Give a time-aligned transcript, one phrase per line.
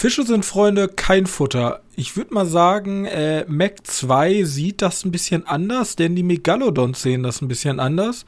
[0.00, 1.82] Fische sind Freunde, kein Futter.
[1.94, 7.02] Ich würde mal sagen, äh, Mac 2 sieht das ein bisschen anders, denn die Megalodons
[7.02, 8.24] sehen das ein bisschen anders.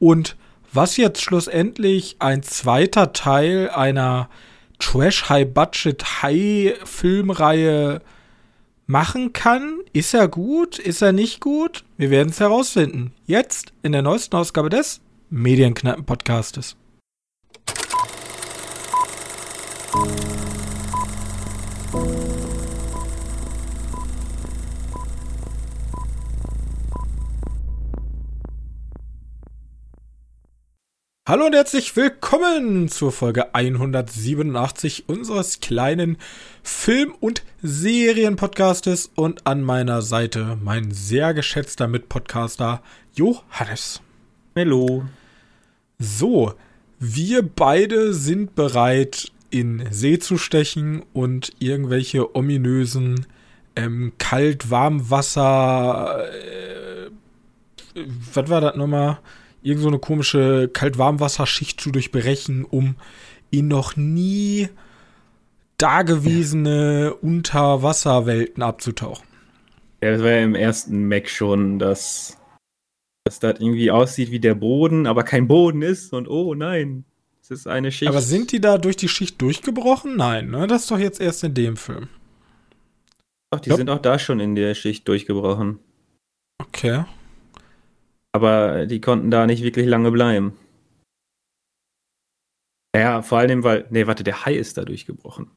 [0.00, 0.36] Und
[0.72, 4.30] was jetzt schlussendlich ein zweiter Teil einer
[4.80, 8.02] Trash High Budget High Filmreihe
[8.88, 11.84] machen kann, ist er gut, ist er nicht gut?
[11.98, 13.12] Wir werden es herausfinden.
[13.26, 15.00] Jetzt in der neuesten Ausgabe des
[15.30, 16.74] Medienkneipen Podcastes.
[31.32, 36.18] Hallo und herzlich willkommen zur Folge 187 unseres kleinen
[36.62, 42.82] Film- und Serienpodcastes und an meiner Seite mein sehr geschätzter Mitpodcaster
[43.14, 44.02] Johannes.
[44.54, 45.06] Hallo.
[45.98, 46.52] So,
[46.98, 53.26] wir beide sind bereit, in See zu stechen und irgendwelche ominösen
[53.74, 56.26] ähm, Kalt-Warmwasser.
[56.30, 57.08] Äh,
[58.34, 59.18] was war das nochmal?
[59.62, 62.96] Irgend so eine komische Kalt-Warmwasserschicht zu durchbrechen, um
[63.50, 64.68] in noch nie
[65.78, 69.26] dagewesene Unterwasserwelten abzutauchen.
[70.02, 72.38] Ja, das war ja im ersten Mac schon, dass,
[73.24, 77.04] dass das irgendwie aussieht wie der Boden, aber kein Boden ist und oh nein,
[77.40, 78.08] es ist eine Schicht.
[78.08, 80.16] Aber sind die da durch die Schicht durchgebrochen?
[80.16, 80.66] Nein, ne?
[80.66, 82.08] Das ist doch jetzt erst in dem Film.
[83.50, 85.78] Doch, die Glaub sind auch da schon in der Schicht durchgebrochen.
[86.58, 87.04] Okay.
[88.32, 90.56] Aber die konnten da nicht wirklich lange bleiben.
[92.96, 95.50] Ja, vor allem, weil, nee, warte, der Hai ist da durchgebrochen.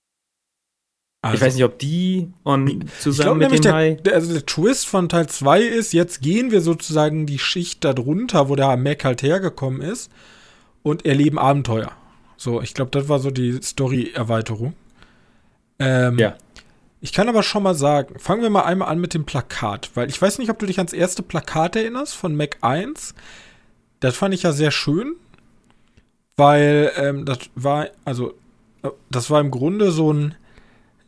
[1.22, 3.96] Also, ich weiß nicht, ob die und zusammen mit dem der, Hai.
[3.96, 7.94] Der, also der Twist von Teil 2 ist, jetzt gehen wir sozusagen die Schicht da
[7.94, 10.12] drunter, wo der Mac halt hergekommen ist
[10.84, 11.92] und erleben Abenteuer.
[12.38, 14.74] So, ich glaube, das war so die Story-Erweiterung.
[15.80, 16.38] Ähm, ja.
[17.06, 20.10] Ich kann aber schon mal sagen, fangen wir mal einmal an mit dem Plakat, weil
[20.10, 23.14] ich weiß nicht, ob du dich ans erste Plakat erinnerst von Mac 1.
[24.00, 25.14] Das fand ich ja sehr schön,
[26.36, 28.34] weil ähm, das war, also,
[28.82, 30.34] äh, das war im Grunde so ein,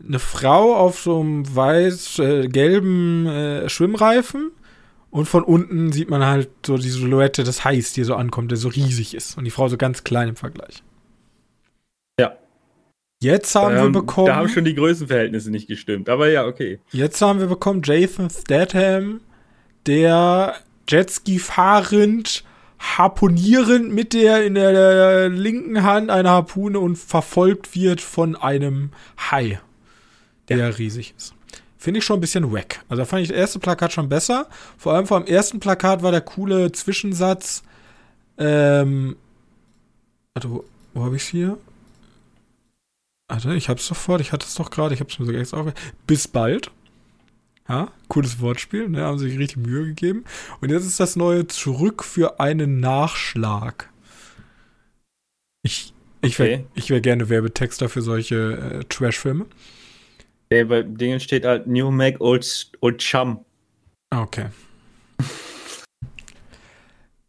[0.07, 4.51] eine Frau auf so einem weiß-gelben äh, äh, Schwimmreifen
[5.09, 8.59] und von unten sieht man halt so die Silhouette des Hais, die so ankommt, der
[8.59, 10.83] so riesig ist und die Frau so ganz klein im Vergleich.
[13.19, 14.27] Jetzt haben ähm, wir bekommen.
[14.27, 16.79] Da haben schon die Größenverhältnisse nicht gestimmt, aber ja, okay.
[16.91, 19.21] Jetzt haben wir bekommen Jason Statham,
[19.87, 20.55] der
[20.87, 22.43] Jetski fahrend,
[22.79, 29.59] harponierend mit der in der, linken Hand eine Harpune und verfolgt wird von einem Hai,
[30.49, 30.67] der ja.
[30.67, 31.33] riesig ist.
[31.79, 32.81] Finde ich schon ein bisschen wack.
[32.89, 34.47] Also da fand ich das erste Plakat schon besser.
[34.77, 37.63] Vor allem vor dem ersten Plakat war der coole Zwischensatz.
[38.37, 39.15] Ähm,
[40.33, 41.57] warte, wo, wo habe ich es hier?
[43.27, 45.73] Warte, ich hab's sofort, ich hatte es doch gerade, ich hab's mir sogar extra auf.
[46.05, 46.71] Bis bald.
[47.67, 49.01] Ja, cooles Wortspiel, ne?
[49.03, 50.23] Haben sich richtig Mühe gegeben.
[50.61, 53.89] Und jetzt ist das neue Zurück für einen Nachschlag.
[55.63, 59.45] Ich, ich wäre ich wär gerne Werbetexter für solche äh, Trash-Filme.
[60.49, 63.43] Ja, bei Dingen steht halt New Mac Old, Old Chum.
[64.11, 64.45] Okay.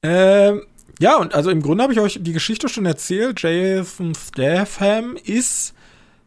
[0.04, 0.62] ähm,
[1.00, 3.42] ja, und also im Grunde habe ich euch die Geschichte schon erzählt.
[3.42, 5.74] Jason Statham ist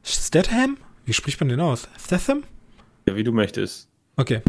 [0.03, 0.77] Statham?
[1.05, 1.87] Wie spricht man den aus?
[2.03, 2.43] Statham?
[3.07, 3.87] Ja, wie du möchtest.
[4.15, 4.41] Okay.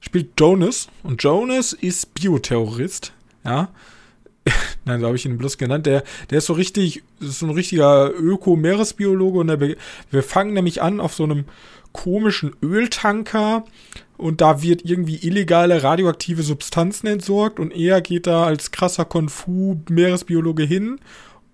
[0.00, 3.12] Spielt Jonas und Jonas ist Bioterrorist,
[3.44, 3.70] ja.
[4.84, 5.86] Nein, so habe ich ihn bloß genannt.
[5.86, 10.82] Der, der ist so richtig, ist so ein richtiger Öko-Meeresbiologe und der, wir fangen nämlich
[10.82, 11.44] an auf so einem
[11.92, 13.64] komischen Öltanker
[14.16, 20.64] und da wird irgendwie illegale radioaktive Substanzen entsorgt und er geht da als krasser Konfu-Meeresbiologe
[20.64, 21.00] hin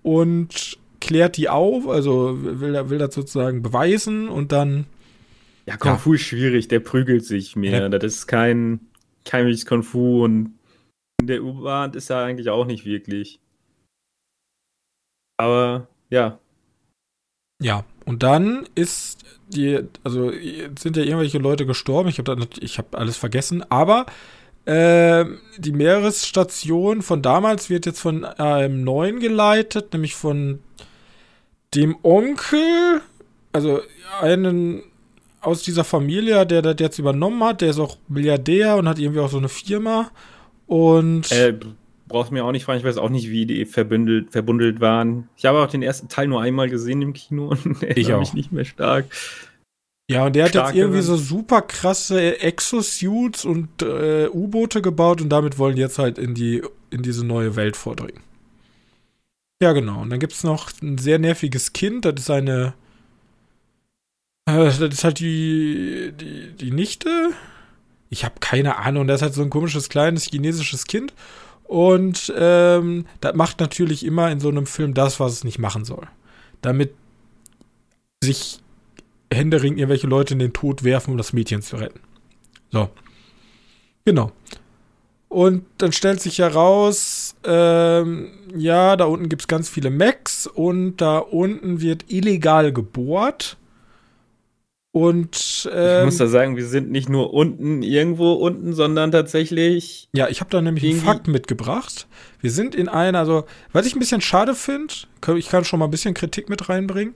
[0.01, 4.85] und klärt die auf, also will, will das sozusagen beweisen und dann.
[5.65, 6.15] Ja, Kung Fu ja.
[6.15, 7.81] ist schwierig, der prügelt sich mehr.
[7.81, 7.89] Ja.
[7.89, 8.79] Das ist kein,
[9.25, 10.57] kein wirkliches Kung Fu und
[11.19, 13.39] in der U-Bahn ist er eigentlich auch nicht wirklich.
[15.37, 16.39] Aber ja.
[17.61, 22.09] Ja, und dann ist die, also sind ja irgendwelche Leute gestorben.
[22.09, 24.05] Ich habe habe alles vergessen, aber
[24.65, 25.25] äh,
[25.57, 30.59] die Meeresstation von damals wird jetzt von einem neuen geleitet, nämlich von
[31.75, 33.01] dem Onkel,
[33.51, 33.81] also
[34.21, 34.83] einen
[35.41, 39.19] aus dieser Familie, der das jetzt übernommen hat, der ist auch Milliardär und hat irgendwie
[39.19, 40.11] auch so eine Firma.
[40.67, 41.31] Und.
[41.31, 41.57] Äh,
[42.07, 45.29] brauchst mir auch nicht fragen, ich weiß auch nicht, wie die verbündelt, verbundelt waren.
[45.35, 48.33] Ich habe auch den ersten Teil nur einmal gesehen im Kino und der ich mich
[48.33, 49.05] nicht mehr stark.
[50.09, 55.29] Ja, und der hat jetzt irgendwie so super krasse Exosuits und äh, U-Boote gebaut und
[55.29, 56.61] damit wollen die jetzt halt in die
[56.91, 58.21] in diese neue Welt vordringen.
[59.61, 60.01] Ja, genau.
[60.01, 62.73] Und dann gibt es noch ein sehr nerviges Kind, das ist eine
[64.45, 67.31] Äh, das ist halt die, die, die Nichte.
[68.09, 69.07] Ich habe keine Ahnung.
[69.07, 71.13] Das ist halt so ein komisches kleines chinesisches Kind.
[71.63, 75.85] Und ähm, das macht natürlich immer in so einem Film das, was es nicht machen
[75.85, 76.07] soll.
[76.61, 76.93] Damit
[78.23, 78.59] sich
[79.33, 81.99] händeringend irgendwelche Leute in den Tod werfen, um das Mädchen zu retten.
[82.71, 82.89] So.
[84.05, 84.31] Genau.
[85.33, 90.97] Und dann stellt sich heraus, ähm, ja, da unten gibt es ganz viele Mechs und
[90.97, 93.57] da unten wird illegal gebohrt.
[94.91, 100.07] Und ähm, ich muss da sagen, wir sind nicht nur unten, irgendwo unten, sondern tatsächlich.
[100.13, 102.05] Ja, ich habe da nämlich einen Fakt mitgebracht.
[102.39, 104.93] Wir sind in einer, also, was ich ein bisschen schade finde,
[105.35, 107.15] ich kann schon mal ein bisschen Kritik mit reinbringen.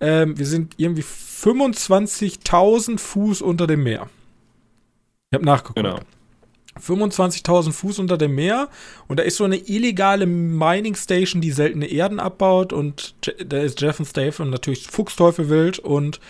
[0.00, 4.08] Ähm, wir sind irgendwie 25.000 Fuß unter dem Meer.
[5.30, 5.76] Ich habe nachgeguckt.
[5.76, 5.98] Genau.
[6.78, 8.68] 25.000 Fuß unter dem Meer.
[9.06, 12.72] Und da ist so eine illegale Mining Station, die seltene Erden abbaut.
[12.72, 13.14] Und
[13.44, 15.78] da ist Jeff und Statham natürlich Fuchsteufel wild.
[15.78, 16.20] Und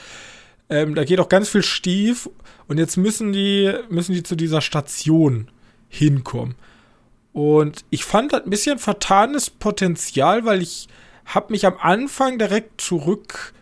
[0.70, 2.28] ähm, da geht auch ganz viel Stief.
[2.66, 5.48] Und jetzt müssen die, müssen die zu dieser Station
[5.88, 6.54] hinkommen.
[7.32, 10.88] Und ich fand das ein bisschen vertanes Potenzial, weil ich
[11.24, 13.52] habe mich am Anfang direkt zurück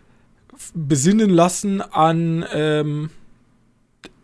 [0.75, 3.11] besinnen lassen an ähm,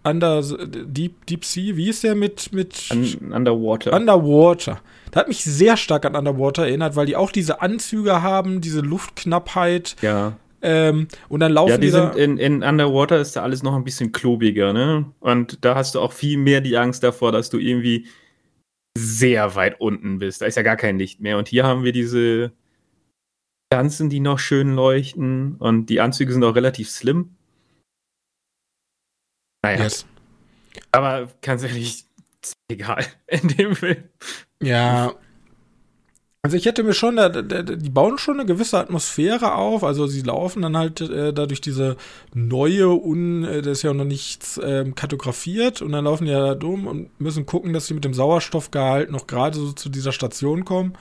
[0.05, 3.93] Under Deep, Deep Sea, wie ist der mit, mit Un Underwater.
[3.93, 4.81] Underwater.
[5.11, 8.81] Da hat mich sehr stark an Underwater erinnert, weil die auch diese Anzüge haben, diese
[8.81, 9.97] Luftknappheit.
[10.03, 10.37] Ja.
[10.63, 13.85] Ähm, und dann laufen ja, die, sind in, in Underwater ist da alles noch ein
[13.85, 15.07] bisschen klobiger, ne?
[15.21, 18.07] Und da hast du auch viel mehr die Angst davor, dass du irgendwie
[18.97, 20.41] sehr weit unten bist.
[20.41, 21.39] Da ist ja gar kein Licht mehr.
[21.39, 22.53] Und hier haben wir diese
[23.71, 25.57] Ganzen, die noch schön leuchten.
[25.57, 27.31] Und die Anzüge sind auch relativ slim.
[29.63, 29.85] Naja.
[29.85, 30.07] Yes.
[30.91, 32.05] Aber ganz ehrlich,
[32.43, 34.05] ist egal in dem Film.
[34.63, 35.15] Ja,
[36.45, 39.85] also ich hätte mir schon, die bauen schon eine gewisse Atmosphäre auf.
[39.85, 41.97] Also sie laufen dann halt äh, dadurch diese
[42.35, 46.45] neue, un, äh, das ist ja noch nichts ähm, kartografiert und dann laufen die ja
[46.45, 50.11] da dumm und müssen gucken, dass sie mit dem Sauerstoffgehalt noch gerade so zu dieser
[50.11, 50.95] Station kommen.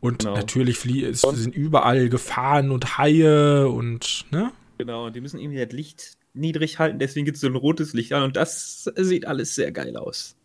[0.00, 0.34] Und genau.
[0.34, 4.50] natürlich flie es sind überall Gefahren und Haie und, ne?
[4.78, 7.92] Genau, und die müssen irgendwie das Licht niedrig halten, deswegen gibt es so ein rotes
[7.92, 10.36] Licht an und das sieht alles sehr geil aus.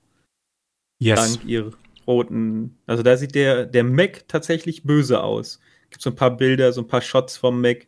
[0.99, 1.33] Yes.
[1.33, 1.71] Dank ihrer
[2.07, 2.77] roten.
[2.85, 5.59] Also da sieht der, der Mac tatsächlich böse aus.
[5.89, 7.87] Gibt so ein paar Bilder, so ein paar Shots vom Mac.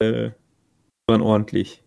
[0.00, 0.30] Äh,
[1.08, 1.82] waren ordentlich.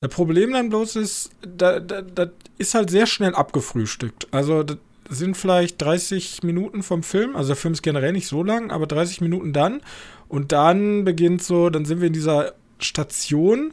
[0.00, 4.28] Das Problem dann bloß ist, das da, da ist halt sehr schnell abgefrühstückt.
[4.30, 4.78] Also das
[5.08, 7.34] sind vielleicht 30 Minuten vom Film.
[7.34, 9.80] Also der Film ist generell nicht so lang, aber 30 Minuten dann.
[10.28, 13.72] Und dann beginnt so, dann sind wir in dieser Station.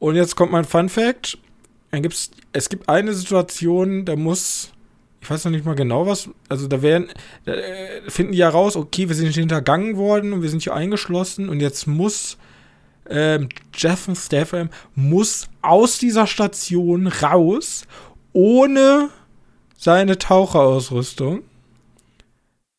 [0.00, 1.38] Und jetzt kommt mein Fun Fact.
[1.92, 4.72] Dann gibt's, es gibt eine Situation, da muss
[5.20, 7.08] ich weiß noch nicht mal genau was, also da werden,
[7.44, 10.74] da äh, finden die ja raus, okay, wir sind hintergangen worden und wir sind hier
[10.74, 12.38] eingeschlossen und jetzt muss
[13.08, 17.86] ähm, Jeff und Statham muss aus dieser Station raus,
[18.32, 19.10] ohne
[19.76, 21.42] seine Taucherausrüstung.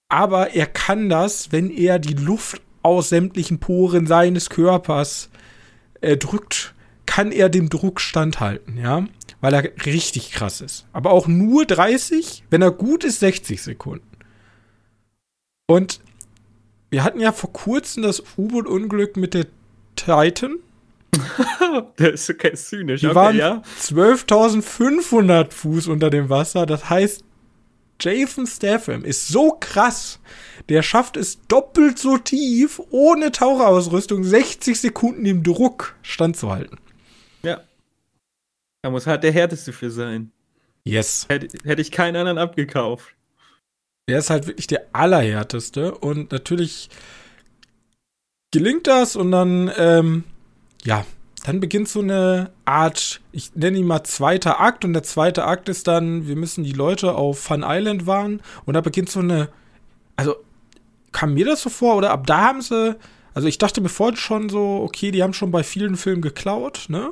[0.10, 5.30] Aber er kann das, wenn er die Luft aus sämtlichen Poren seines Körpers
[6.02, 6.74] äh, drückt,
[7.12, 9.06] kann er dem Druck standhalten, ja
[9.42, 10.86] weil er richtig krass ist.
[10.94, 14.06] Aber auch nur 30, wenn er gut ist, 60 Sekunden.
[15.68, 16.00] Und
[16.92, 19.48] wir hatten ja vor kurzem das U-Boot-Unglück mit der
[19.96, 20.58] Titan.
[21.98, 23.02] das ist so kein zynisch.
[23.02, 23.64] Die okay, waren ja.
[23.82, 26.66] 12.500 Fuß unter dem Wasser.
[26.66, 27.24] Das heißt,
[28.00, 30.20] Jason Statham ist so krass.
[30.70, 36.78] Der schafft es doppelt so tief, ohne Taucherausrüstung, 60 Sekunden im Druck standzuhalten.
[37.44, 37.62] Ja.
[38.84, 40.32] Da muss halt der härteste für sein.
[40.84, 41.26] Yes.
[41.30, 43.16] Hätte, hätte ich keinen anderen abgekauft.
[44.10, 46.90] Der ist halt wirklich der allerhärteste und natürlich
[48.52, 50.24] gelingt das und dann, ähm,
[50.84, 51.06] ja,
[51.46, 55.70] dann beginnt so eine Art, ich nenne ihn mal zweiter Akt und der zweite Akt
[55.70, 59.50] ist dann, wir müssen die Leute auf Fun Island warnen und da beginnt so eine,
[60.16, 60.36] also
[61.12, 62.96] kam mir das so vor oder ab da haben sie,
[63.34, 66.86] also ich dachte mir vorhin schon so, okay, die haben schon bei vielen Filmen geklaut,
[66.90, 67.12] ne?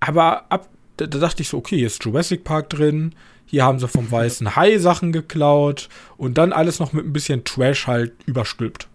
[0.00, 0.68] Aber ab
[1.00, 3.14] da, da, dachte ich so, okay, hier ist Jurassic Park drin,
[3.46, 5.88] hier haben sie vom Weißen Hai Sachen geklaut
[6.18, 8.88] und dann alles noch mit ein bisschen Trash halt überstülpt.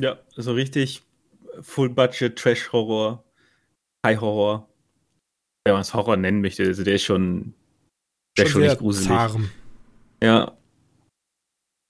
[0.00, 1.02] Ja, so richtig
[1.60, 3.24] Full-Budget Trash-Horror,
[4.04, 4.68] High-Horror.
[5.64, 7.54] Wenn man es Horror nennen möchte, also der ist schon,
[8.36, 9.08] der schon, schon nicht gruselig.
[9.08, 9.50] Zarm.
[10.22, 10.56] Ja.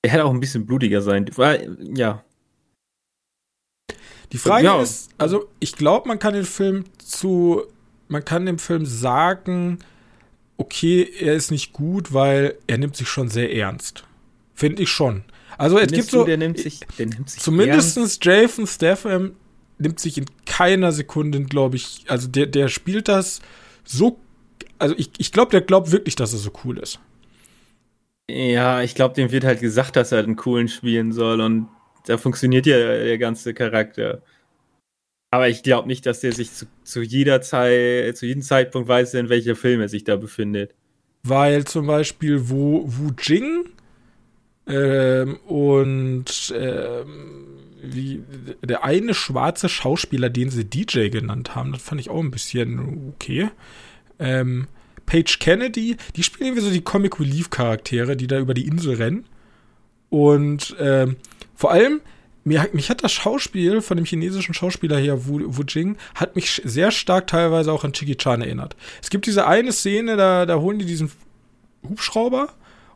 [0.03, 1.29] Er hätte auch ein bisschen blutiger sein.
[1.95, 2.23] Ja.
[4.33, 4.81] Die Frage ja.
[4.81, 7.67] ist, also ich glaube, man kann den Film zu
[8.09, 9.79] man kann dem Film sagen,
[10.57, 14.05] okay, er ist nicht gut, weil er nimmt sich schon sehr ernst.
[14.55, 15.25] Finde ich schon.
[15.57, 19.33] Also es gibt so, der nimmt sich, der nimmt sich zumindestens Jason Statham
[19.79, 23.41] nimmt sich in keiner Sekunde, glaube ich, also der, der spielt das
[23.85, 24.19] so,
[24.79, 26.99] also ich, ich glaube, der glaubt wirklich, dass er so cool ist.
[28.31, 31.69] Ja, ich glaube, dem wird halt gesagt, dass er einen coolen spielen soll und
[32.07, 34.23] da funktioniert ja der ganze Charakter.
[35.31, 39.15] Aber ich glaube nicht, dass der sich zu, zu, jeder Zeit, zu jedem Zeitpunkt weiß,
[39.15, 40.75] in welcher Film er sich da befindet.
[41.23, 43.67] Weil zum Beispiel Wu, Wu Jing
[44.67, 47.47] ähm, und ähm,
[47.83, 48.23] wie,
[48.63, 53.13] der eine schwarze Schauspieler, den sie DJ genannt haben, das fand ich auch ein bisschen
[53.15, 53.51] okay.
[54.19, 54.67] Ähm,
[55.07, 58.95] Paige Kennedy, die spielen irgendwie so die Comic Relief Charaktere, die da über die Insel
[58.95, 59.25] rennen.
[60.11, 61.17] Und ähm,
[61.55, 62.01] vor allem,
[62.49, 66.61] mir, mich hat das Schauspiel von dem chinesischen Schauspieler hier, Wu, Wu Jing, hat mich
[66.65, 68.75] sehr stark teilweise auch an Chicky Chan erinnert.
[69.03, 71.13] Es gibt diese eine Szene, da, da holen die diesen
[71.89, 72.49] Hubschrauber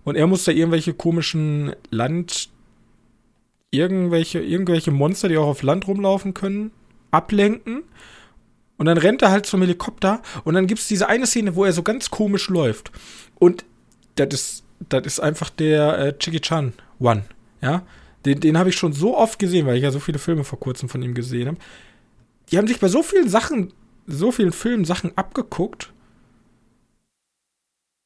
[0.04, 2.49] und er muss da irgendwelche komischen Land,
[3.71, 6.73] irgendwelche, irgendwelche Monster, die auch auf Land rumlaufen können,
[7.11, 7.85] ablenken.
[8.78, 11.64] Und dann rennt er halt zum Helikopter und dann gibt es diese eine Szene, wo
[11.64, 12.90] er so ganz komisch läuft.
[13.37, 13.64] Und
[14.16, 17.25] das ist, das ist einfach der äh, Chicky Chan One,
[17.61, 17.82] ja.
[18.25, 20.61] Den, den habe ich schon so oft gesehen, weil ich ja so viele Filme vor
[20.61, 21.59] kurzem von ihm gesehen habe.
[22.50, 23.73] Die haben sich bei so vielen Sachen,
[24.07, 25.93] so vielen Filmen Sachen abgeguckt.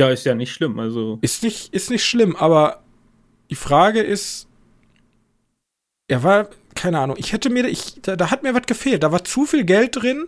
[0.00, 1.18] Ja, ist ja nicht schlimm, also.
[1.22, 2.82] Ist nicht, ist nicht schlimm, aber
[3.50, 4.46] die Frage ist,
[6.08, 9.02] er war, keine Ahnung, ich hätte mir, ich, da, da hat mir was gefehlt.
[9.02, 10.26] Da war zu viel Geld drin,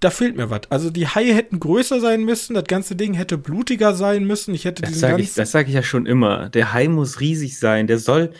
[0.00, 0.62] da fehlt mir was.
[0.70, 4.54] Also die Haie hätten größer sein müssen, das ganze Ding hätte blutiger sein müssen.
[4.54, 6.48] Ich hätte das sage ich, das sag ich ja schon immer.
[6.50, 7.86] Der Hai muss riesig sein.
[7.86, 8.32] Der soll,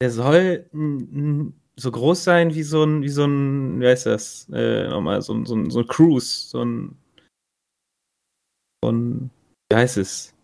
[0.00, 0.68] der soll
[1.76, 4.48] so groß sein wie so ein, wie so ein, wie heißt das?
[4.52, 6.96] Äh, nochmal, so, ein, so, ein, so ein Cruise, so ein,
[8.82, 9.30] so ein,
[9.70, 10.34] wie heißt es?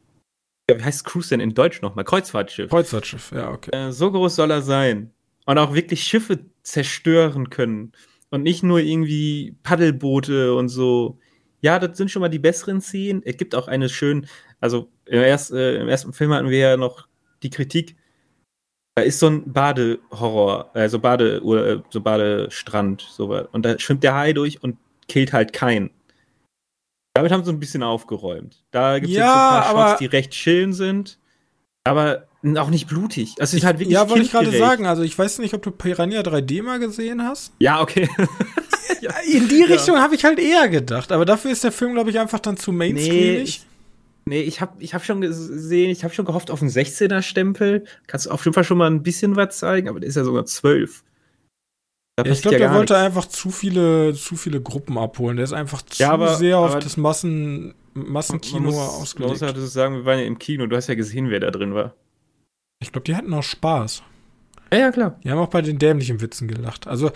[0.70, 2.04] Ja, wie heißt Cruise denn in Deutsch nochmal?
[2.04, 2.70] Kreuzfahrtschiff.
[2.70, 3.70] Kreuzfahrtschiff, ja, okay.
[3.72, 5.10] Äh, so groß soll er sein.
[5.46, 7.92] Und auch wirklich Schiffe zerstören können.
[8.30, 11.18] Und nicht nur irgendwie Paddelboote und so.
[11.60, 13.22] Ja, das sind schon mal die besseren Szenen.
[13.24, 14.26] Es gibt auch eine schön,
[14.60, 17.08] also im, erst, äh, im ersten Film hatten wir ja noch
[17.42, 17.96] die Kritik,
[18.94, 24.02] da ist so ein Badehorror, also Bade, oder äh, so Badestrand, so Und da schwimmt
[24.02, 24.76] der Hai durch und
[25.08, 25.90] killt halt keinen.
[27.14, 28.64] Damit haben sie ein bisschen aufgeräumt.
[28.70, 31.18] Da gibt es ja, jetzt ein paar Shots, die recht chillen sind,
[31.84, 33.34] aber auch nicht blutig.
[33.38, 34.86] Also ist halt wirklich Ja, wollte ich gerade sagen.
[34.86, 37.52] Also ich weiß nicht, ob du Piranha 3D mal gesehen hast.
[37.60, 38.08] Ja, okay.
[39.32, 40.02] In die Richtung ja.
[40.02, 41.12] habe ich halt eher gedacht.
[41.12, 43.60] Aber dafür ist der Film, glaube ich, einfach dann zu mainstreamig.
[43.60, 43.71] Nee,
[44.24, 47.84] Nee, ich habe ich hab schon gesehen, ich habe schon gehofft auf einen 16er-Stempel.
[48.06, 50.24] Kannst du auf jeden Fall schon mal ein bisschen was zeigen, aber der ist ja
[50.24, 51.02] sogar 12.
[52.18, 53.06] Ja, ich glaube, ja der wollte nichts.
[53.06, 55.36] einfach zu viele, zu viele Gruppen abholen.
[55.36, 59.40] Der ist einfach zu ja, aber, sehr auf das Massen, Massenkino ausgelegt.
[59.40, 60.66] Man muss sagen, wir waren ja im Kino.
[60.66, 61.94] Du hast ja gesehen, wer da drin war.
[62.80, 64.02] Ich glaube, die hatten auch Spaß.
[64.72, 65.20] Ja, ja, klar.
[65.22, 66.86] Die haben auch bei den dämlichen Witzen gelacht.
[66.86, 67.10] Also,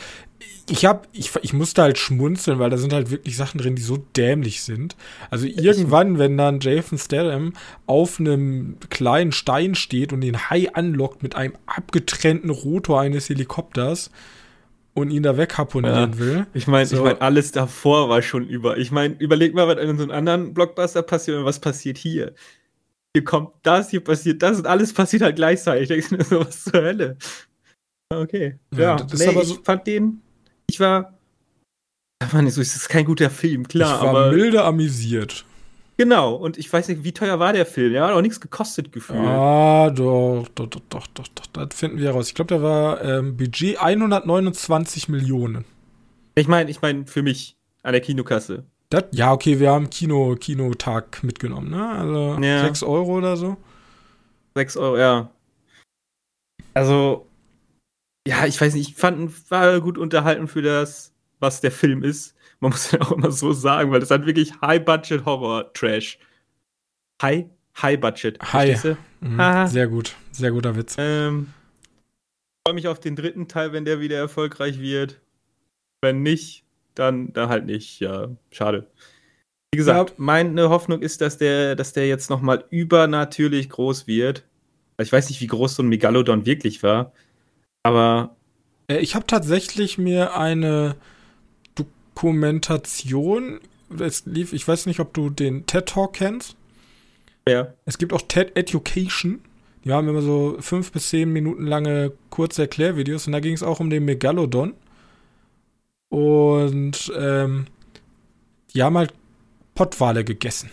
[0.68, 3.82] ich hab, ich, ich musste halt schmunzeln, weil da sind halt wirklich Sachen drin, die
[3.82, 4.96] so dämlich sind.
[5.30, 7.52] Also irgendwann, wenn dann Jason Statham
[7.86, 14.10] auf einem kleinen Stein steht und den Hai anlockt mit einem abgetrennten Rotor eines Helikopters
[14.94, 16.18] und ihn da wegharponieren ja.
[16.18, 16.46] will.
[16.52, 16.96] Ich meine, so.
[16.96, 18.76] ich meine, alles davor war schon über.
[18.76, 22.34] Ich meine, überleg mal, was in so einem anderen Blockbuster passiert und was passiert hier.
[23.14, 25.90] Hier kommt das, hier passiert das und alles passiert halt gleichzeitig.
[25.90, 27.16] Ich denke mir so, was zur Hölle?
[28.08, 28.58] Okay.
[28.72, 30.22] Ja, ja nee, ich so fand den,
[30.68, 31.14] ich war,
[32.30, 34.32] so, es ist kein guter Film, klar, ich war aber.
[34.32, 35.44] milde amüsiert.
[35.98, 37.92] Genau, und ich weiß nicht, wie teuer war der Film?
[37.92, 39.18] Der hat auch nichts gekostet gefühlt.
[39.18, 42.28] Ah, doch, doch, doch, doch, doch, doch, das finden wir raus.
[42.28, 45.64] Ich glaube, der war ähm, Budget 129 Millionen.
[46.34, 48.64] Ich meine, ich meine, für mich an der Kinokasse.
[48.90, 51.88] Das, ja, okay, wir haben Kino, Kinotag mitgenommen, ne?
[51.88, 52.62] Also ja.
[52.62, 53.56] 6 Euro oder so.
[54.54, 55.30] 6 Euro, ja.
[56.74, 57.26] Also,
[58.26, 62.34] ja, ich weiß nicht, ich fand, war gut unterhalten für das, was der Film ist.
[62.60, 66.18] Man muss ja auch immer so sagen, weil das hat wirklich High-Budget-Horror-Trash.
[67.22, 67.46] High,
[67.80, 68.52] High-Budget.
[68.52, 68.96] High.
[69.20, 70.96] Mhm, sehr gut, sehr guter Witz.
[70.98, 71.48] Ähm,
[72.66, 75.20] freue mich auf den dritten Teil, wenn der wieder erfolgreich wird.
[76.02, 76.64] Wenn nicht,
[76.94, 78.00] dann, dann halt nicht.
[78.00, 78.88] Ja, schade.
[79.72, 80.14] Wie gesagt, ja.
[80.18, 84.44] meine Hoffnung ist, dass der, dass der jetzt nochmal übernatürlich groß wird.
[84.98, 87.12] Ich weiß nicht, wie groß so ein Megalodon wirklich war.
[87.86, 88.36] Aber.
[88.88, 90.96] Äh, ich habe tatsächlich mir eine
[91.74, 93.60] Dokumentation.
[93.98, 96.56] Es lief, ich weiß nicht, ob du den TED Talk kennst.
[97.48, 97.72] Ja.
[97.84, 99.40] Es gibt auch TED Education.
[99.84, 103.62] Die haben immer so fünf bis zehn Minuten lange kurze Erklärvideos und da ging es
[103.62, 104.74] auch um den Megalodon.
[106.08, 107.66] Und ähm,
[108.74, 109.12] die haben halt
[109.76, 110.70] Pottwale gegessen.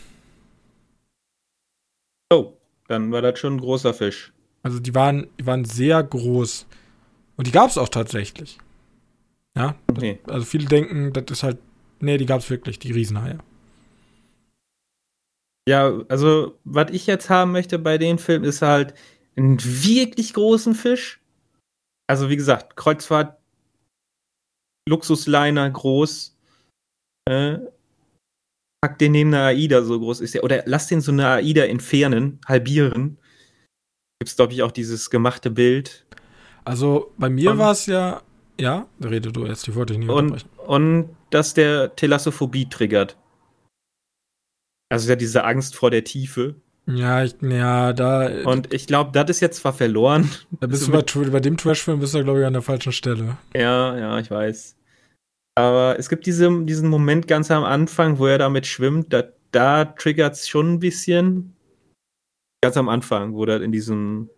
[2.31, 2.53] Oh,
[2.87, 4.33] dann war das schon ein großer Fisch.
[4.63, 6.65] Also die waren, die waren sehr groß.
[7.35, 8.59] Und die gab es auch tatsächlich.
[9.57, 10.19] Ja, Okay.
[10.25, 11.59] das, also viele denken, das ist halt,
[11.99, 13.37] nee, die gab's wirklich, die Riesenhaie.
[15.67, 18.93] Ja, also, was ich jetzt haben möchte bei den Filmen, ist halt
[19.35, 21.21] einen wirklich großen Fisch.
[22.07, 23.37] Also, wie gesagt, Kreuzfahrt,
[24.89, 26.37] Luxusliner groß.
[27.29, 27.59] Äh,
[28.83, 30.43] pack den neben einer AIDA, so groß ist der.
[30.43, 33.17] Oder lass den so eine AIDA entfernen, halbieren.
[34.19, 36.05] Gibt's, glaube ich, auch dieses gemachte Bild.
[36.65, 38.21] Also bei mir war es ja,
[38.59, 43.17] ja, rede du jetzt, die wollte ich nicht Und, und dass der Telassophobie triggert.
[44.89, 46.55] Also ja diese Angst vor der Tiefe.
[46.85, 50.29] Ja, ich, ja, da, Und ich glaube, das ist jetzt zwar verloren.
[50.59, 53.37] da bist du bei, bei dem Trash-Film bist du, glaube ich, an der falschen Stelle.
[53.55, 54.75] Ja, ja, ich weiß.
[55.55, 59.85] Aber es gibt diese, diesen Moment ganz am Anfang, wo er damit schwimmt, da, da
[59.85, 61.55] triggert es schon ein bisschen.
[62.61, 64.29] Ganz am Anfang, wo er in diesem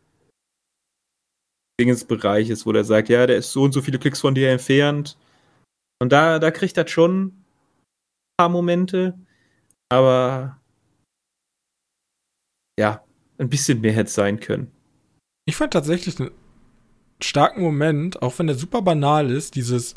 [1.79, 4.51] Dingensbereich ist, wo er sagt, ja, der ist so und so viele Klicks von dir
[4.51, 5.17] entfernt.
[6.01, 7.45] Und da, da kriegt er schon ein
[8.37, 9.17] paar Momente,
[9.89, 10.59] aber
[12.79, 13.03] ja,
[13.37, 14.71] ein bisschen mehr hätte sein können.
[15.47, 16.31] Ich fand tatsächlich einen
[17.21, 19.93] starken Moment, auch wenn der super banal ist, dieses,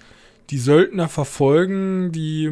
[0.50, 2.50] die Söldner verfolgen die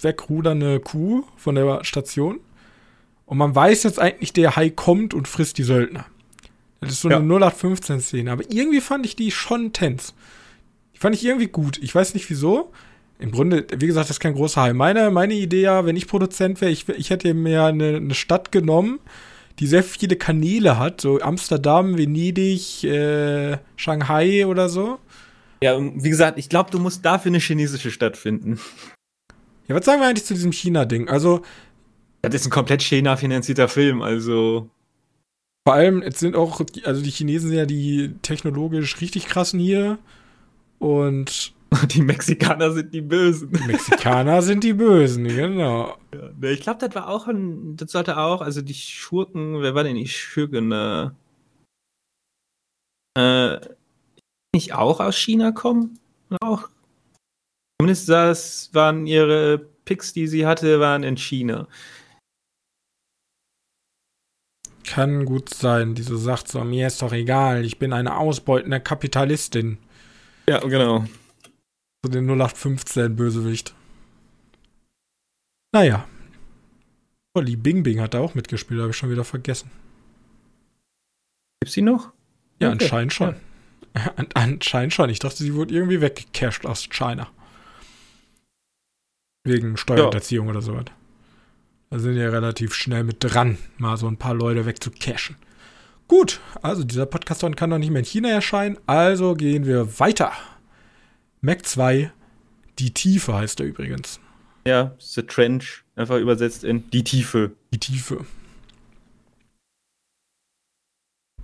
[0.00, 2.40] wegrudernde Kuh von der Station.
[3.24, 6.06] Und man weiß jetzt eigentlich, der Hai kommt und frisst die Söldner.
[6.80, 7.16] Das ist so Ja.
[7.18, 8.30] eine 0815-Szene.
[8.30, 10.12] Aber irgendwie fand ich die schon tense.
[10.94, 11.78] Die fand ich irgendwie gut.
[11.78, 12.72] Ich weiß nicht wieso.
[13.18, 14.72] Im Grunde, wie gesagt, das ist kein großer Hai.
[14.74, 18.52] Meine, meine Idee ja, wenn ich Produzent wäre, ich, ich hätte mir eine, eine Stadt
[18.52, 18.98] genommen,
[19.58, 24.98] die sehr viele Kanäle hat, so Amsterdam, Venedig, äh, Shanghai oder so.
[25.62, 28.60] Ja, wie gesagt, ich glaube, du musst dafür eine chinesische Stadt finden.
[29.66, 31.08] Ja, was sagen wir eigentlich zu diesem China-Ding?
[31.08, 31.40] Also,
[32.20, 34.68] Das ist ein komplett China-finanzierter Film, also.
[35.66, 39.98] Vor allem, jetzt sind auch, also die Chinesen sind ja die technologisch richtig krassen hier.
[40.78, 41.56] Und
[41.90, 43.50] Die Mexikaner sind die Bösen.
[43.52, 45.96] die Mexikaner sind die Bösen, genau.
[46.14, 47.76] Ja, ne, ich glaube, das war auch ein.
[47.76, 50.72] Das sollte auch, also die Schurken, wer war denn die Schurken?
[50.72, 51.10] Äh,
[53.18, 53.60] äh,
[54.54, 55.98] nicht auch aus China kommen?
[56.40, 56.68] Auch.
[57.80, 61.66] Zumindest das waren ihre Picks, die sie hatte, waren in China.
[64.86, 68.80] Kann gut sein, die so sagt so, mir ist doch egal, ich bin eine ausbeutende
[68.80, 69.78] Kapitalistin.
[70.48, 71.04] Ja, genau.
[72.04, 73.74] So den 0815 Bösewicht.
[75.74, 76.06] Naja.
[77.36, 79.70] Olli Bing Bing hat da auch mitgespielt, habe ich schon wieder vergessen.
[81.60, 82.12] Gibt's die noch?
[82.60, 83.34] Ja, Okay, anscheinend schon.
[84.16, 85.10] An, anscheinend schon.
[85.10, 87.28] Ich dachte, sie wurde irgendwie weggecasht aus China.
[89.44, 90.86] Wegen Steuerhinterziehung oder sowas.
[91.90, 95.36] Da sind ja relativ schnell mit dran, mal so ein paar Leute wegzucashen.
[96.08, 100.32] Gut, also dieser Podcast kann doch nicht mehr in China erscheinen, also gehen wir weiter.
[101.40, 102.10] Mac 2,
[102.78, 104.20] die Tiefe heißt er übrigens.
[104.66, 107.52] Ja, The Trench, einfach übersetzt in die Tiefe.
[107.72, 108.26] Die Tiefe.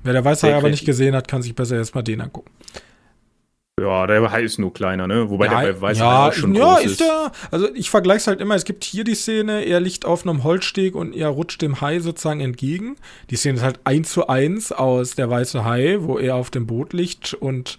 [0.03, 2.51] Wer der Weiße Sehr aber nicht gesehen hat, kann sich besser erstmal den angucken.
[3.83, 5.29] Ja, der Hai ist nur kleiner, ne?
[5.29, 7.01] Wobei der bei Weißer ja, auch schon ja, groß ist ist.
[7.01, 7.33] der.
[7.51, 8.55] Also ich vergleiche es halt immer.
[8.55, 11.99] Es gibt hier die Szene, er liegt auf einem Holzsteg und er rutscht dem Hai
[11.99, 12.97] sozusagen entgegen.
[13.31, 16.67] Die Szene ist halt eins zu eins aus der weiße Hai, wo er auf dem
[16.67, 17.79] Boot liegt und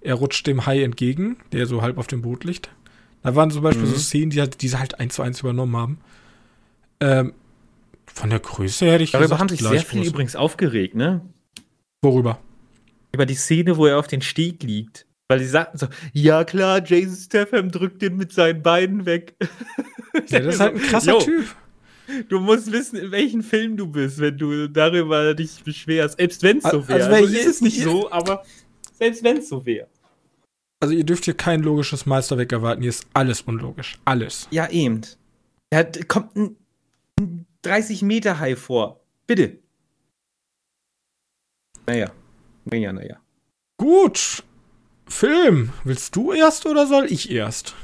[0.00, 2.70] er rutscht dem Hai entgegen, der so halb auf dem Boot liegt.
[3.22, 3.90] Da waren zum Beispiel Mhm.
[3.92, 5.98] so Szenen, die halt, die sie halt eins zu eins übernommen haben.
[7.00, 7.34] Ähm,
[8.06, 11.20] von der Größe hätte ich Darüber gesagt, haben sich sehr viele übrigens aufgeregt, ne?
[12.02, 12.38] Worüber?
[13.12, 15.06] Über die Szene, wo er auf den Steg liegt.
[15.32, 19.34] Weil die sagten so, ja klar, Jason Statham drückt den mit seinen Beinen weg.
[20.28, 21.46] Ja, das ist halt ein krasser Jo, Typ.
[22.28, 26.18] Du musst wissen, in welchem Film du bist, wenn du darüber dich beschwerst.
[26.18, 27.14] Selbst wenn es so Also wäre.
[27.14, 28.44] Also, je- ist es nicht so, aber
[28.92, 29.88] selbst wenn es so wäre.
[30.80, 32.82] Also ihr dürft hier kein logisches Meisterwerk erwarten.
[32.82, 33.98] Hier ist alles unlogisch.
[34.04, 34.48] Alles.
[34.50, 35.00] Ja, eben.
[35.70, 36.56] Da kommt ein,
[37.18, 39.00] ein 30 Meter Hai vor.
[39.26, 39.56] Bitte.
[41.86, 42.10] Naja.
[42.66, 43.16] Naja, naja.
[43.78, 44.44] Gut.
[45.12, 45.72] Film.
[45.84, 47.74] Willst du erst oder soll ich erst?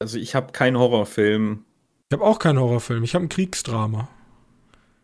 [0.00, 1.64] Also ich habe keinen Horrorfilm.
[2.10, 3.04] Ich habe auch keinen Horrorfilm.
[3.04, 4.08] Ich habe ein Kriegsdrama.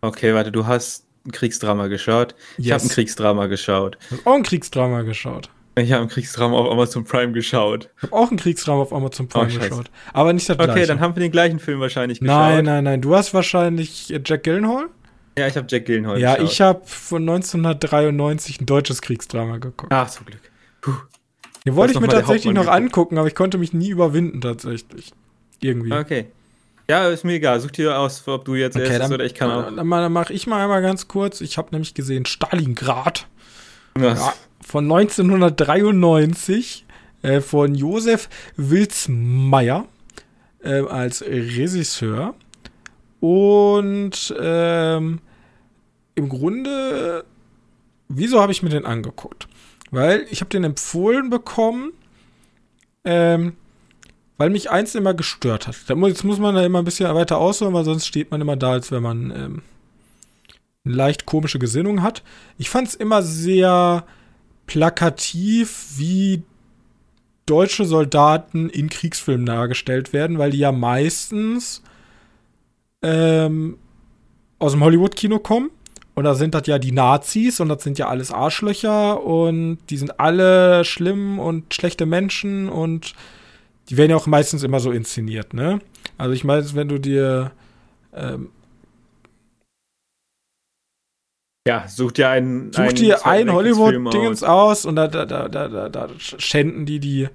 [0.01, 2.35] Okay, warte, du hast ein Kriegsdrama geschaut.
[2.59, 3.99] Ich habe ein Kriegsdrama geschaut.
[4.11, 5.51] Ich habe auch ein Kriegsdrama geschaut.
[5.77, 7.91] Ich habe ein Kriegsdrama auf Amazon Prime geschaut.
[7.97, 9.91] Ich habe auch ein Kriegsdrama auf Amazon Prime Oh, geschaut.
[10.13, 10.87] Aber nicht das Okay, gleiche.
[10.87, 12.37] dann haben wir den gleichen Film wahrscheinlich geschaut.
[12.37, 13.01] nein, nein, nein.
[13.03, 14.87] Du hast wahrscheinlich Jack Gyllenhaal?
[15.37, 16.51] Ja, ich habe Jack Gyllenhaal ja, geschaut.
[16.53, 19.93] ich habe von 1993 ein deutsches Kriegsdrama geguckt.
[19.93, 20.41] Ach, zum Glück.
[20.85, 20.93] Puh.
[21.65, 25.13] Den wollte ich mir tatsächlich noch angucken, aber ich konnte mich nie überwinden tatsächlich.
[25.61, 25.93] Irgendwie.
[25.93, 26.27] Okay.
[26.91, 27.59] Ja, ist mir egal.
[27.61, 29.75] Such dir aus, ob du jetzt erst Okay, bist dann, oder ich kann auch.
[29.75, 31.41] dann, dann mache ich mal einmal ganz kurz.
[31.41, 33.27] Ich habe nämlich gesehen Stalingrad
[33.99, 36.85] ja, von 1993.
[37.23, 39.87] äh, von Josef Wilsmeier
[40.63, 42.35] äh, als Regisseur.
[43.21, 45.21] Und ähm,
[46.15, 47.25] im Grunde,
[48.09, 49.49] wieso habe ich mir den angeguckt?
[49.95, 51.93] Weil ich habe den empfohlen bekommen,
[53.05, 53.55] ähm,
[54.37, 55.77] weil mich eins immer gestört hat.
[55.89, 58.73] Jetzt muss man da immer ein bisschen weiter ausholen, weil sonst steht man immer da,
[58.73, 59.63] als wenn man ähm,
[60.85, 62.23] eine leicht komische Gesinnung hat.
[62.59, 64.05] Ich fand es immer sehr
[64.67, 66.43] plakativ, wie
[67.47, 71.83] deutsche Soldaten in Kriegsfilmen dargestellt werden, weil die ja meistens
[73.03, 73.79] ähm,
[74.59, 75.71] aus dem Hollywood-Kino kommen.
[76.15, 79.97] Und da sind das ja die Nazis und das sind ja alles Arschlöcher und die
[79.97, 83.15] sind alle schlimm und schlechte Menschen und
[83.89, 85.81] die werden ja auch meistens immer so inszeniert, ne?
[86.17, 87.51] Also ich meine, wenn du dir
[88.15, 88.51] ähm,
[91.67, 92.73] ja, such dir einen.
[92.73, 94.85] Such dir ein Hollywood-Dingens aus.
[94.85, 97.29] und da, da, da, da, da schänden die die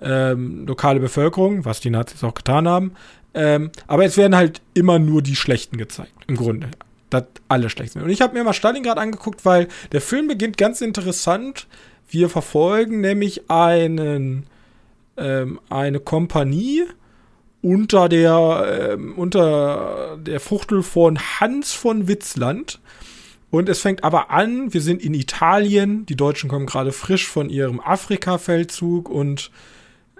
[0.00, 2.92] ähm, lokale Bevölkerung, was die Nazis auch getan haben.
[3.34, 6.70] Ähm, aber es werden halt immer nur die Schlechten gezeigt, im Grunde.
[7.10, 8.02] Das alle schlecht sind.
[8.02, 11.66] Und ich habe mir mal Stalingrad angeguckt, weil der Film beginnt ganz interessant.
[12.08, 14.46] Wir verfolgen nämlich einen,
[15.16, 16.84] ähm, eine Kompanie
[17.62, 22.80] unter der, ähm, unter der Fuchtel von Hans von Witzland.
[23.50, 27.48] Und es fängt aber an, wir sind in Italien, die Deutschen kommen gerade frisch von
[27.48, 29.52] ihrem Afrika-Feldzug und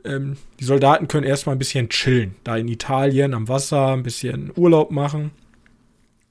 [0.04, 4.52] ähm, die Soldaten können erstmal ein bisschen chillen, da in Italien am Wasser, ein bisschen
[4.54, 5.32] Urlaub machen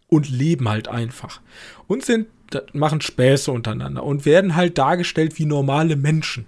[0.08, 1.42] und leben halt einfach.
[1.88, 2.28] Und sind,
[2.74, 6.46] machen Späße untereinander und werden halt dargestellt wie normale Menschen.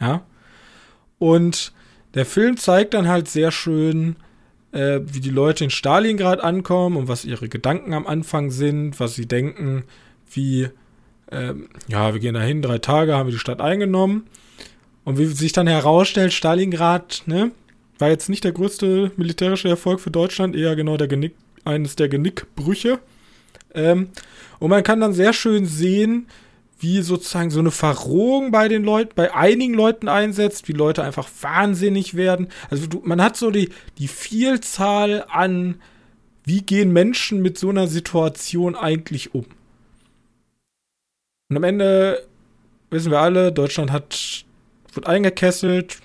[0.00, 0.22] Ja.
[1.18, 1.72] Und
[2.14, 4.16] der Film zeigt dann halt sehr schön,
[4.72, 9.14] äh, wie die Leute in Stalingrad ankommen und was ihre Gedanken am Anfang sind, was
[9.14, 9.84] sie denken,
[10.32, 10.68] wie,
[11.30, 14.26] ähm, ja, wir gehen dahin, drei Tage haben wir die Stadt eingenommen.
[15.04, 17.50] Und wie sich dann herausstellt, Stalingrad, ne,
[17.98, 21.34] war jetzt nicht der größte militärische Erfolg für Deutschland, eher genau der Genick,
[21.64, 22.98] eines der Genickbrüche.
[23.74, 24.08] Ähm,
[24.58, 26.26] und man kann dann sehr schön sehen,
[26.82, 31.28] wie sozusagen so eine Verrohung bei den Leuten, bei einigen Leuten einsetzt, wie Leute einfach
[31.40, 32.48] wahnsinnig werden.
[32.70, 35.80] Also du, man hat so die, die Vielzahl an,
[36.44, 39.46] wie gehen Menschen mit so einer Situation eigentlich um.
[41.50, 42.26] Und am Ende
[42.90, 44.44] wissen wir alle, Deutschland hat,
[44.92, 45.98] wird eingekesselt.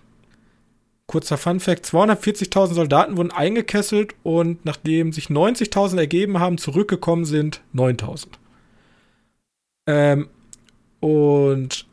[1.08, 7.62] Kurzer Fun Fact: 240.000 Soldaten wurden eingekesselt und nachdem sich 90.000 ergeben haben, zurückgekommen sind
[7.74, 8.28] 9.000.
[9.88, 10.28] Ähm,
[11.00, 11.86] und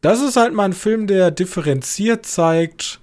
[0.00, 3.00] das ist halt mal ein Film, der differenziert zeigt,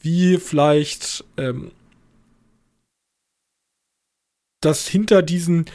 [0.00, 1.72] wie vielleicht ähm,
[4.64, 5.66] dass hinter diesen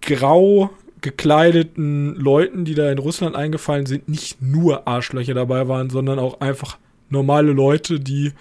[0.00, 0.70] grau
[1.00, 6.40] gekleideten Leuten, die da in Russland eingefallen sind, nicht nur Arschlöcher dabei waren, sondern auch
[6.40, 8.32] einfach normale Leute, die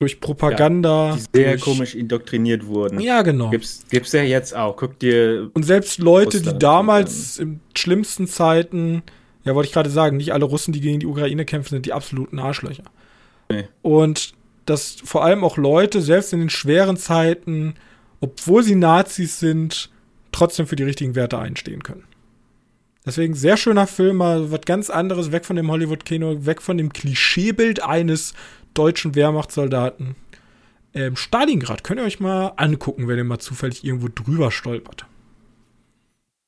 [0.00, 1.10] durch Propaganda.
[1.10, 3.00] Ja, die sehr durch, komisch indoktriniert wurden.
[3.00, 3.50] Ja, genau.
[3.50, 4.76] Gibt's, gibt's ja jetzt auch.
[4.76, 5.50] Guck dir.
[5.54, 9.02] Und selbst Leute, die damals in schlimmsten Zeiten,
[9.44, 11.92] ja, wollte ich gerade sagen, nicht alle Russen, die gegen die Ukraine kämpfen, sind die
[11.92, 12.84] absoluten Arschlöcher.
[13.50, 13.68] Nee.
[13.82, 14.34] Und
[14.66, 17.74] dass vor allem auch Leute, selbst in den schweren Zeiten,
[18.20, 19.90] obwohl sie Nazis sind,
[20.32, 22.04] trotzdem für die richtigen Werte einstehen können.
[23.08, 26.92] Deswegen sehr schöner Film, mal was ganz anderes, weg von dem Hollywood-Kino, weg von dem
[26.92, 28.34] Klischeebild eines
[28.74, 30.14] deutschen Wehrmachtssoldaten.
[30.92, 35.06] Ähm, Stalingrad könnt ihr euch mal angucken, wenn ihr mal zufällig irgendwo drüber stolpert.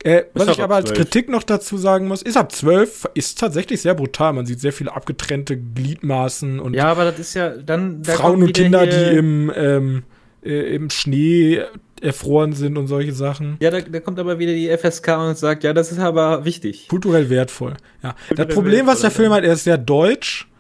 [0.05, 0.99] Äh, was ich aber als 12.
[0.99, 4.35] Kritik noch dazu sagen muss, ist ab 12 ist tatsächlich sehr brutal.
[4.35, 8.53] Man sieht sehr viele abgetrennte Gliedmaßen und ja, aber das ist ja dann Frauen und
[8.53, 10.03] Kinder, die im, ähm,
[10.43, 11.63] äh, im Schnee
[12.01, 13.57] erfroren sind und solche Sachen.
[13.61, 16.89] Ja, da, da, kommt aber wieder die FSK und sagt, ja, das ist aber wichtig.
[16.89, 17.77] Kulturell wertvoll.
[18.03, 18.15] Ja.
[18.29, 20.51] Kulturell das Problem, was der Film hat, er ist sehr deutsch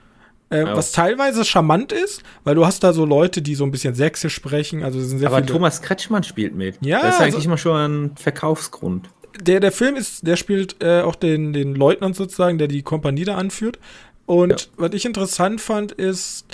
[0.50, 0.76] äh, ja.
[0.76, 4.34] Was teilweise charmant ist, weil du hast da so Leute, die so ein bisschen sächsisch
[4.34, 4.82] sprechen.
[4.82, 6.76] Also sind sehr Aber viele Thomas Kretschmann spielt mit.
[6.80, 7.02] Ja.
[7.02, 9.08] Das ist eigentlich also, immer schon ein Verkaufsgrund.
[9.40, 13.24] Der, der Film ist, der spielt äh, auch den, den Leutnant sozusagen, der die Kompanie
[13.24, 13.78] da anführt.
[14.26, 14.56] Und ja.
[14.76, 16.46] was ich interessant fand, ist,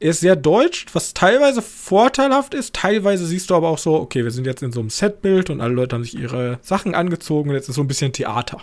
[0.00, 2.74] er ist sehr deutsch, was teilweise vorteilhaft ist.
[2.74, 5.60] Teilweise siehst du aber auch so, okay, wir sind jetzt in so einem Setbild und
[5.60, 8.62] alle Leute haben sich ihre Sachen angezogen und jetzt ist so ein bisschen Theater.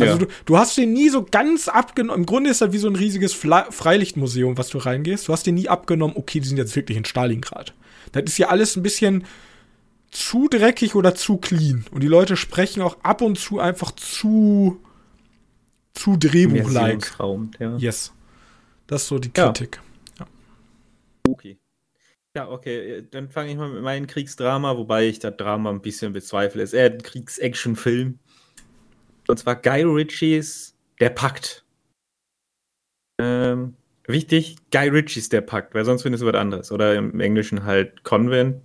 [0.00, 0.18] Also ja.
[0.18, 2.22] du, du, hast den nie so ganz abgenommen.
[2.22, 5.28] Im Grunde ist das wie so ein riesiges Fla Freilichtmuseum, was du reingehst.
[5.28, 7.74] Du hast den nie abgenommen, okay, die sind jetzt wirklich in Stalingrad.
[8.12, 9.24] Das ist ja alles ein bisschen
[10.10, 11.84] zu dreckig oder zu clean.
[11.90, 14.80] Und die Leute sprechen auch ab und zu einfach zu
[15.94, 17.12] zu Drehbuch-like.
[17.58, 17.76] Ja.
[17.76, 18.12] Yes.
[18.86, 19.76] Das ist so die Kritik.
[19.76, 19.91] Ja.
[22.34, 26.14] Ja, okay, dann fange ich mal mit meinem Kriegsdrama, wobei ich das Drama ein bisschen
[26.14, 26.62] bezweifle.
[26.62, 28.18] Es ist eher ein Kriegs-Action-Film.
[29.28, 31.64] Und zwar Guy Ritchies Der Pakt.
[33.20, 33.74] Ähm,
[34.06, 36.72] wichtig, Guy Ritchie ist der Pakt, weil sonst findest du was anderes.
[36.72, 38.62] Oder im Englischen halt Convent.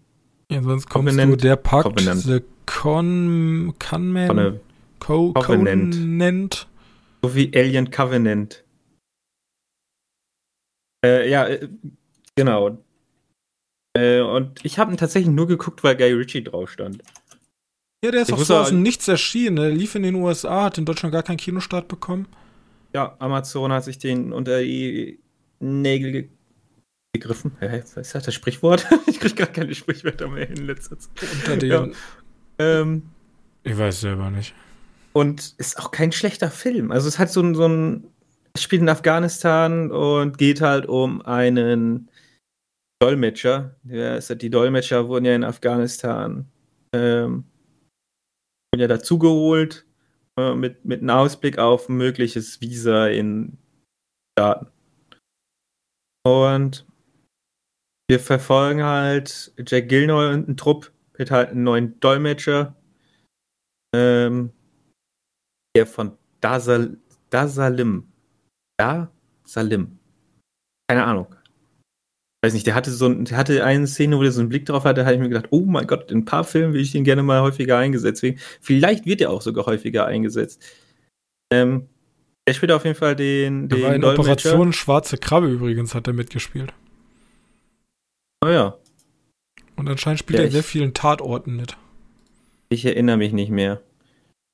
[0.49, 1.43] Ja, sonst kommst du Covenant.
[1.43, 2.21] der Pakt, Covenant.
[2.21, 4.59] the Con, Conman, Conne-
[4.99, 5.93] Co, Covenant.
[5.93, 6.67] Covenant.
[7.21, 8.63] So wie Alien Covenant.
[11.05, 11.67] Äh, ja, äh,
[12.35, 12.77] genau.
[13.97, 17.01] Äh, und ich habe ihn tatsächlich nur geguckt, weil Guy Ritchie drauf stand.
[18.03, 19.55] Ja, der ist Ich auch so aus dem Nichts erschienen.
[19.55, 22.27] Der lief in den USA, hat in Deutschland gar keinen Kinostart bekommen.
[22.93, 25.19] Ja, Amazon hat sich den unter die
[25.59, 26.29] Nägel ge
[27.13, 27.51] gegriffen.
[27.59, 28.85] Hä, was ist das, das Sprichwort?
[29.07, 31.11] ich krieg gar keine Sprichwörter mehr in letzter Zeit.
[31.39, 31.69] Unter den.
[31.69, 31.87] Ja.
[32.59, 33.03] Ähm,
[33.63, 34.53] Ich weiß selber nicht.
[35.13, 36.91] und ist auch kein schlechter Film.
[36.91, 38.03] Also es hat so so ein
[38.53, 42.09] es spielt in Afghanistan und geht halt um einen
[42.99, 43.75] Dolmetscher.
[43.87, 46.49] Ist, die Dolmetscher wurden ja in Afghanistan
[46.93, 47.45] ähm,
[48.75, 49.85] ja dazugeholt
[50.37, 53.57] äh, mit, mit einem Ausblick auf ein mögliches Visa in
[54.37, 54.67] Staaten.
[56.25, 56.85] Und
[58.09, 62.75] wir verfolgen halt Jack Gilnoy und einen Trupp mit halt einen neuen Dolmetscher,
[63.95, 64.51] ähm,
[65.75, 66.97] der von Dasal,
[67.29, 68.11] Dasalim.
[68.77, 69.11] Da?
[69.43, 69.97] Salim.
[70.89, 71.35] Keine Ahnung.
[72.43, 74.65] Weiß nicht, der hatte so ein, der hatte eine Szene, wo der so einen Blick
[74.67, 76.81] drauf hatte, da habe ich mir gedacht, oh mein Gott, in ein paar Filmen will
[76.81, 78.23] ich den gerne mal häufiger eingesetzt.
[78.61, 80.61] Vielleicht wird er auch sogar häufiger eingesetzt.
[81.51, 81.87] Ähm,
[82.47, 84.31] der spielt auf jeden Fall den, Der war den in Dolmetscher.
[84.51, 86.73] Operation Schwarze Krabbe übrigens, hat er mitgespielt.
[88.45, 88.77] Oh ja,
[89.75, 91.75] Und anscheinend spielt Ja, er sehr vielen Tatorten mit.
[92.69, 93.81] ich erinnere mich nicht mehr.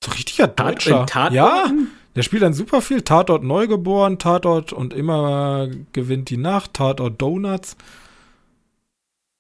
[0.04, 1.02] So richtiger Tat- Deutscher.
[1.02, 1.88] in Tatorten?
[2.16, 3.02] Der spielt dann super viel.
[3.02, 7.76] Tatort Neugeboren, Tatort und immer gewinnt die Nacht, Tatort Donuts.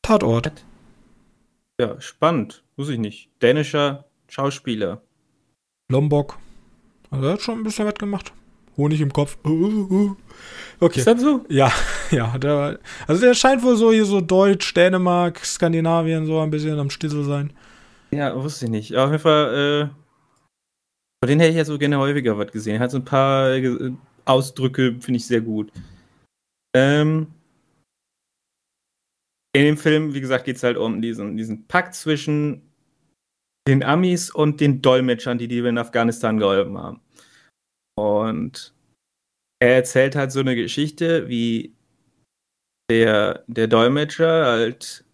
[0.02, 0.52] Tatort.
[1.80, 2.64] Ja, spannend.
[2.76, 3.30] Muss ich nicht.
[3.42, 5.02] Dänischer Schauspieler.
[5.90, 6.38] Lombok.
[7.12, 8.34] Also er hat schon ein bisschen was gemacht.
[8.78, 9.38] Honig im Kopf.
[9.46, 10.16] Uh, uh.
[10.80, 11.00] Okay.
[11.00, 11.46] Ist das so?
[11.50, 11.72] Ja,
[12.12, 12.38] ja.
[12.40, 16.90] Der, also der scheint wohl so hier so Deutsch, Dänemark, Skandinavien so ein bisschen am
[16.90, 17.54] Stissel sein.
[18.12, 18.96] Ja, wusste ich nicht.
[18.96, 20.03] Auf jeden Fall, äh,
[21.24, 22.82] von denen hätte ich ja so gerne häufiger was gesehen.
[22.82, 23.58] Hat so ein paar
[24.26, 25.72] Ausdrücke, finde ich sehr gut.
[26.76, 27.28] Ähm,
[29.56, 32.62] in dem Film, wie gesagt, geht es halt um diesen, diesen Pakt zwischen
[33.66, 37.00] den Amis und den Dolmetschern, die die in Afghanistan geholfen haben.
[37.96, 38.74] Und
[39.62, 41.74] er erzählt halt so eine Geschichte, wie
[42.92, 45.06] der, der Dolmetscher halt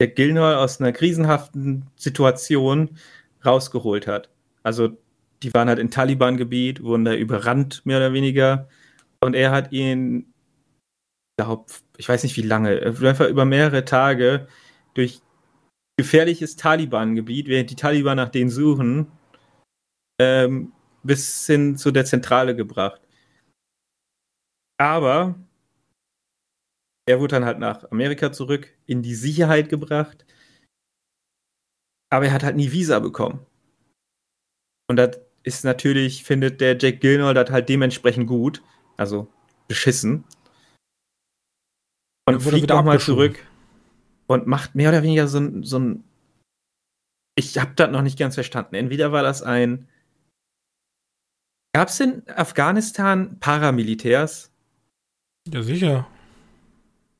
[0.00, 2.98] der Gilnoy aus einer krisenhaften Situation
[3.44, 4.28] rausgeholt hat.
[4.64, 4.96] Also
[5.42, 8.68] die waren halt in Taliban-Gebiet, wurden da überrannt, mehr oder weniger.
[9.20, 10.32] Und er hat ihn,
[11.96, 14.48] ich weiß nicht wie lange, einfach über mehrere Tage
[14.94, 15.20] durch
[15.98, 19.10] gefährliches Taliban-Gebiet, während die Taliban nach denen suchen,
[20.20, 23.00] ähm, bis hin zu der Zentrale gebracht.
[24.78, 25.34] Aber
[27.06, 30.24] er wurde dann halt nach Amerika zurück, in die Sicherheit gebracht.
[32.10, 33.44] Aber er hat halt nie Visa bekommen.
[34.88, 38.62] Und das ist natürlich, findet der Jack Gilnold das halt dementsprechend gut.
[38.96, 39.28] Also
[39.68, 40.24] beschissen.
[42.26, 43.34] Und fliegt nochmal abgeschoben.
[43.34, 43.46] zurück
[44.26, 46.04] und macht mehr oder weniger so ein, so ein
[47.34, 48.74] ich habe das noch nicht ganz verstanden.
[48.74, 49.88] Entweder war das ein
[51.74, 54.52] Gab es in Afghanistan Paramilitärs?
[55.48, 56.06] Ja, sicher.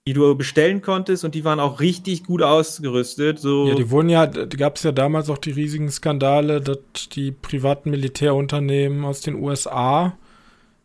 [0.06, 3.38] Die du bestellen konntest und die waren auch richtig gut ausgerüstet.
[3.38, 7.08] So Ja, die wurden ja, da gab es ja damals auch die riesigen Skandale, dass
[7.12, 10.16] die privaten Militärunternehmen aus den USA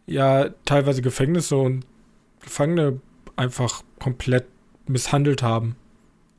[0.05, 1.85] ja teilweise Gefängnisse und
[2.41, 3.01] Gefangene
[3.35, 4.45] einfach komplett
[4.87, 5.75] misshandelt haben.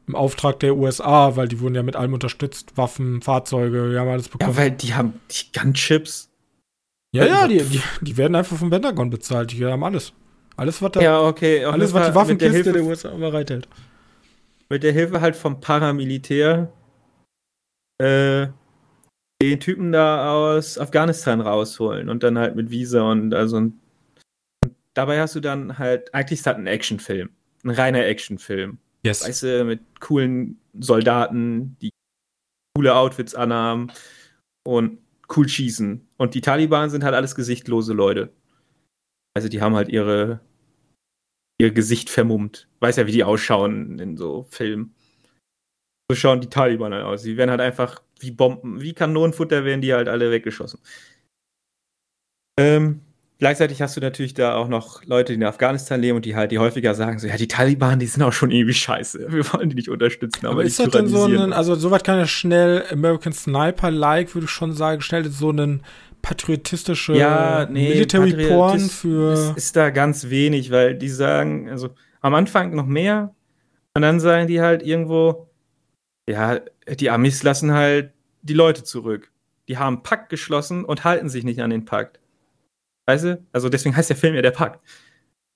[0.07, 2.77] Im Auftrag der USA, weil die wurden ja mit allem unterstützt.
[2.77, 4.53] Waffen, Fahrzeuge, wir haben alles bekommen.
[4.53, 6.31] ja, weil die haben die Gunchips.
[7.13, 9.53] Ja, ja, die, die, die werden einfach vom Pentagon bezahlt.
[9.53, 10.13] Die haben alles.
[10.59, 11.65] Alles, was, da, Ja, okay.
[11.65, 13.69] auf alles, was die mit der Waffenkiste Hilfe der USA bereithält.
[14.69, 16.73] mit der Hilfe halt vom Paramilitär
[17.99, 18.49] äh,
[19.41, 23.81] den Typen da aus Afghanistan rausholen und dann halt mit Visa und also und
[24.95, 27.31] dabei hast du dann halt, eigentlich ist das ein Actionfilm.
[27.63, 28.79] Ein reiner Actionfilm.
[29.05, 29.25] Yes.
[29.27, 31.91] Weißt du, mit coolen Soldaten, die
[32.77, 33.93] coole Outfits anhaben
[34.67, 34.99] und
[35.37, 36.09] cool schießen.
[36.17, 38.33] Und die Taliban sind halt alles gesichtlose Leute.
[39.37, 40.41] Also die haben halt ihre
[41.61, 42.69] ihr Gesicht vermummt.
[42.81, 44.95] Weiß ja, wie die ausschauen in so Filmen.
[46.11, 47.23] So schauen die Taliban halt aus.
[47.23, 50.81] Die werden halt einfach wie Bomben, wie Kanonenfutter werden die halt alle weggeschossen.
[52.59, 53.01] Ähm,
[53.39, 56.51] gleichzeitig hast du natürlich da auch noch Leute, die in Afghanistan leben und die halt,
[56.51, 59.31] die häufiger sagen so, ja, die Taliban, die sind auch schon irgendwie scheiße.
[59.31, 62.19] Wir wollen die nicht unterstützen, aber, Aber ist das denn so ein, also soweit kann
[62.19, 65.83] ja schnell American Sniper-like, würde ich schon sagen, schnell so ein
[66.23, 69.33] patriotistische Ja, nee, Military Porn für.
[69.33, 73.35] ist, ist da ganz wenig, weil die sagen, also am Anfang noch mehr
[73.95, 75.49] und dann sagen die halt irgendwo,
[76.29, 76.61] ja,
[76.99, 79.31] die Amis lassen halt die Leute zurück.
[79.69, 82.21] Die haben Pakt geschlossen und halten sich nicht an den Pakt.
[83.07, 83.43] Weißt du?
[83.53, 84.81] Also deswegen heißt der Film ja der Pakt.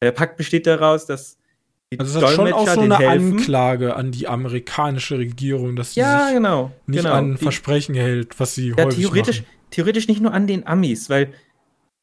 [0.03, 1.39] Der Pakt besteht daraus, dass
[1.93, 3.39] die Also es hat schon auch so eine helfen.
[3.39, 6.73] Anklage an die amerikanische Regierung, dass sie Ja, sich genau.
[6.87, 7.15] nicht genau.
[7.15, 9.51] an Versprechen hält, was sie Ja, häufig theoretisch, machen.
[9.73, 11.35] Theoretisch nicht nur an den Amis, weil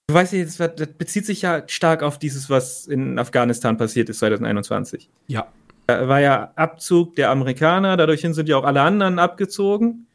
[0.07, 4.09] du weißt ja, jetzt, das bezieht sich ja stark auf dieses, was in Afghanistan passiert
[4.09, 5.09] ist 2021.
[5.27, 5.51] Ja.
[5.87, 10.05] Da war ja Abzug der Amerikaner, dadurch sind ja auch alle anderen abgezogen.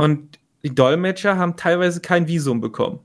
[0.00, 3.00] Und die Dolmetscher haben teilweise kein Visum bekommen.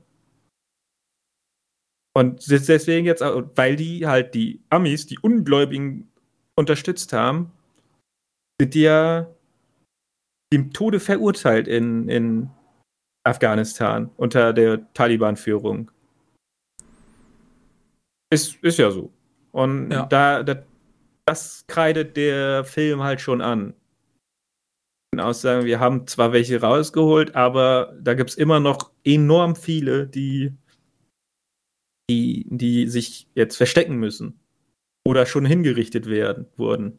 [2.16, 6.08] Und des- deswegen jetzt, weil die halt die Amis, die Ungläubigen
[6.56, 7.50] unterstützt haben,
[8.60, 9.26] sind die ja
[10.52, 12.50] dem Tode verurteilt in, in
[13.24, 15.90] Afghanistan unter der Taliban-Führung.
[18.30, 19.12] Ist, ist ja so.
[19.52, 20.06] Und Ja.
[20.06, 20.62] da, da,
[21.26, 23.74] das kreidet der Film halt schon an.
[25.16, 30.52] Aussagen, wir haben zwar welche rausgeholt, aber da gibt es immer noch enorm viele, die,
[32.10, 34.40] die, die sich jetzt verstecken müssen.
[35.06, 36.98] Oder schon hingerichtet werden, wurden.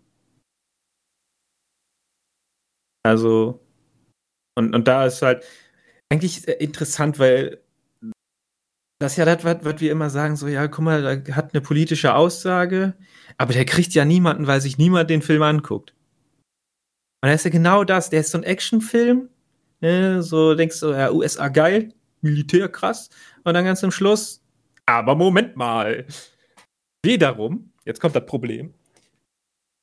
[3.04, 3.60] Also,
[4.58, 5.44] und, und da ist halt
[6.12, 7.62] eigentlich interessant, weil
[9.00, 11.62] das ist ja das, was, wir immer sagen, so, ja, guck mal, da hat eine
[11.62, 12.96] politische Aussage,
[13.38, 15.94] aber der kriegt ja niemanden, weil sich niemand den Film anguckt.
[17.22, 19.30] Und das ist ja genau das, der ist so ein Actionfilm,
[19.82, 23.10] ne, so denkst du, ja, USA geil, Militär krass,
[23.44, 24.42] und dann ganz zum Schluss,
[24.86, 26.06] aber Moment mal,
[27.04, 28.74] wiederum, jetzt kommt das Problem,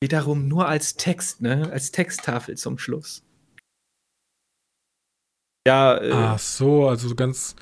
[0.01, 3.23] wiederum nur als Text, ne, als Texttafel zum Schluss.
[5.67, 7.55] Ja, äh, Ach so, also so ganz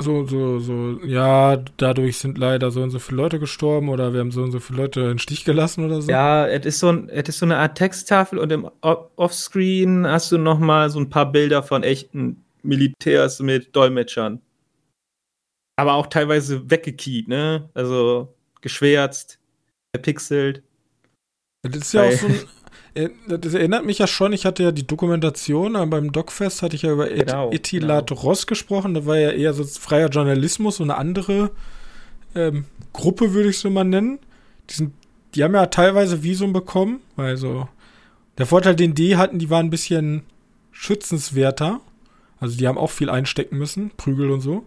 [0.00, 4.20] so, so, so, ja, dadurch sind leider so und so viele Leute gestorben oder wir
[4.20, 6.10] haben so und so viele Leute in Stich gelassen oder so.
[6.10, 10.32] Ja, es ist so, ein, es ist so eine Art Texttafel und im Offscreen hast
[10.32, 14.40] du noch mal so ein paar Bilder von echten Militärs mit Dolmetschern.
[15.76, 17.68] Aber auch teilweise weggekiet, ne?
[17.74, 19.38] Also geschwärzt,
[19.94, 20.62] verpixelt.
[21.62, 22.40] Das ist ja auch so ein,
[23.28, 26.82] das erinnert mich ja schon, ich hatte ja die Dokumentation, aber beim Docfest hatte ich
[26.82, 30.84] ja über Et Genau, Etilat Ross gesprochen, da war ja eher so freier Journalismus, so
[30.84, 31.50] eine andere
[32.34, 34.18] ähm, Gruppe, würde ich so mal nennen.
[34.70, 34.92] Die, sind,
[35.34, 37.68] die haben ja teilweise Visum bekommen, also
[38.38, 40.22] der Vorteil, den die hatten, die waren ein bisschen
[40.70, 41.80] schützenswerter.
[42.40, 44.66] Also die haben auch viel einstecken müssen, Prügel und so.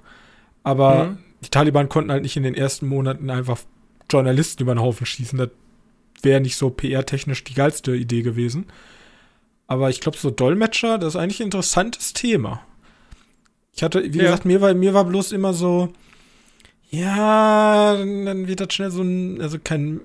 [0.64, 1.18] Aber Mhm.
[1.44, 3.60] die Taliban konnten halt nicht in den ersten Monaten einfach
[4.10, 5.38] Journalisten über den Haufen schießen.
[5.38, 5.50] Das
[6.21, 8.65] wäre nicht so PR-technisch die geilste Idee gewesen.
[9.67, 12.62] Aber ich glaube, so Dolmetscher, das ist eigentlich ein interessantes Thema.
[13.75, 14.25] Ich hatte, wie Ja.
[14.25, 15.89] gesagt, mir war, mir war bloß immer so,
[16.89, 20.01] ja, dann wird das schnell so ein, also kein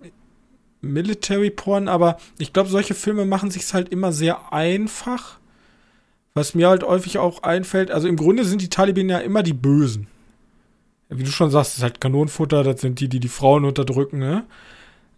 [0.80, 5.38] Military Porn, aber ich glaube, solche Filme machen sich's halt immer sehr einfach.
[6.32, 9.52] Was mir halt häufig auch einfällt, also im Grunde sind die Taliban ja immer die
[9.52, 10.06] Bösen.
[11.08, 14.18] Wie du schon sagst, das ist halt Kanonenfutter, das sind die, die die Frauen unterdrücken,
[14.20, 14.44] ne?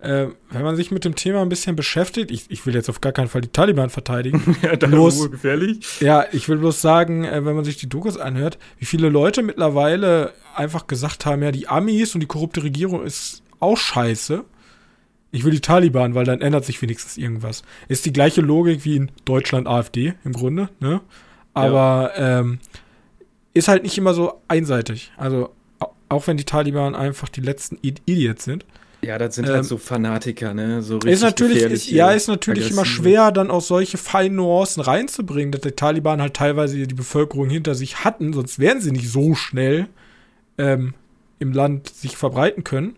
[0.02, 3.00] Äh, wenn man sich mit dem Thema ein bisschen beschäftigt, ich, ich will jetzt auf
[3.00, 4.56] gar keinen Fall die Taliban verteidigen.
[4.62, 5.30] Ja, da Los.
[5.30, 6.00] gefährlich.
[6.00, 9.42] ja, ich will bloß sagen, äh, wenn man sich die Dokus anhört, wie viele Leute
[9.42, 14.44] mittlerweile einfach gesagt haben, ja, die Amis und die korrupte Regierung ist auch scheiße.
[15.30, 17.62] Ich will die Taliban, weil dann ändert sich wenigstens irgendwas.
[17.88, 21.00] Ist die gleiche Logik wie in Deutschland AfD im Grunde, ne?
[21.54, 22.58] Aber ähm,
[23.54, 25.12] ist halt nicht immer so einseitig.
[25.16, 28.66] Also au- auch wenn die Taliban einfach die letzten Idiots sind.
[29.04, 30.80] Ja, das sind Ähm, halt so Fanatiker, ne?
[30.82, 34.80] So richtig Ist natürlich, ist, ja, ist natürlich immer schwer, dann auch solche feinen Nuancen
[34.82, 39.10] reinzubringen, dass die Taliban halt teilweise die Bevölkerung hinter sich hatten, sonst wären sie nicht
[39.10, 39.88] so schnell
[40.56, 40.94] ähm,
[41.40, 42.96] im Land sich verbreiten können.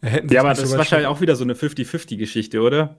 [0.00, 2.96] Hätten sie Ja, aber das ist wahrscheinlich auch wieder so eine 50-50-Geschichte, oder?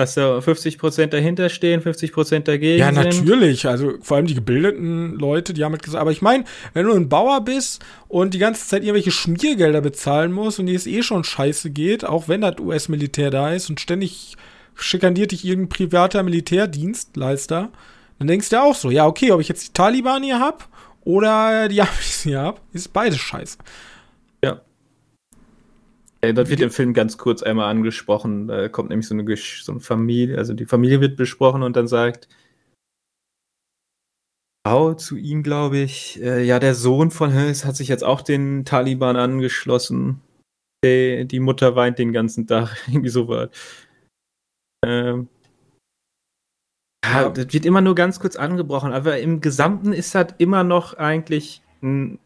[0.00, 3.04] Dass da 50% dahinter stehen, 50% dagegen Ja, sind.
[3.04, 3.66] natürlich.
[3.66, 6.94] Also vor allem die gebildeten Leute, die haben halt gesagt, aber ich meine, wenn du
[6.94, 11.02] ein Bauer bist und die ganze Zeit irgendwelche Schmiergelder bezahlen musst und dir es eh
[11.02, 14.36] schon scheiße geht, auch wenn das US-Militär da ist und ständig
[14.74, 17.68] schikaniert dich irgendein privater Militärdienstleister,
[18.18, 20.68] dann denkst du auch so, ja, okay, ob ich jetzt die Taliban hier hab
[21.04, 23.58] oder die Amis hier hab, ist beides scheiße.
[26.20, 28.48] Äh, Das wird im Film ganz kurz einmal angesprochen.
[28.48, 31.88] Da kommt nämlich so eine, so eine Familie, also die Familie wird besprochen und dann
[31.88, 32.28] sagt
[34.66, 38.20] Frau zu ihm, glaube ich, äh, ja, der Sohn von Hills hat sich jetzt auch
[38.20, 40.20] den Taliban angeschlossen.
[40.84, 43.50] Die, die Mutter weint den ganzen Tag, irgendwie so was.
[44.84, 45.28] Ähm,
[47.04, 50.94] Ja, das wird immer nur ganz kurz angebrochen, aber im Gesamten ist das immer noch
[50.94, 52.18] eigentlich ein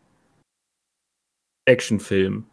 [1.67, 2.47] Actionfilm.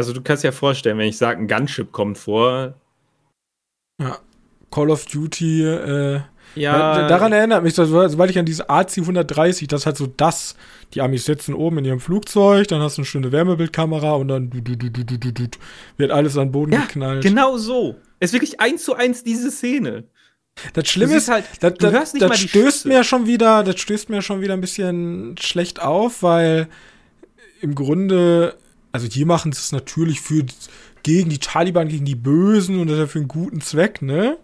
[0.00, 2.72] Also du kannst dir ja vorstellen, wenn ich sage, ein Gunship kommt vor.
[4.00, 4.16] Ja,
[4.70, 6.20] Call of Duty, äh,
[6.54, 10.56] Ja, daran erinnert mich sobald ich an diese AC-130, das ist halt so das,
[10.94, 14.48] die Amis sitzen oben in ihrem Flugzeug, dann hast du eine schöne Wärmebildkamera und dann
[14.48, 15.48] du, du, du,
[15.98, 17.22] wird alles an den Boden ja, geknallt.
[17.22, 17.96] genau so.
[18.20, 20.04] Es ist wirklich eins zu eins diese Szene.
[20.72, 22.88] Das Schlimme ist halt, das, du das, das stößt Schüsse.
[22.88, 26.68] mir schon wieder, das stößt mir schon wieder ein bisschen schlecht auf, weil
[27.60, 28.56] im Grunde,
[28.92, 30.44] also die machen es natürlich für
[31.02, 34.36] gegen die Taliban, gegen die Bösen und das ist ja für einen guten Zweck, ne?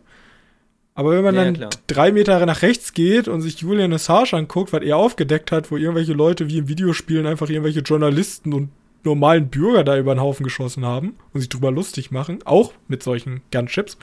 [0.95, 1.71] Aber wenn man Ja, dann klar.
[1.89, 5.77] drei Meter nach rechts geht und sich Julian Assange anguckt, was er aufgedeckt hat, wo
[5.77, 8.71] irgendwelche Leute wie im Videospielen einfach irgendwelche Journalisten und
[9.05, 13.03] normalen Bürger da über den Haufen geschossen haben und sich drüber lustig machen, auch mit
[13.03, 13.99] solchen Gunships.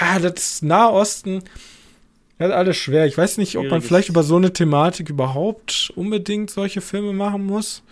[0.00, 1.42] Ja, das Nahosten,
[2.38, 3.06] das ist alles schwer.
[3.06, 7.44] Ich weiß nicht, ob man vielleicht über so eine Thematik überhaupt unbedingt solche Filme machen
[7.44, 7.82] muss.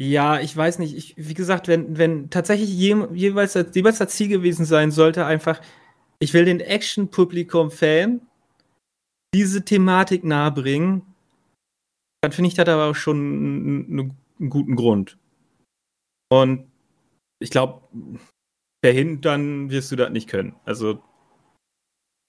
[0.00, 0.96] Ja, ich weiß nicht.
[0.96, 5.24] Ich, wie gesagt, wenn, wenn tatsächlich je, jeweils, das- jeweils das Ziel gewesen sein sollte,
[5.24, 5.60] einfach,
[6.18, 8.20] ich will den Action-Publikum-Fan
[9.34, 11.02] diese Thematik nahebringen,
[12.22, 15.18] dann finde ich das aber auch schon einen, einen guten Grund.
[16.32, 16.66] Und
[17.40, 17.82] ich glaube,
[18.84, 20.56] verhindern wirst du das nicht können.
[20.64, 21.02] Also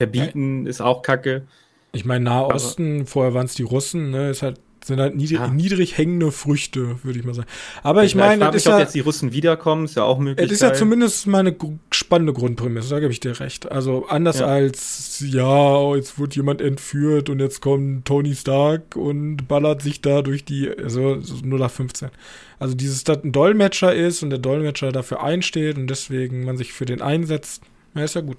[0.01, 1.47] verbieten ist auch kacke.
[1.93, 5.47] Ich meine, Nahosten, vorher waren es die Russen, ne, ist halt, sind halt niedrig, Ja.
[5.47, 7.47] niedrig hängende Früchte, würde ich mal sagen.
[7.83, 9.95] Aber ich ich meine, frag das ist mich, ob ja, jetzt die Russen wiederkommen, ist
[9.95, 10.45] ja auch möglich.
[10.45, 13.71] es ist ja zumindest mal eine gr- spannende Grundprämisse, da gebe ich dir recht.
[13.71, 14.45] Also anders Ja.
[14.47, 20.21] als, ja, jetzt wird jemand entführt und jetzt kommt Tony Stark und ballert sich da
[20.21, 22.09] durch die, also so 0 nach 15.
[22.59, 26.71] Also dieses, dass ein Dolmetscher ist und der Dolmetscher dafür einsteht und deswegen man sich
[26.73, 27.63] für den einsetzt,
[27.95, 28.37] ja, ist ja gut.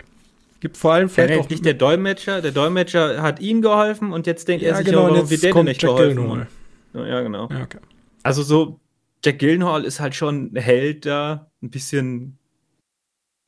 [0.60, 2.40] Gibt vor allem Vielleicht auch nicht der Dolmetscher.
[2.40, 5.42] Der Dolmetscher hat ihm geholfen und jetzt denkt er ja, sich, genau, und warum wird
[5.42, 6.46] der denn nicht Jack geholfen?
[6.94, 7.48] Ja, genau.
[7.50, 7.78] Ja, okay.
[8.22, 8.80] Also so,
[9.24, 12.38] Jack Gyllenhaal ist halt schon ein Held da, ein bisschen,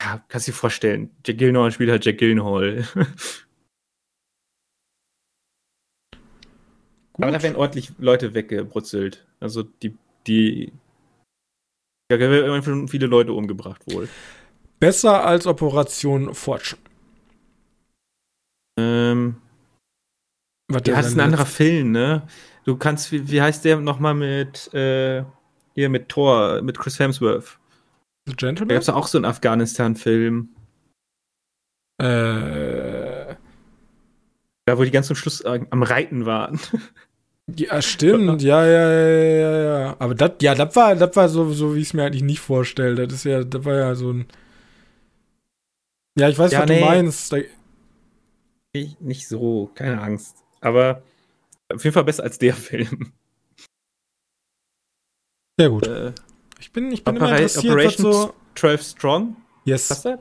[0.01, 1.09] ja, kannst du dir vorstellen.
[1.25, 2.85] Jack Gyllenhaal spielt halt Jack Gyllenhaal.
[7.13, 9.25] Aber da werden ordentlich Leute weggebrutzelt.
[9.39, 10.71] Also die, die,
[12.09, 14.07] da werden schon viele Leute umgebracht wohl.
[14.79, 16.81] Besser als Operation Fortune.
[18.79, 19.35] Ähm,
[20.67, 22.27] Was ja, das ist ein anderer Film, ne?
[22.65, 25.23] Du kannst, wie, wie heißt der nochmal mit, äh,
[25.75, 27.59] hier mit Thor, mit Chris Hemsworth?
[28.27, 28.69] The Da Gentleman?
[28.75, 30.49] gab es auch so einen Afghanistan-Film.
[32.01, 33.35] Äh,
[34.65, 36.59] Da, wo die ganz zum Schluss äh, am Reiten waren.
[37.55, 38.41] ja, stimmt.
[38.41, 39.95] Ja, ja, ja, ja, ja.
[39.99, 42.39] Aber das, ja, das war, das war so, so wie ich es mir eigentlich nicht
[42.39, 43.07] vorstelle.
[43.07, 44.27] Das ist ja, das war ja so ein.
[46.17, 46.79] Ja, ich weiß, Ja, was nee.
[46.79, 47.33] du meinst.
[48.75, 50.37] Nicht, nicht so, keine Angst.
[50.61, 51.01] Aber
[51.73, 53.11] auf jeden Fall besser als der Film.
[55.57, 55.87] sehr gut.
[55.87, 56.13] Äh,
[56.59, 58.33] Ich bin, ich bin immer interessiert, was Operation so.
[58.55, 59.35] 12 Strong.
[59.37, 59.91] Was Yes.
[59.91, 60.19] ist das?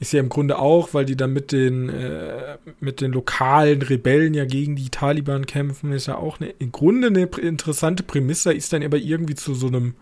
[0.00, 4.34] Ist ja im Grunde auch, weil die dann mit den, äh, mit den lokalen Rebellen
[4.34, 8.72] ja gegen die Taliban kämpfen, ist ja auch eine, im Grunde eine interessante Prämisse, ist
[8.72, 9.94] dann aber irgendwie zu so einem,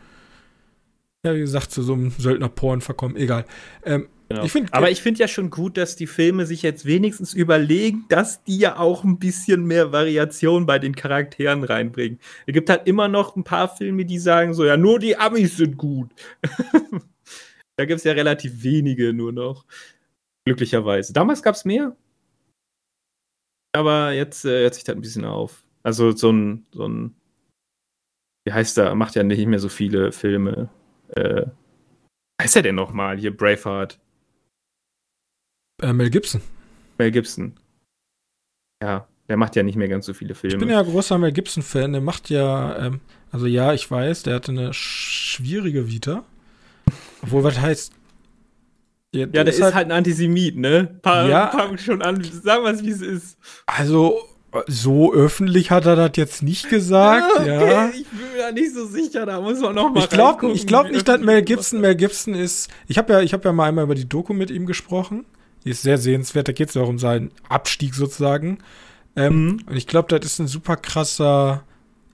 [1.24, 3.16] ja, wie gesagt, zu so einem Söldnerporn verkommen.
[3.16, 3.44] Egal.
[3.84, 4.44] Ähm, Genau.
[4.44, 8.06] Ich find- Aber ich finde ja schon gut, dass die Filme sich jetzt wenigstens überlegen,
[8.08, 12.18] dass die ja auch ein bisschen mehr Variation bei den Charakteren reinbringen.
[12.46, 15.56] Es gibt halt immer noch ein paar Filme, die sagen so, ja, nur die Amis
[15.58, 16.10] sind gut.
[17.76, 19.66] da gibt es ja relativ wenige nur noch.
[20.46, 21.12] Glücklicherweise.
[21.12, 21.94] Damals gab es mehr.
[23.74, 25.62] Aber jetzt äh, hört sich das ein bisschen auf.
[25.82, 27.14] Also so ein, so ein,
[28.46, 30.68] wie heißt der, macht ja nicht mehr so viele Filme.
[31.08, 31.46] Äh,
[32.40, 33.18] heißt er denn nochmal?
[33.18, 33.98] Hier Braveheart.
[35.82, 36.40] Äh, Mel Gibson.
[36.98, 37.54] Mel Gibson.
[38.82, 40.54] Ja, der macht ja nicht mehr ganz so viele Filme.
[40.54, 41.92] Ich bin ja großer Mel Gibson-Fan.
[41.92, 46.24] Der macht ja, ähm, also ja, ich weiß, der hatte eine schwierige Vita.
[47.22, 47.92] Obwohl, was heißt.
[49.14, 50.98] ja, der ist halt, ein Antisemit, ne?
[51.02, 51.50] Pa Ja.
[51.50, 53.38] Fang schon an, sagen wir es, wie es ist.
[53.66, 54.18] Also,
[54.66, 57.88] so öffentlich hat er das jetzt nicht gesagt, Ah, ja.
[57.88, 60.90] Ich bin mir da nicht so sicher, da muss man noch mal Ich glaube glaub
[60.90, 62.70] nicht, dass Mel Gibson, Mel Gibson ist.
[62.86, 65.24] Ich habe ja, ich hab ja mal einmal über die Doku mit ihm gesprochen.
[65.64, 66.48] Die ist sehr sehenswert.
[66.48, 68.58] Da geht es ja auch um seinen Abstieg sozusagen.
[69.16, 69.60] Ähm, Mhm.
[69.66, 71.64] Und ich glaube, das ist ein super krasser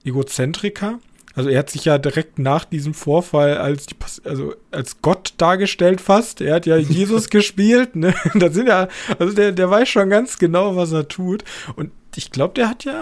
[0.03, 0.99] Egozentriker.
[1.35, 3.85] Also er hat sich ja direkt nach diesem Vorfall als,
[4.25, 6.41] also als Gott dargestellt fast.
[6.41, 7.95] Er hat ja Jesus gespielt.
[7.95, 8.13] Ne?
[8.35, 8.87] Da sind ja,
[9.19, 11.43] also der, der weiß schon ganz genau, was er tut.
[11.75, 13.01] Und ich glaube, der hat ja,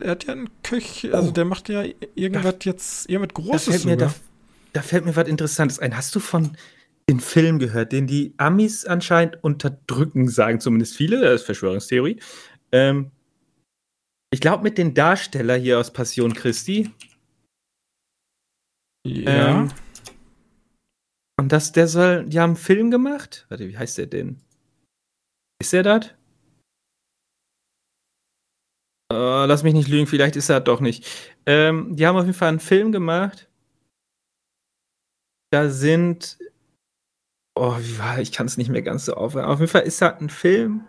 [0.00, 1.32] er hat ja einen Köch, also Oh.
[1.32, 1.82] der macht ja
[2.14, 4.14] irgendwas jetzt, irgendwas Da Großes fällt, mir, da,
[4.74, 5.96] da fällt mir was Interessantes ein.
[5.96, 6.56] Hast du von
[7.10, 12.20] den Film gehört, den die Amis anscheinend unterdrücken, sagen zumindest viele, das ist Verschwörungstheorie.
[12.72, 13.10] Ähm,
[14.32, 16.90] ich glaube, mit den Darsteller hier aus Passion Christi.
[19.04, 19.62] Ja.
[19.62, 19.72] Ähm,
[21.40, 23.46] und das, der soll, die haben einen Film gemacht.
[23.48, 24.40] Warte, wie heißt der denn?
[25.60, 26.06] Ist der das?
[29.12, 31.04] Äh, lass mich nicht lügen, vielleicht ist er doch nicht.
[31.46, 33.48] Ähm, die haben auf jeden Fall einen Film gemacht.
[35.50, 36.38] Da sind.
[37.54, 39.46] Oh, wie war ich kann es nicht mehr ganz so aufhören.
[39.46, 40.84] Auf jeden Fall ist das ein Film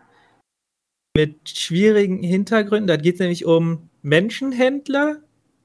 [1.16, 2.88] mit schwierigen Hintergründen.
[2.88, 5.22] Da geht es nämlich um Menschenhändler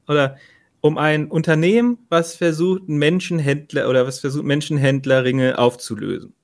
[0.09, 0.37] oder
[0.81, 6.35] um ein Unternehmen, was versucht, Menschenhändler oder was versucht, Menschenhändlerringe aufzulösen.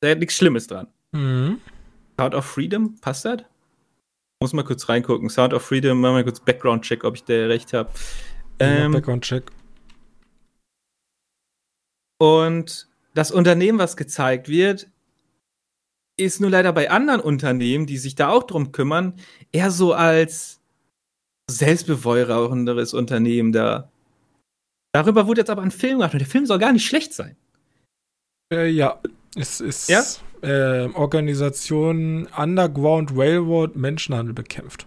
[0.00, 0.88] Da ist nichts Schlimmes dran.
[1.12, 1.60] Mhm.
[2.18, 3.42] Sound of Freedom, passt das?
[4.40, 5.28] Muss mal kurz reingucken.
[5.28, 7.90] Sound of Freedom, machen wir kurz Background-Check, ob ich da recht habe.
[8.60, 9.50] Ähm, Background-Check.
[12.20, 12.87] Und
[13.18, 14.88] das Unternehmen, was gezeigt wird,
[16.16, 19.14] ist nur leider bei anderen Unternehmen, die sich da auch drum kümmern,
[19.50, 20.60] eher so als
[21.50, 23.90] selbstbeweihräuchenderes Unternehmen da.
[24.92, 27.36] Darüber wurde jetzt aber ein Film gemacht und der Film soll gar nicht schlecht sein.
[28.52, 29.00] Äh, ja,
[29.34, 30.04] es ist Ja?
[30.42, 34.86] äh, Organisation Underground Railroad Menschenhandel bekämpft.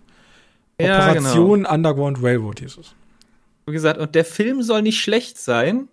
[0.79, 1.29] Ja, genau.
[1.29, 2.95] Operation Underground Railroad hieß es.
[3.65, 5.89] Wie gesagt, und der Film soll nicht schlecht sein.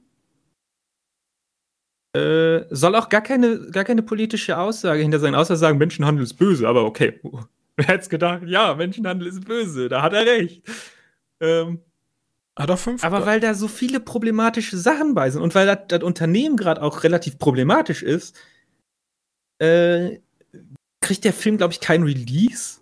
[2.18, 6.34] Äh, soll auch gar keine, gar keine politische Aussage hinter sein, außer sagen, Menschenhandel ist
[6.34, 7.20] böse, aber okay.
[7.76, 10.62] Wer hätte es gedacht, ja, Menschenhandel ist böse, da hat er recht.
[11.40, 11.80] Ähm,
[12.58, 13.04] Hat er fünf?
[13.04, 16.82] aber weil da so viele problematische Sachen bei sind und weil das, das Unternehmen gerade
[16.82, 18.36] auch relativ problematisch ist,
[19.60, 20.18] äh,
[21.00, 22.80] kriegt der Film, glaube ich, kein Release.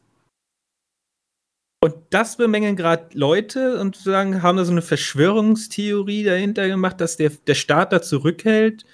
[1.83, 7.19] Und das bemängeln gerade Leute und sagen, haben da so eine Verschwörungstheorie dahinter gemacht, dass
[7.19, 8.87] der, der Staat da zurückhält.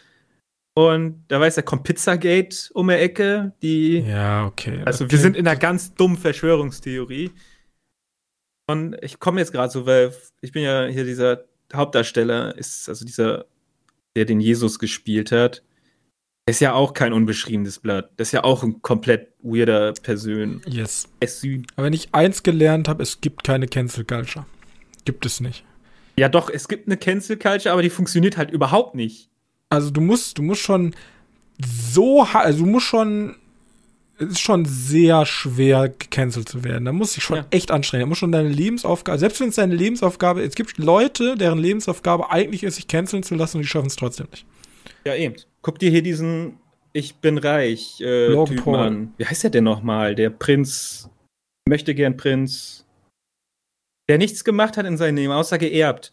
[0.74, 3.98] Und da weiß er, kommt Pizzagate um die Ecke, die.
[4.00, 4.80] ja, okay.
[4.86, 5.12] Also Okay.
[5.12, 7.30] wir sind in einer ganz dummen Verschwörungstheorie.
[8.66, 11.44] Und ich komme jetzt gerade so, weil ich bin ja hier dieser
[11.74, 13.44] Hauptdarsteller, ist also dieser,
[14.16, 15.62] der den Jesus gespielt hat.
[16.48, 18.10] Ist ja auch kein unbeschriebenes Blatt.
[18.16, 20.60] Das ist ja auch ein komplett weirder Person.
[20.66, 21.08] Yes.
[21.76, 24.46] Aber wenn ich eins gelernt habe, es gibt keine Cancel Culture.
[25.04, 25.64] Gibt es nicht.
[26.18, 29.28] Ja, doch, es gibt eine Cancel Culture, aber die funktioniert halt überhaupt nicht.
[29.72, 30.94] Also du musst, du musst schon
[31.64, 33.36] so, also du musst schon,
[34.18, 36.84] es ist schon sehr schwer gecancelt zu werden.
[36.84, 37.46] Da muss ich schon Ja.
[37.50, 38.02] echt anstrengen.
[38.02, 42.30] Da muss schon deine Lebensaufgabe, selbst wenn es deine Lebensaufgabe, es gibt Leute, deren Lebensaufgabe
[42.30, 44.44] eigentlich ist, sich canceln zu lassen und die schaffen es trotzdem nicht.
[45.04, 45.36] Ja, eben.
[45.62, 46.58] Guck dir hier diesen
[46.92, 48.76] Ich bin reich äh, Logan Paul.
[48.78, 49.14] an.
[49.16, 50.14] Wie heißt der denn nochmal?
[50.14, 51.08] Der Prinz,
[51.66, 52.84] möchte gern Prinz,
[54.08, 56.12] der nichts gemacht hat in seinem Leben, außer geerbt.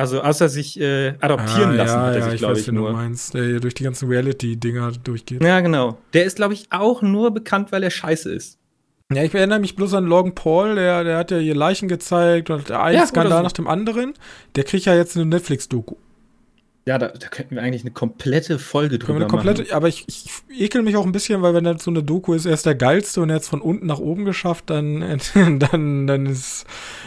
[0.00, 2.60] Also außer sich äh, adoptieren Ah, lassen, ja, hat er ja, sich, ich glaube weiß,
[2.62, 2.92] ich, wen du nur.
[2.92, 5.42] meinst, der hier durch die ganzen Reality-Dinger durchgeht.
[5.42, 5.98] Ja, genau.
[6.14, 8.58] Der ist, glaube ich, auch nur bekannt, weil er scheiße ist.
[9.12, 12.48] Ja, ich erinnere mich bloß an Logan Paul, der, der hat ja hier Leichen gezeigt
[12.50, 13.42] und der einen Ja, Skandal so.
[13.42, 14.14] nach dem anderen.
[14.54, 15.96] Der kriegt ja jetzt eine Netflix-Doku.
[16.86, 19.74] Ja, da, da könnten wir eigentlich eine komplette Folge drüber eine komplette, machen.
[19.74, 22.46] aber ich, ich ekel mich auch ein bisschen, weil wenn das so eine Doku ist,
[22.46, 25.00] er ist der geilste und er hat es von unten nach oben geschafft, dann,
[25.58, 26.64] dann, dann ist,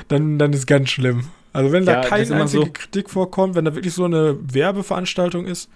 [0.09, 1.23] dann, dann ist ganz schlimm.
[1.53, 2.71] Also wenn Ja, da das keine einzige so.
[2.71, 5.69] Kritik vorkommt, wenn da wirklich so eine Werbeveranstaltung ist,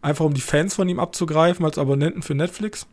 [0.00, 2.86] einfach um die Fans von ihm abzugreifen als Abonnenten für Netflix.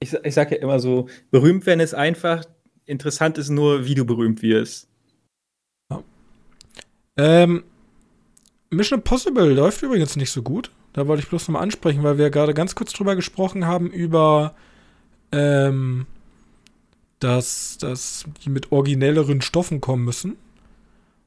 [0.00, 2.44] Ich, ich sage ja immer so, berühmt werden ist einfach,
[2.84, 4.88] interessant ist nur, wie du berühmt wirst.
[7.16, 7.62] Ähm,
[8.70, 10.70] Mission Impossible läuft übrigens nicht so gut.
[10.92, 14.54] Da wollte ich bloß nochmal ansprechen, weil wir gerade ganz kurz drüber gesprochen haben, über
[15.32, 16.06] ähm,
[17.18, 20.36] dass, dass die mit originelleren Stoffen kommen müssen.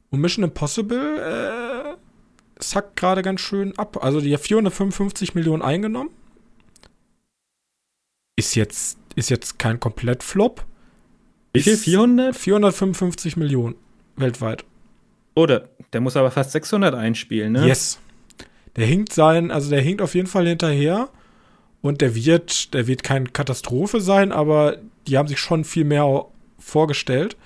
[0.10, 4.04] Und Mission Impossible äh, sackt gerade ganz schön ab.
[4.04, 6.10] Also die hat 455 Millionen eingenommen.
[8.36, 10.66] Ist jetzt, ist jetzt kein Komplett-Flop.
[11.54, 11.74] Wie viel?
[11.74, 12.36] Ist 400?
[12.36, 13.76] 455 Millionen
[14.16, 14.64] weltweit.
[15.36, 17.68] Oder, der muss aber fast 600 einspielen, ne?
[17.68, 18.00] Yes.
[18.76, 21.10] Der hinkt sein, also der hinkt auf jeden Fall hinterher.
[21.82, 24.78] Und der wird, der wird keine Katastrophe sein, aber
[25.08, 26.26] die haben sich schon viel mehr
[26.60, 27.38] vorgestellt.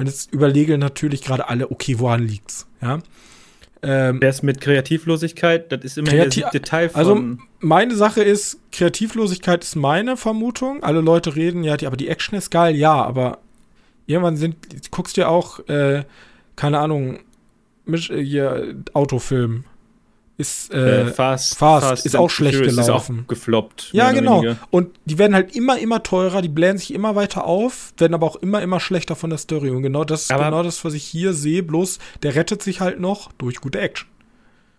[0.00, 2.66] Und jetzt überlegen natürlich gerade alle, okay, woran liegt's?
[2.80, 3.00] Ja.
[3.82, 6.98] Ähm, Das mit Kreativlosigkeit, das ist immer Kreati- der Teil von.
[6.98, 7.22] also
[7.60, 10.82] meine Sache ist, Kreativlosigkeit ist meine Vermutung.
[10.82, 13.40] Alle Leute reden, ja, die, aber die Action ist geil, ja, aber
[14.06, 14.56] irgendwann sind,
[14.90, 16.04] guckst dir auch, äh,
[16.56, 17.18] keine Ahnung,
[17.84, 19.64] Misch, äh, hier, Autofilm.
[20.40, 23.16] Ist, äh, äh, Fast, Fast ist and auch schlecht Furious gelaufen.
[23.18, 23.90] Ist auch gefloppt.
[23.92, 24.40] Ja, genau.
[24.40, 24.56] weniger.
[24.70, 28.26] Und die werden halt immer, immer teurer, die blähen sich immer weiter auf, werden aber
[28.26, 29.68] auch immer, immer schlechter von der Story.
[29.68, 32.80] Und genau das ist Aber- genau das, was ich hier sehe, bloß der rettet sich
[32.80, 34.08] halt noch durch gute Action.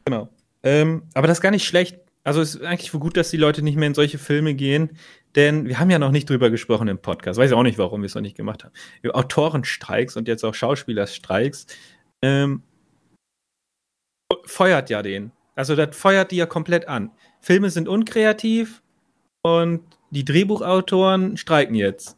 [0.06, 0.30] Genau.
[0.64, 2.00] Ähm, aber das ist gar nicht schlecht.
[2.24, 4.98] Also es ist eigentlich gut, dass die Leute nicht mehr in solche Filme gehen,
[5.36, 7.40] denn wir haben ja noch nicht drüber gesprochen im Podcast.
[7.40, 8.74] Weiß auch nicht, warum wir es noch nicht gemacht haben.
[9.04, 11.68] Über Autorenstreiks und jetzt auch Schauspielerstreiks.
[12.24, 12.64] Ähm,
[14.46, 15.32] feuert ja den.
[15.56, 17.12] Also das feuert die ja komplett an.
[17.40, 18.82] Filme sind unkreativ
[19.42, 19.82] und
[20.12, 22.18] die Drehbuchautoren streiken jetzt.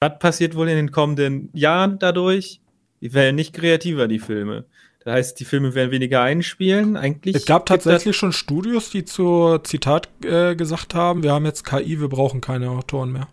[0.00, 2.60] Was passiert wohl in den kommenden Jahren dadurch?
[3.00, 4.64] Die werden nicht kreativer, die Filme.
[5.04, 6.96] Das heißt, die Filme werden weniger einspielen.
[6.96, 7.34] Eigentlich.
[7.34, 12.00] Es gab tatsächlich schon Studios, die zur Zitat äh, gesagt haben, wir haben jetzt KI,
[12.00, 13.28] wir brauchen keine Autoren mehr.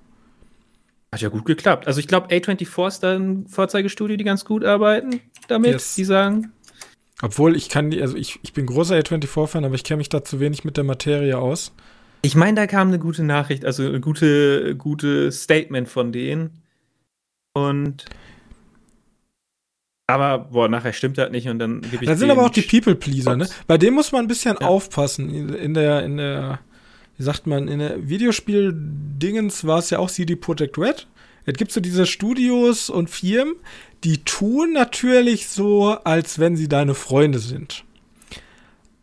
[1.11, 1.87] Hat ja gut geklappt.
[1.87, 5.95] Also ich glaube, A24 ist da ein Vorzeigestudio, die ganz gut arbeiten damit, yes.
[5.95, 6.51] die sagen.
[7.21, 10.23] Obwohl ich kann die, also ich, ich bin großer A24-Fan, aber ich kenne mich da
[10.23, 11.73] zu wenig mit der Materie aus.
[12.21, 16.61] Ich meine, da kam eine gute Nachricht, also ein gute, gute Statement von denen.
[17.53, 18.05] Und
[20.09, 22.09] aber, boah, nachher stimmt das nicht und dann gebe ich.
[22.09, 23.47] Da sind aber auch die People-Pleaser, ne?
[23.67, 24.67] Bei dem muss man ein bisschen ja.
[24.67, 25.29] aufpassen.
[25.53, 26.59] In der, in der,
[27.17, 31.05] wie sagt man, in der Videospiel-Dingens war es ja auch CD Projekt Red.
[31.49, 33.55] Es gibt so diese Studios und Firmen,
[34.03, 37.83] die tun natürlich so, als wenn sie deine Freunde sind.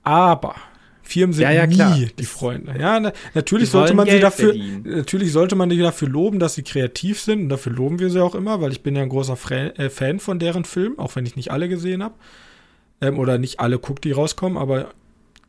[0.03, 0.55] Aber
[1.03, 1.99] Firmen sind ja, ja, nie klar.
[2.19, 2.75] die Freunde.
[2.79, 4.83] Ja, na, natürlich sollte man Geld sie dafür, verdienen.
[4.85, 7.43] natürlich sollte man die dafür loben, dass sie kreativ sind.
[7.43, 9.37] Und dafür loben wir sie auch immer, weil ich bin ja ein großer
[9.79, 12.15] äh, Fan von deren Filmen, auch wenn ich nicht alle gesehen habe.
[13.01, 14.95] Ähm, oder nicht alle guckt, die rauskommen, aber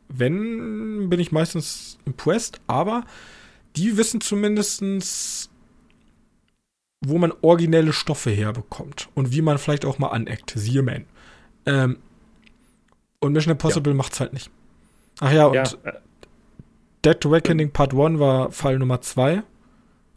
[0.09, 2.59] wenn, bin ich meistens impressed.
[2.67, 3.05] Aber
[3.75, 5.49] die wissen zumindestens
[7.01, 10.53] wo man originelle Stoffe herbekommt und wie man vielleicht auch mal aneckt.
[10.55, 11.05] Siehe Man.
[11.65, 11.97] Ähm,
[13.19, 13.97] und Mission Impossible ja.
[13.97, 14.49] macht's halt nicht.
[15.19, 15.63] Ach ja, und ja.
[15.83, 15.93] Äh,
[17.05, 19.43] Dead Reckoning Part 1 war Fall Nummer 2.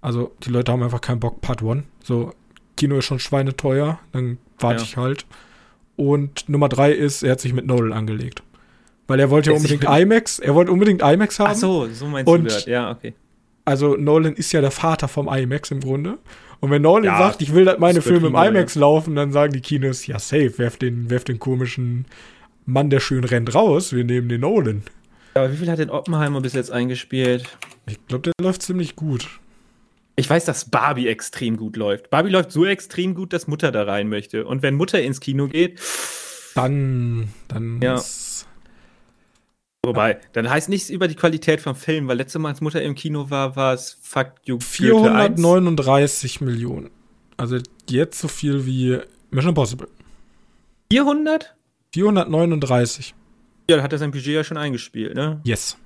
[0.01, 1.85] Also die Leute haben einfach keinen Bock, Part 1.
[2.03, 2.33] So,
[2.77, 4.83] Kino ist schon schweineteuer, dann warte ja.
[4.85, 5.27] ich halt.
[5.97, 8.43] Und Nummer 3 ist, er hat sich mit Nolan angelegt.
[9.07, 11.51] Weil er wollte ja unbedingt IMAX, er wollte unbedingt IMAX haben.
[11.51, 13.15] Ach so, so meinst und, du das, ja, okay.
[13.65, 16.19] Also Nolan ist ja der Vater vom IMAX im Grunde.
[16.61, 18.83] Und wenn Nolan ja, sagt, ich will, dass meine Filme im IMAX ja.
[18.83, 22.05] laufen, dann sagen die Kinos, ja safe, werf den, werf den komischen
[22.67, 23.95] Mann, der schön rennt, raus.
[23.95, 24.83] Wir nehmen den Nolan.
[25.35, 27.57] Aber wie viel hat denn Oppenheimer bis jetzt eingespielt?
[27.87, 29.41] Ich glaube, der läuft ziemlich gut.
[30.17, 32.11] Ich weiß, dass Barbie extrem gut läuft.
[32.11, 34.45] Barbie läuft so extrem gut, dass Mutter da rein möchte.
[34.45, 35.81] Und wenn Mutter ins Kino geht,
[36.55, 38.03] dann, dann ja.
[39.85, 42.95] Wobei, dann heißt nichts über die Qualität vom Film, weil letzte Mal, als Mutter im
[42.95, 46.91] Kino war, war es Fuck You 439 Millionen.
[47.39, 47.59] Also
[47.89, 48.99] jetzt so viel wie
[49.31, 49.89] Mission Impossible.
[50.93, 51.55] 400?
[51.95, 53.15] 439.
[53.71, 55.41] Ja, da hat er sein Budget ja schon eingespielt, ne?
[55.45, 55.79] Yes.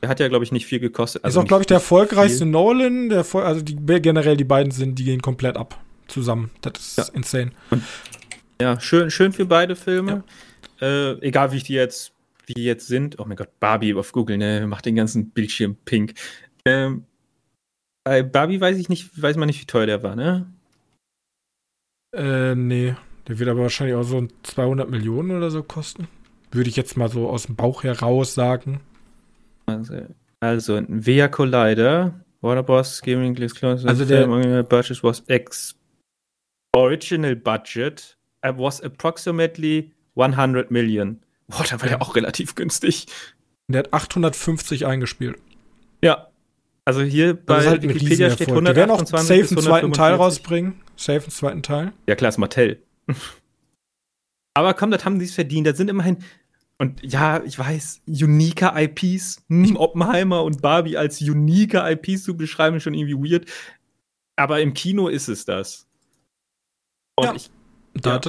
[0.00, 1.24] Der hat ja, glaube ich, nicht viel gekostet.
[1.24, 2.52] Also ist auch, glaube ich, der erfolgreichste viel.
[2.52, 3.08] Nolan.
[3.08, 6.50] Der, also die, generell die beiden sind, die gehen komplett ab zusammen.
[6.60, 7.04] Das ist ja.
[7.14, 7.52] insane.
[8.60, 10.24] Ja, schön, schön für beide Filme.
[10.80, 10.86] Ja.
[10.86, 12.12] Äh, egal wie ich die jetzt,
[12.54, 13.18] die jetzt sind.
[13.18, 16.14] Oh mein Gott, Barbie auf Google, ne, macht den ganzen Bildschirm pink.
[16.64, 17.04] Ähm,
[18.04, 20.46] bei Barbie weiß ich nicht, weiß man nicht, wie teuer der war, ne?
[22.14, 22.94] Äh, nee.
[23.28, 26.08] Der wird aber wahrscheinlich auch so 200 Millionen oder so kosten.
[26.50, 28.80] Würde ich jetzt mal so aus dem Bauch heraus sagen.
[29.66, 30.06] Also,
[30.40, 34.26] also ein Via Collider, Waterboss, Gaming Glass Close, also der
[34.64, 35.76] budget was ex
[36.74, 41.20] original budget was approximately 100 million.
[41.48, 43.06] Boah, da war ja auch relativ günstig.
[43.68, 45.38] Der hat 850 eingespielt.
[46.02, 46.28] Ja.
[46.84, 50.80] Also hier bei halt Wikipedia steht 128 Die werden auch safe einen zweiten Teil rausbringen.
[50.96, 51.92] Safe einen zweiten Teil.
[52.08, 52.82] Ja klar, ist Mattel.
[54.54, 55.66] Aber komm, das haben die es verdient.
[55.66, 56.18] Das sind immerhin
[56.82, 62.76] und ja, ich weiß, unique IPs, hm, Oppenheimer und Barbie als unique IPs zu beschreiben,
[62.76, 63.48] ist schon irgendwie weird.
[64.34, 65.86] Aber im Kino ist es das.
[67.14, 67.34] Und ja.
[67.34, 67.50] Ich,
[68.04, 68.20] ja.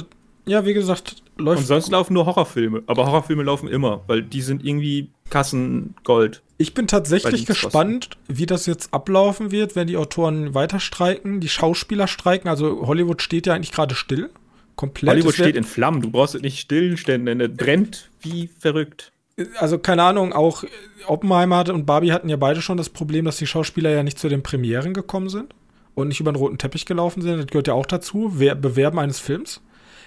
[0.46, 1.60] Ja, wie gesagt, läuft.
[1.60, 2.82] Und sonst laufen nur Horrorfilme.
[2.86, 6.42] Aber Horrorfilme laufen immer, weil die sind irgendwie Kassengold.
[6.58, 8.38] Ich bin tatsächlich gespannt, kosten.
[8.38, 12.48] wie das jetzt ablaufen wird, wenn die Autoren weiter streiken, die Schauspieler streiken.
[12.48, 14.30] Also Hollywood steht ja eigentlich gerade still
[14.76, 15.14] komplett.
[15.14, 19.12] Hollywood steht in Flammen, du brauchst nicht stillstellen, denn der brennt wie verrückt.
[19.58, 20.62] Also keine Ahnung, auch
[21.06, 24.28] Oppenheimer und Barbie hatten ja beide schon das Problem, dass die Schauspieler ja nicht zu
[24.28, 25.54] den Premieren gekommen sind
[25.96, 27.38] und nicht über den roten Teppich gelaufen sind.
[27.38, 29.60] Das gehört ja auch dazu, Bewerben eines Films.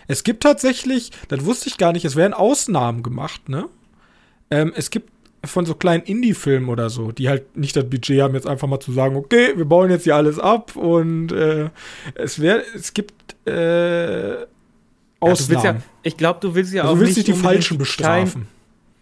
[0.08, 3.68] Es gibt tatsächlich, das wusste ich gar nicht, es werden Ausnahmen gemacht, ne?
[4.50, 5.12] Ähm, es gibt
[5.44, 8.80] von so kleinen Indie-Filmen oder so, die halt nicht das Budget haben, jetzt einfach mal
[8.80, 11.70] zu sagen, okay, wir bauen jetzt hier alles ab und äh,
[12.16, 14.46] es wäre, es gibt äh,
[15.20, 15.64] Ausnahmen.
[15.64, 18.48] Ja, ja, ich glaube, du willst ja also auch du willst nicht die Falschen bestrafen.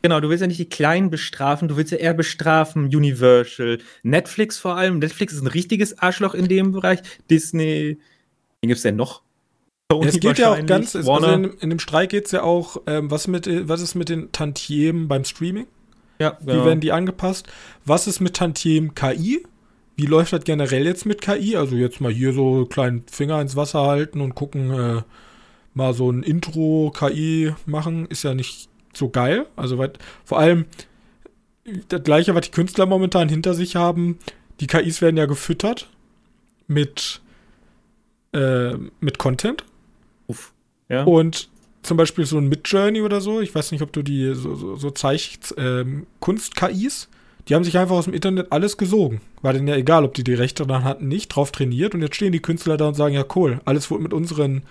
[0.02, 4.60] Genau, du willst ja nicht die Kleinen bestrafen, du willst ja eher bestrafen Universal, Netflix
[4.60, 5.00] vor allem.
[5.00, 7.00] Netflix ist ein richtiges Arschloch in dem Bereich.
[7.30, 7.98] Disney,
[8.62, 9.25] wen gibt's denn noch?
[9.92, 12.82] Ja, es geht ja auch ganz, also in, in, dem Streik geht es ja auch,
[12.88, 15.68] ähm, was, mit, was ist mit den Tantiemen beim Streaming?
[16.18, 17.48] Ja, Wie werden die angepasst?
[17.86, 19.46] Was ist mit Tantiem KI?
[19.96, 21.56] Wie läuft das generell jetzt mit KI?
[21.56, 25.02] Also jetzt mal hier so kleinen Finger ins Wasser halten und gucken, äh,
[25.74, 29.46] mal so ein Intro KI machen, ist ja nicht so geil.
[29.56, 30.66] Also weil, vor allem
[31.90, 34.20] das gleiche, was die Künstler momentan hinter sich haben.
[34.62, 35.90] Die KIs werden ja gefüttert
[36.68, 37.22] mit
[38.36, 39.64] äh, mit Content.
[40.90, 41.04] Ja.
[41.04, 41.50] Und
[41.84, 44.76] zum Beispiel so ein Midjourney oder so, ich weiß nicht, ob du die so, so,
[44.76, 47.10] so zeigst, ähm, Kunst-KIs,
[47.48, 49.22] die haben sich einfach aus dem Internet alles gesogen.
[49.44, 52.16] War denen ja egal, ob die die Rechte dann hatten, nicht, drauf trainiert und jetzt
[52.16, 54.64] stehen die Künstler da und sagen, ja cool, alles wurde mit unseren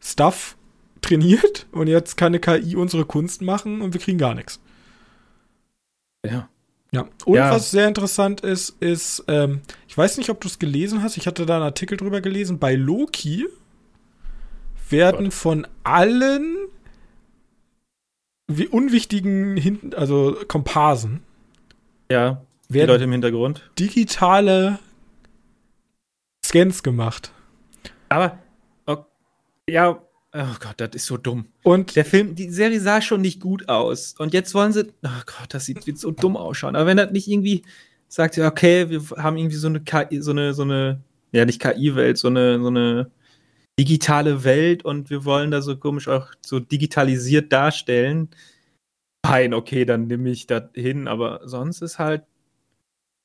[0.00, 0.56] Stuff
[1.02, 4.60] trainiert und jetzt kann eine KI unsere Kunst machen und wir kriegen gar nichts.
[6.24, 6.48] Ja.
[6.92, 7.50] Ja, und Ja.
[7.50, 11.26] was sehr interessant ist, ist, ähm, ich weiß nicht, ob du es gelesen hast, ich
[11.26, 13.46] hatte da einen Artikel drüber gelesen, bei Loki
[14.96, 16.56] werden von allen
[18.46, 21.22] wie unwichtigen, Hin also Komparsen,
[22.10, 22.42] Ja.
[22.68, 23.70] Die werden Leute im Hintergrund.
[23.78, 24.78] digitale
[26.44, 27.30] Scans gemacht.
[28.08, 28.38] Aber,
[28.86, 29.06] ok-
[29.68, 31.46] ja, oh Gott, das ist so dumm.
[31.62, 34.14] Und Der Film, die Serie sah schon nicht gut aus.
[34.18, 36.76] Und jetzt wollen sie, oh Gott, das sieht, so dumm ausschauen.
[36.76, 37.62] Aber wenn das nicht irgendwie
[38.08, 41.00] sagt, ja, okay, wir haben irgendwie so eine KI, so eine, so eine,
[41.32, 43.10] ja, nicht KI-Welt, so eine, so eine
[43.78, 48.28] digitale Welt und wir wollen da so komisch auch so digitalisiert darstellen.
[49.26, 52.22] Fein, okay, dann nehme ich das hin, aber sonst ist halt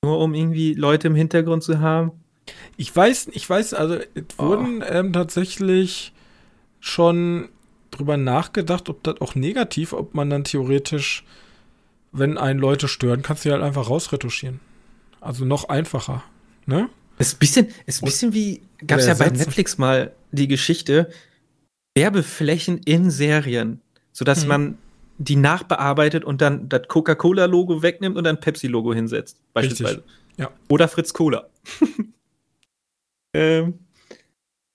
[0.03, 2.11] nur um irgendwie Leute im Hintergrund zu haben.
[2.77, 4.47] ich weiß, ich weiß, also es Oh.
[4.47, 6.13] wurden ähm, tatsächlich
[6.79, 7.49] schon
[7.91, 11.25] drüber nachgedacht, ob das auch negativ, ob man dann theoretisch,
[12.11, 14.61] wenn einen Leute stören, kannst du die halt einfach rausretuschieren.
[15.21, 16.23] Also noch einfacher.
[16.65, 16.89] Ne?
[17.19, 19.29] Ist ein bisschen, ist ein bisschen wie, gab es ja bei.
[19.29, 21.11] Netflix mal die Geschichte,
[21.95, 23.81] Werbeflächen in Serien,
[24.13, 24.47] sodass Mhm.
[24.47, 24.77] man
[25.17, 30.03] die nachbearbeitet und dann das Coca-Cola-Logo wegnimmt und dann Pepsi-Logo hinsetzt, beispielsweise.
[30.37, 30.49] ja.
[30.69, 31.49] Oder Fritz Cola.
[33.35, 33.79] ähm,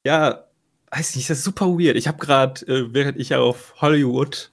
[0.06, 0.44] ja,
[0.90, 1.96] weiß nicht, das ist super weird.
[1.96, 4.50] Ich habe gerade, äh, während ich auf Hollywood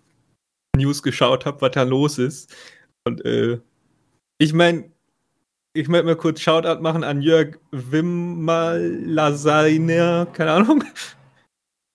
[0.77, 2.55] News geschaut habe, was da los ist,
[3.03, 3.59] und äh,
[4.37, 4.90] ich meine,
[5.73, 10.83] ich möchte mal kurz Shoutout machen an Jörg Wimmalaseiner, keine Ahnung.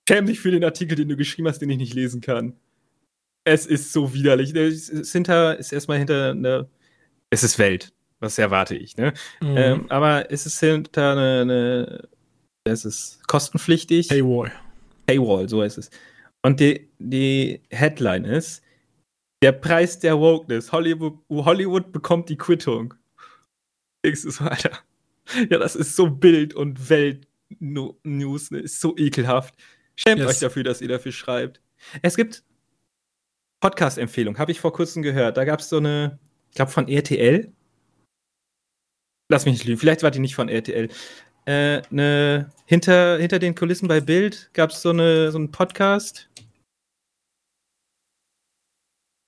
[0.09, 2.53] Schäm dich für den Artikel, den du geschrieben hast, den ich nicht lesen kann.
[3.43, 4.55] Es ist so widerlich.
[4.55, 6.67] Es ist, hinter, ist erstmal hinter eine.
[7.29, 7.93] Es ist Welt.
[8.19, 9.13] Was erwarte ich, ne?
[9.41, 9.57] Mhm.
[9.57, 11.41] Ähm, aber es ist hinter eine.
[11.41, 12.07] eine
[12.65, 14.09] es ist kostenpflichtig.
[14.09, 14.51] Paywall.
[15.05, 15.91] Paywall, so ist es.
[16.41, 18.63] Und die, die Headline ist:
[19.43, 20.71] Der Preis der Wokeness.
[20.71, 22.95] Hollywood, Hollywood bekommt die Quittung.
[24.07, 24.71] Denkst du so, Alter?
[25.49, 28.59] Ja, das ist so Bild- und Welt-News, ne?
[28.59, 29.53] Ist so ekelhaft.
[29.97, 30.29] Schämt Yes.
[30.29, 31.59] euch dafür, dass ihr dafür schreibt.
[32.01, 32.45] Es gibt
[33.59, 35.35] Podcast-Empfehlung, habe ich vor kurzem gehört.
[35.35, 37.51] Da gab es so eine, ich glaube von RTL.
[39.29, 40.87] Lass mich nicht lügen, vielleicht war die nicht von RTL.
[41.45, 46.29] Äh, ne, hinter, hinter den Kulissen bei Bild gab es so, eine, so einen Podcast.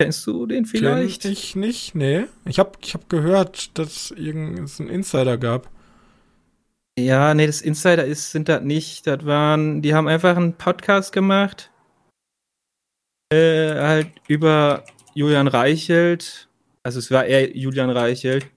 [0.02, 1.24] Kennst du den vielleicht?
[1.24, 2.26] Kenn ich nicht, nee.
[2.46, 5.70] Ich habe ich hab gehört, dass es einen Insider gab.
[6.98, 9.08] Ja, nee, das Insider ist, sind das nicht.
[9.08, 11.70] Das waren, die haben einfach einen Podcast gemacht.
[13.32, 16.48] Äh, halt über Julian Reichelt.
[16.84, 18.48] Also es war eher Julian Reichelt.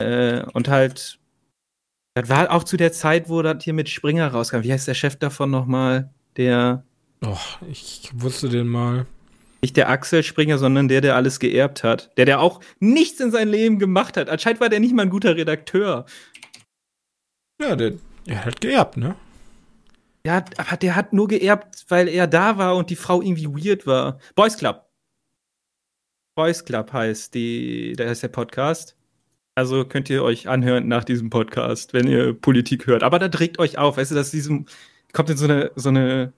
[0.00, 1.18] Äh, und halt,
[2.14, 4.62] das war auch zu der Zeit, wo das hier mit Springer rauskam.
[4.62, 6.12] Wie heißt der Chef davon nochmal?
[6.36, 6.84] Der,
[7.24, 9.06] Och, ich wusste den mal.
[9.64, 12.14] Nicht der Axel Springer, sondern der, der alles geerbt hat.
[12.18, 14.28] Der, der auch nichts in seinem Leben gemacht hat.
[14.28, 16.04] Anscheinend war der nicht mal ein guter Redakteur.
[17.58, 17.94] Ja, der,
[18.26, 19.16] er hat geerbt, ne?
[20.26, 23.86] Ja, aber der hat nur geerbt, weil er da war und die Frau irgendwie weird
[23.86, 24.18] war.
[24.34, 24.86] Boys Club.
[26.34, 28.96] Boys Club heißt die, da heißt der Podcast.
[29.54, 33.02] Also könnt ihr euch anhören nach diesem Podcast, wenn ihr Politik hört.
[33.02, 34.66] Aber da trägt euch auf, weißt du, dass diesem
[35.14, 36.34] kommt in so eine so eine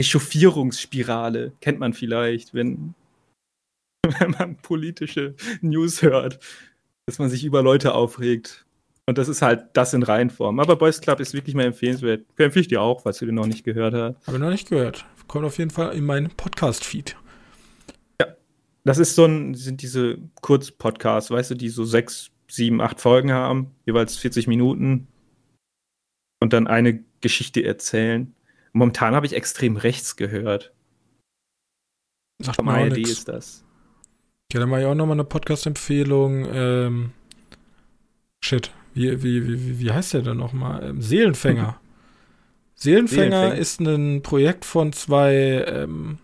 [0.00, 2.94] Echauffierungsspirale, kennt man vielleicht, wenn
[4.20, 6.38] wenn man politische News hört,
[7.06, 8.64] dass man sich über Leute aufregt.
[9.06, 10.60] Und das ist halt das in Reihenform.
[10.60, 12.26] Aber Boys Club ist wirklich mal empfehlenswert.
[12.36, 14.26] Empfehle ich dir auch, falls du den noch nicht gehört hast.
[14.26, 15.06] Habe ich noch nicht gehört.
[15.26, 17.16] Kommt auf jeden Fall in meinen Podcast-Feed.
[18.84, 23.32] Das ist so ein, sind diese Kurzpodcasts, weißt du, die so sechs, sieben, acht Folgen
[23.32, 25.08] haben, jeweils 40 Minuten
[26.40, 28.34] und dann eine Geschichte erzählen.
[28.78, 30.72] Momentan habe ich extrem rechts gehört.
[32.40, 33.10] Sagt Vom ARD nix.
[33.10, 33.64] ist das.
[34.52, 36.46] Ja, dann mache ich auch nochmal eine Podcast-Empfehlung.
[36.52, 37.10] Ähm,
[38.42, 40.84] shit, wie, wie, wie, wie- heißt der denn nochmal?
[40.90, 41.80] Ähm, Seelenfänger.
[42.76, 43.54] Seelenfänger Seelenfänger.
[43.58, 46.18] ist ein Projekt von zwei ähm,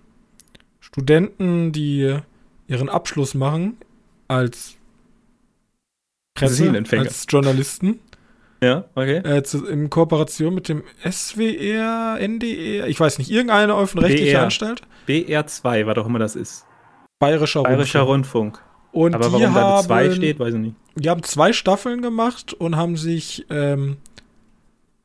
[0.79, 2.17] Studenten, die
[2.69, 3.77] ihren Abschluss machen
[4.29, 4.77] als
[6.35, 7.99] Presse, als Journalisten.
[8.65, 9.19] Ja, okay.
[9.19, 14.43] Äh, zu, in Kooperation mit dem SWR, NDR, ich weiß nicht, irgendeine öffentlich-rechtliche BR.
[14.45, 14.83] Anstalt.
[15.07, 16.65] BR2, was auch immer das ist.
[17.19, 18.57] Bayerischer, Bayerischer Rundfunk.
[18.57, 18.75] Rundfunk.
[18.93, 20.77] Und Aber warum da haben, eine 2 steht, weiß ich nicht.
[20.97, 23.97] Die haben zwei Staffeln gemacht und haben sich, ähm,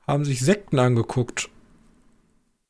[0.07, 1.49] haben sich Sekten angeguckt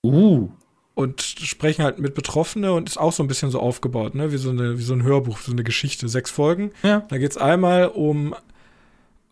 [0.06, 0.48] Uh.
[0.96, 4.32] und sprechen halt mit Betroffene und ist auch so ein bisschen so aufgebaut, ne?
[4.32, 6.72] Wie so, eine, wie so ein Hörbuch, so eine Geschichte, sechs Folgen.
[6.84, 7.04] Ja.
[7.10, 8.34] Da geht es einmal um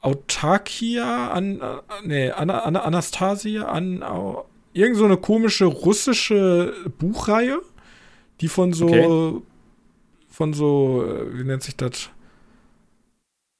[0.01, 1.63] Autarkia, an, äh,
[2.03, 4.03] nee, Ana, Ana, Anastasia, an,
[4.73, 7.59] irgend so eine komische russische Buchreihe,
[8.41, 9.41] die von so, Okay.
[10.29, 12.09] von so, äh, wie nennt sich das?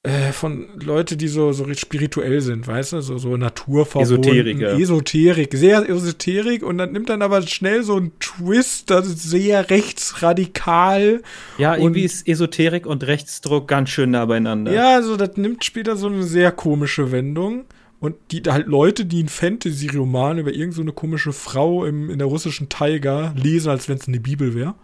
[0.04, 4.20] Äh, von Leute, die so, so spirituell sind, weißt du, so, so naturverbunden.
[4.20, 4.78] Esoteriker.
[4.78, 9.70] Esoterik, sehr Esoterik und dann nimmt dann aber schnell so einen Twist, das ist sehr
[9.70, 11.22] rechtsradikal.
[11.58, 14.72] Ja, irgendwie ist Esoterik und Rechtsdruck ganz schön nah beieinander.
[14.72, 17.64] Ja, also das nimmt später so eine sehr komische Wendung.
[18.00, 22.18] Und die halt Leute, die einen Fantasy-Roman über irgendeine so eine komische Frau im, in
[22.18, 24.76] der russischen Taiga lesen, als wenn es eine Bibel wäre.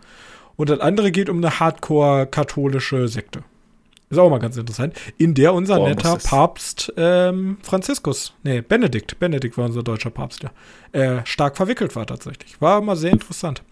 [0.56, 3.44] Und das andere geht um eine hardcore-katholische Sekte.
[4.10, 4.94] Ist auch mal ganz interessant.
[5.18, 10.44] In der unser Boah, netter Papst ähm, Franziskus, nee, Benedikt, Benedikt war unser deutscher Papst,
[10.44, 10.50] ja,
[10.92, 12.60] äh, stark verwickelt war tatsächlich.
[12.60, 13.62] War mal sehr interessant.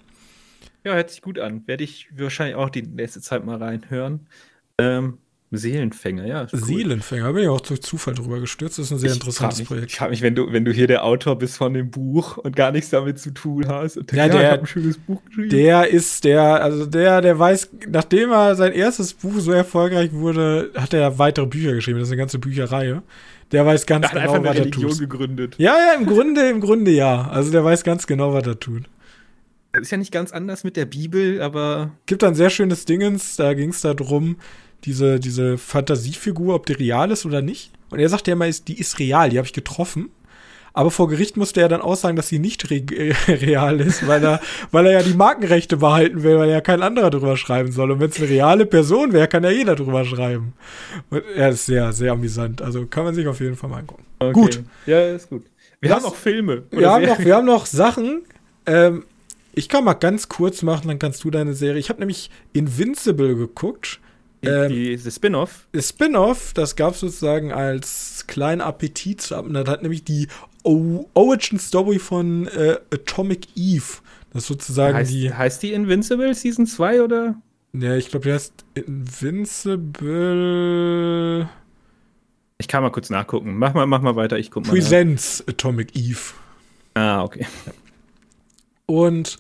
[0.85, 1.66] Ja, hört sich gut an.
[1.66, 4.26] Werde ich wahrscheinlich auch die nächste Zeit mal reinhören.
[4.78, 5.18] Ähm,
[5.55, 6.46] Seelenfänger, ja.
[6.53, 6.59] cool.
[6.61, 8.78] Seelenfänger, bin ich auch durch Zufall drüber gestürzt.
[8.78, 9.90] Das ist ein sehr Ich interessantes mich, Projekt.
[9.92, 12.57] Ich frage mich, wenn du, wenn du hier der Autor bist von dem Buch und
[12.57, 13.98] gar nichts damit zu tun hast.
[13.98, 15.50] Und Ja, der- ein schönes Buch geschrieben.
[15.50, 20.70] Der ist der, also der, der weiß, nachdem er sein erstes Buch so erfolgreich wurde,
[20.74, 21.98] hat er weitere Bücher geschrieben.
[21.98, 23.03] Das ist eine ganze Bücherreihe.
[23.53, 24.98] Der weiß ganz der genau, was er Religion tut.
[25.00, 25.55] gegründet.
[25.59, 27.28] Ja, ja, im Grunde, im Grunde ja.
[27.28, 28.84] Also der weiß ganz genau, was er tut.
[29.72, 32.84] Das ist ja nicht ganz anders mit der Bibel, aber Gibt da ein sehr schönes
[32.86, 34.36] Dingens, da ging es darum,
[34.85, 37.70] diese, diese Fantasiefigur, ob die real ist oder nicht.
[37.91, 40.11] Und er sagt ja immer, ist- die ist real, die habe ich getroffen.
[40.74, 44.24] Aber vor Gericht musste er dann aussagen, dass sie nicht re äh, real ist, weil
[44.24, 47.91] er, weil er ja die Markenrechte behalten will, weil ja kein anderer drüber schreiben soll.
[47.91, 50.55] Und wenn es eine reale Person wäre, kann ja jeder drüber schreiben.
[51.11, 52.62] Und er ist sehr, sehr amüsant.
[52.62, 54.05] Also kann man sich auf jeden Fall mal angucken.
[54.18, 54.33] okay.
[54.33, 54.62] Gut.
[54.87, 55.45] Ja, ist gut.
[55.80, 56.62] Wir Das- haben noch Filme.
[56.70, 58.22] Wir haben, noch, wir haben noch Sachen.
[58.64, 59.05] Ähm,
[59.53, 61.78] ich kann mal ganz kurz machen, dann kannst du deine Serie.
[61.80, 64.01] Ich habe nämlich Invincible geguckt.
[64.43, 65.66] Ähm, die, die Spin-off.
[65.72, 69.30] Das Spin-off, das gab es sozusagen als kleinen Appetit.
[69.30, 70.28] Das hat nämlich die
[70.64, 73.84] o Origin Story von äh, Atomic Eve.
[74.32, 75.32] Das ist sozusagen Heißt die.
[75.32, 77.36] heißt die Invincible Season 2 oder?
[77.74, 78.53] Ja, ich glaube, die heißt
[80.03, 81.49] Invincible
[82.59, 83.57] Ich kann mal kurz nachgucken.
[83.59, 84.68] Mach mal, mach mal weiter, ich guck mal.
[84.68, 84.74] nach.
[84.74, 86.34] Presents Atomic Eve.
[86.95, 87.47] Ah, okay.
[88.86, 89.38] Und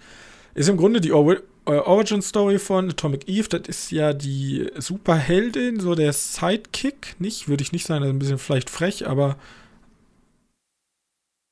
[0.54, 3.48] ist im Grunde die äh, Origin Story von Atomic Eve.
[3.48, 7.14] Das ist ja die Superheldin, so der Sidekick.
[7.18, 9.36] Nicht, würde ich nicht sagen, das ist ein bisschen vielleicht frech, aber.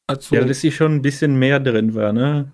[0.09, 2.51] Also, Ja, dass sie schon ein bisschen mehr drin war, ne?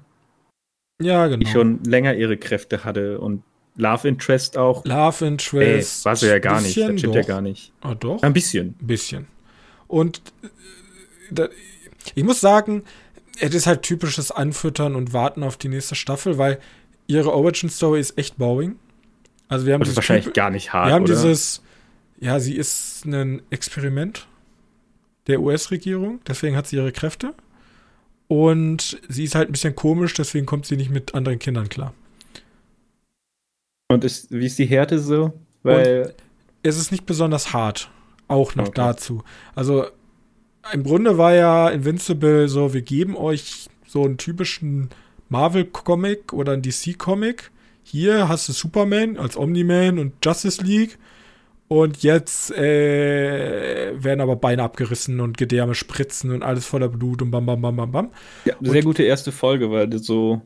[1.01, 1.39] ja, genau.
[1.39, 3.43] Die schon länger ihre Kräfte hatte und
[3.77, 4.85] Love Interest auch.
[4.87, 6.05] Love Ey, Interest.
[6.07, 6.77] war sie ja gar nicht.
[6.77, 7.73] Das stimmt ja gar nicht.
[7.83, 8.23] Ah, doch.
[8.23, 8.75] Ein bisschen.
[8.81, 9.27] Ein bisschen.
[9.87, 10.49] Und äh,
[11.31, 11.49] da,
[12.15, 12.85] ich muss sagen,
[13.41, 16.59] es ist halt typisches Anfüttern und Warten auf die nächste Staffel, weil
[17.07, 18.77] ihre Origin Story ist echt bowing.
[19.49, 21.15] Also wir haben Das ist wahrscheinlich typ- gar nicht hart, wir haben oder?
[21.15, 21.63] dieses,
[22.19, 24.27] ja, sie ist ein Experiment
[25.29, 27.35] der US-Regierung, deswegen hat sie ihre Kräfte.
[28.29, 31.95] Und sie ist halt ein bisschen komisch, deswegen kommt sie nicht mit anderen Kindern klar.
[33.89, 35.33] und ist, wie ist die Härte so?
[35.63, 36.15] Weil,
[36.63, 37.89] es ist nicht besonders hart.
[38.29, 38.75] Auch noch Okay.
[38.77, 39.23] dazu.
[39.55, 39.87] Also
[40.73, 44.91] im Grunde war ja Invincible so, wir geben euch so einen typischen
[45.29, 47.51] Marvel-Comic oder einen DC-Comic.
[47.83, 50.99] Hier hast du Superman als Omni-Man und Justice League.
[51.69, 57.33] Und jetzt äh, werden aber Beine abgerissen und Gedärme spritzen und alles voller Blut und
[57.33, 58.11] bam, bam, bam, bam, bam.
[58.45, 60.43] ja, sehr gute erste Folge, weil das so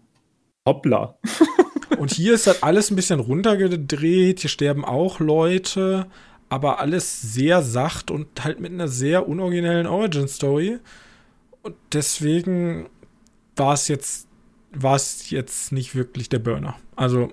[0.66, 1.18] hoppla.
[1.98, 4.40] Und hier ist das alles ein bisschen runtergedreht.
[4.40, 6.06] Hier sterben auch Leute,
[6.48, 10.78] aber alles sehr sacht und halt mit einer sehr unoriginellen Origin-Story.
[11.60, 12.88] Und deswegen
[13.54, 14.28] war es jetzt,
[14.72, 16.78] war es jetzt nicht wirklich der Burner.
[16.96, 17.30] Also,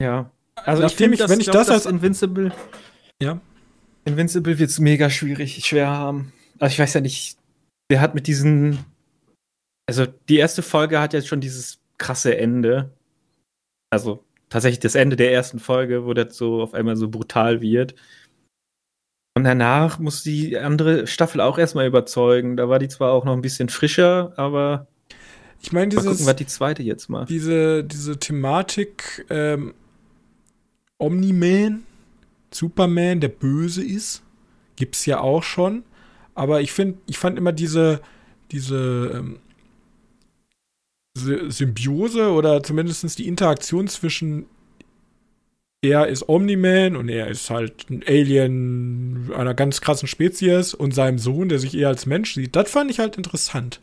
[0.00, 0.30] Ja.
[0.56, 2.52] Also Nachdem find, ich- wenn ich glaub, das als- Invincible
[3.20, 3.40] Ja.
[4.04, 6.32] Invincible wird es mega schwierig, schwer haben.
[6.58, 7.38] Also ich weiß ja nicht,
[7.90, 8.84] der hat mit diesen
[9.86, 12.90] also die erste Folge hat jetzt schon dieses krasse Ende.
[13.90, 17.94] Also tatsächlich das Ende der ersten Folge, wo das so auf einmal so brutal wird.
[19.36, 22.56] Und danach muss die andere Staffel auch erstmal überzeugen.
[22.56, 24.86] Da war die zwar auch noch ein bisschen frischer, aber
[25.64, 27.30] ich meine, mal gucken, dieses, was die zweite jetzt macht.
[27.30, 29.72] diese, diese Thematik, ähm,
[30.98, 31.84] Omni-Man,
[32.52, 34.22] Superman, der böse ist.
[34.76, 35.84] Gibt's ja auch schon.
[36.34, 38.00] Aber ich finde, ich fand immer diese,
[38.50, 39.38] diese ähm,
[41.16, 44.44] Symbiose oder zumindest die Interaktion zwischen
[45.80, 51.18] er ist Omni-Man und er ist halt ein Alien einer ganz krassen Spezies und seinem
[51.18, 52.54] Sohn, der sich eher als Mensch sieht.
[52.54, 53.80] Das fand ich halt interessant.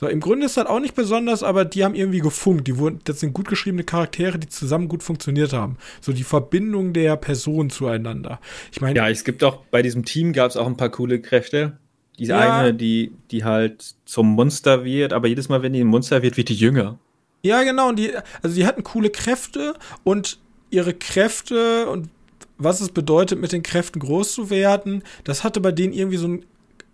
[0.00, 2.68] So, im Grunde ist das auch nicht besonders, aber die haben irgendwie gefunkt.
[2.68, 5.76] Die wurden, das sind gut geschriebene Charaktere, die zusammen gut funktioniert haben.
[6.00, 8.38] So die Verbindung der Personen zueinander.
[8.70, 8.96] Ich meine.
[8.96, 11.78] Ja, es gibt auch, bei diesem Team gab es auch ein paar coole Kräfte.
[12.16, 12.58] Diese ja.
[12.58, 16.36] eine, die, die halt zum Monster wird, aber jedes Mal, wenn die ein Monster wird,
[16.36, 16.98] wird die jünger.
[17.42, 17.88] Ja, genau.
[17.88, 19.74] Und die, also die hatten coole Kräfte
[20.04, 20.38] und
[20.70, 22.08] ihre Kräfte und
[22.56, 26.26] was es bedeutet, mit den Kräften groß zu werden, das hatte bei denen irgendwie so
[26.26, 26.44] einen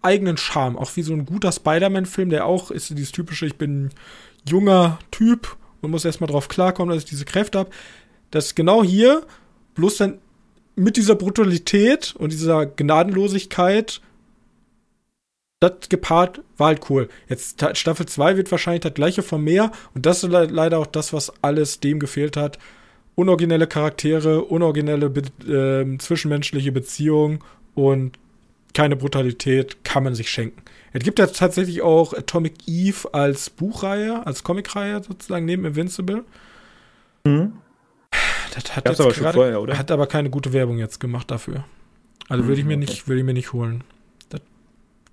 [0.05, 0.77] eigenen Charme.
[0.77, 3.91] Auch wie so ein guter Spider-Man-Film, der auch ist dieses typische, ich bin
[4.49, 7.71] junger Typ und muss erstmal drauf klarkommen, dass ich diese Kräfte habe.
[8.31, 9.27] Das ist genau hier,
[9.75, 10.19] bloß dann
[10.77, 14.01] mit dieser Brutalität und dieser Gnadenlosigkeit
[15.65, 17.09] das gepaart war halt cool.
[17.29, 21.13] Jetzt Staffel 2 wird wahrscheinlich das gleiche von mehr und das ist leider auch das,
[21.13, 22.59] was alles dem gefehlt hat.
[23.15, 27.39] Unoriginelle Charaktere, unoriginelle äh, zwischenmenschliche Beziehungen
[27.75, 28.19] und
[28.75, 30.63] keine Brutalität kann man sich schenken.
[30.93, 36.25] Es gibt ja tatsächlich auch Atomic Eve als Buchreihe, als Comicreihe sozusagen neben Invincible.
[37.25, 37.55] Mhm.
[38.55, 39.77] Das hat, jetzt aber grade, vorher, oder?
[39.77, 41.65] hat aber keine gute Werbung jetzt gemacht dafür.
[42.29, 42.87] Also mhm, würde ich mir okay.
[42.87, 43.83] nicht, würde ich mir nicht holen.
[44.29, 44.41] Das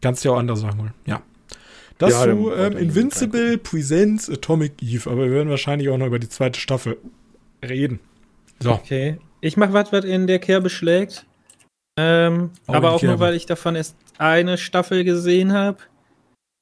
[0.01, 0.93] kannst du ja auch andere Sachen holen.
[1.05, 1.22] Ja.
[1.97, 6.20] Das ja, zu ähm, Invincible Presents Atomic Eve, aber wir werden wahrscheinlich auch noch über
[6.20, 6.97] die zweite Staffel
[7.64, 7.99] reden.
[8.59, 8.72] So.
[8.72, 9.18] Okay.
[9.39, 11.26] Ich mache was, was in der Kerbe schlägt.
[12.04, 15.78] Ähm, auch aber auch nur, weil ich davon erst eine Staffel gesehen habe.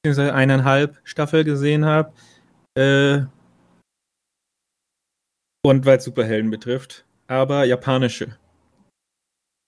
[0.02, 2.12] Beziehungsweise eineinhalb Staffel gesehen habe.
[2.74, 3.22] Äh,
[5.62, 7.06] und weil es Superhelden betrifft.
[7.26, 8.36] Aber japanische.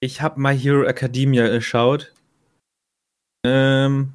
[0.01, 2.12] Ich habe My Hero Academia geschaut.
[3.47, 4.12] Ähm,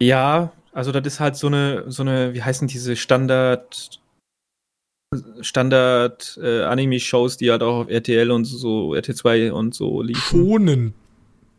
[0.00, 4.00] ja, also das ist halt so eine, so eine, wie heißen diese Standard
[5.40, 10.20] Standard äh, Anime-Shows, die halt auch auf RTL und so, RT2 und so liefen.
[10.20, 10.94] Schonen.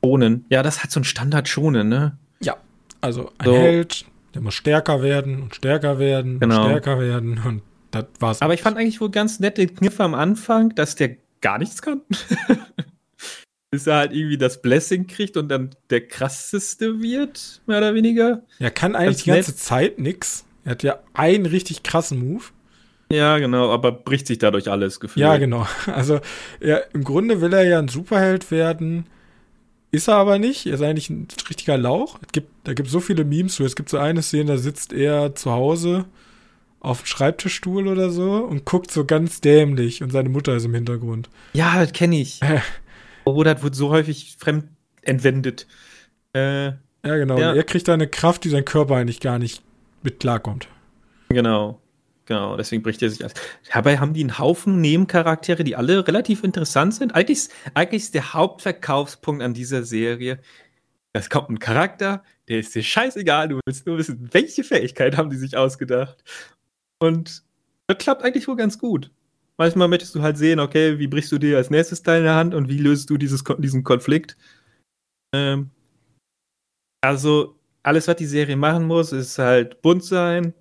[0.03, 0.45] Schonen.
[0.49, 2.17] Ja, das hat so ein Standard-Schonen, ne?
[2.41, 2.57] Ja.
[3.01, 3.55] Also ein so.
[3.55, 6.63] Held, der muss stärker werden und stärker werden genau.
[6.63, 8.41] und stärker werden und das war's.
[8.41, 12.01] Aber ich fand eigentlich wohl ganz nette Kniffe am Anfang, dass der gar nichts kann.
[13.71, 18.43] Bis er halt irgendwie das Blessing kriegt und dann der krasseste wird, mehr oder weniger.
[18.59, 19.59] Er kann eigentlich ganz die ganze nett.
[19.59, 20.45] Zeit nix.
[20.65, 22.45] Er hat ja einen richtig krassen Move.
[23.11, 25.23] Ja, genau, aber bricht sich dadurch alles gefühlt.
[25.23, 25.67] Ja, genau.
[25.87, 26.19] Also,
[26.61, 29.07] ja, im Grunde will er ja ein Superheld werden.
[29.91, 30.67] Ist er aber nicht.
[30.67, 32.19] Er ist eigentlich ein richtiger Lauch.
[32.21, 33.63] Es gibt, da gibt es so viele Memes zu.
[33.63, 36.05] Es gibt so eine Szene, da sitzt er zu Hause
[36.79, 40.73] auf dem Schreibtischstuhl oder so und guckt so ganz dämlich und seine Mutter ist im
[40.73, 41.29] Hintergrund.
[41.53, 42.39] Ja, das kenne ich.
[43.25, 44.65] oh, das wird so häufig fremd
[45.01, 45.67] entwendet.
[46.33, 47.39] Äh, ja, genau.
[47.39, 47.53] Ja.
[47.53, 49.63] Er kriegt da eine Kraft, die sein Körper eigentlich gar nicht
[50.03, 50.67] mit klarkommt.
[51.29, 51.81] Genau.
[52.29, 53.33] Genau, deswegen bricht er sich aus.
[53.73, 57.15] Dabei haben die einen Haufen Nebencharaktere, die alle relativ interessant sind.
[57.15, 60.39] Eigentlich, eigentlich ist der Hauptverkaufspunkt an dieser Serie,
[61.11, 65.31] es kommt ein Charakter, der ist dir scheißegal, du willst nur wissen, welche Fähigkeit haben
[65.31, 66.23] die sich ausgedacht.
[66.99, 67.41] Und
[67.87, 69.09] das klappt eigentlich wohl ganz gut.
[69.57, 72.35] Manchmal möchtest du halt sehen, okay, wie brichst du dir als nächstes Teil in der
[72.35, 74.37] Hand und wie löst du dieses, diesen Konflikt.
[75.33, 75.71] Ähm,
[77.01, 80.53] also, alles, was die Serie machen muss, ist halt bunt sein,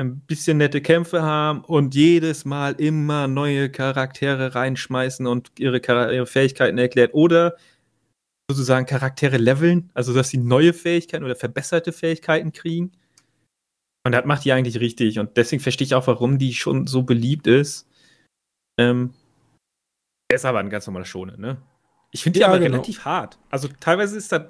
[0.00, 6.26] ein bisschen nette Kämpfe haben und jedes Mal immer neue Charaktere reinschmeißen und ihre, ihre
[6.26, 7.56] Fähigkeiten erklärt oder
[8.50, 12.92] sozusagen Charaktere leveln, also dass sie neue Fähigkeiten oder verbesserte Fähigkeiten kriegen.
[14.04, 17.04] Und das macht die eigentlich richtig und deswegen verstehe ich auch, warum die schon so
[17.04, 17.88] beliebt ist.
[18.78, 19.14] Ähm,
[20.28, 21.62] er ist aber ein ganz normaler Schonen, ne?
[22.10, 22.72] Ich finde die ja, aber genau.
[22.76, 23.38] relativ hart.
[23.50, 24.42] Also teilweise ist das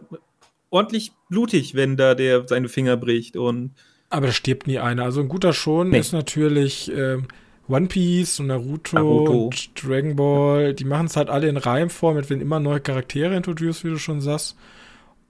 [0.70, 3.74] ordentlich blutig, wenn da der seine Finger bricht und
[4.14, 5.04] aber da stirbt nie einer.
[5.04, 5.98] Also ein guter Schon nee.
[5.98, 7.26] ist natürlich ähm,
[7.68, 10.74] One Piece und Naruto, Naruto, und Dragon Ball.
[10.74, 13.98] Die machen es halt alle in Reimform, mit wenn immer neue Charaktere introduced, wie du
[13.98, 14.56] schon sagst.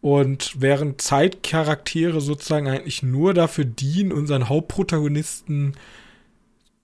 [0.00, 5.76] Und während Zeitcharaktere sozusagen eigentlich nur dafür dienen, unseren Hauptprotagonisten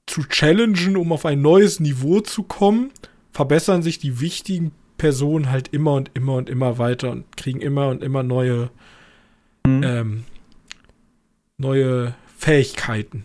[0.06, 2.90] zu challengen, um auf ein neues Niveau zu kommen,
[3.30, 7.88] verbessern sich die wichtigen Personen halt immer und immer und immer weiter und kriegen immer
[7.88, 8.70] und immer neue
[9.66, 9.82] mhm.
[9.82, 10.24] ähm,
[11.60, 13.24] neue Fähigkeiten.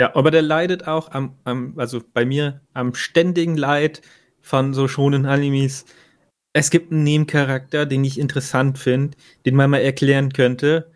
[0.00, 4.00] Ja, aber der leidet auch am, am, also bei mir am ständigen Leid
[4.40, 5.84] von so schonen Animes.
[6.52, 10.90] Es gibt einen Nebencharakter, den ich interessant finde, den man mal erklären könnte.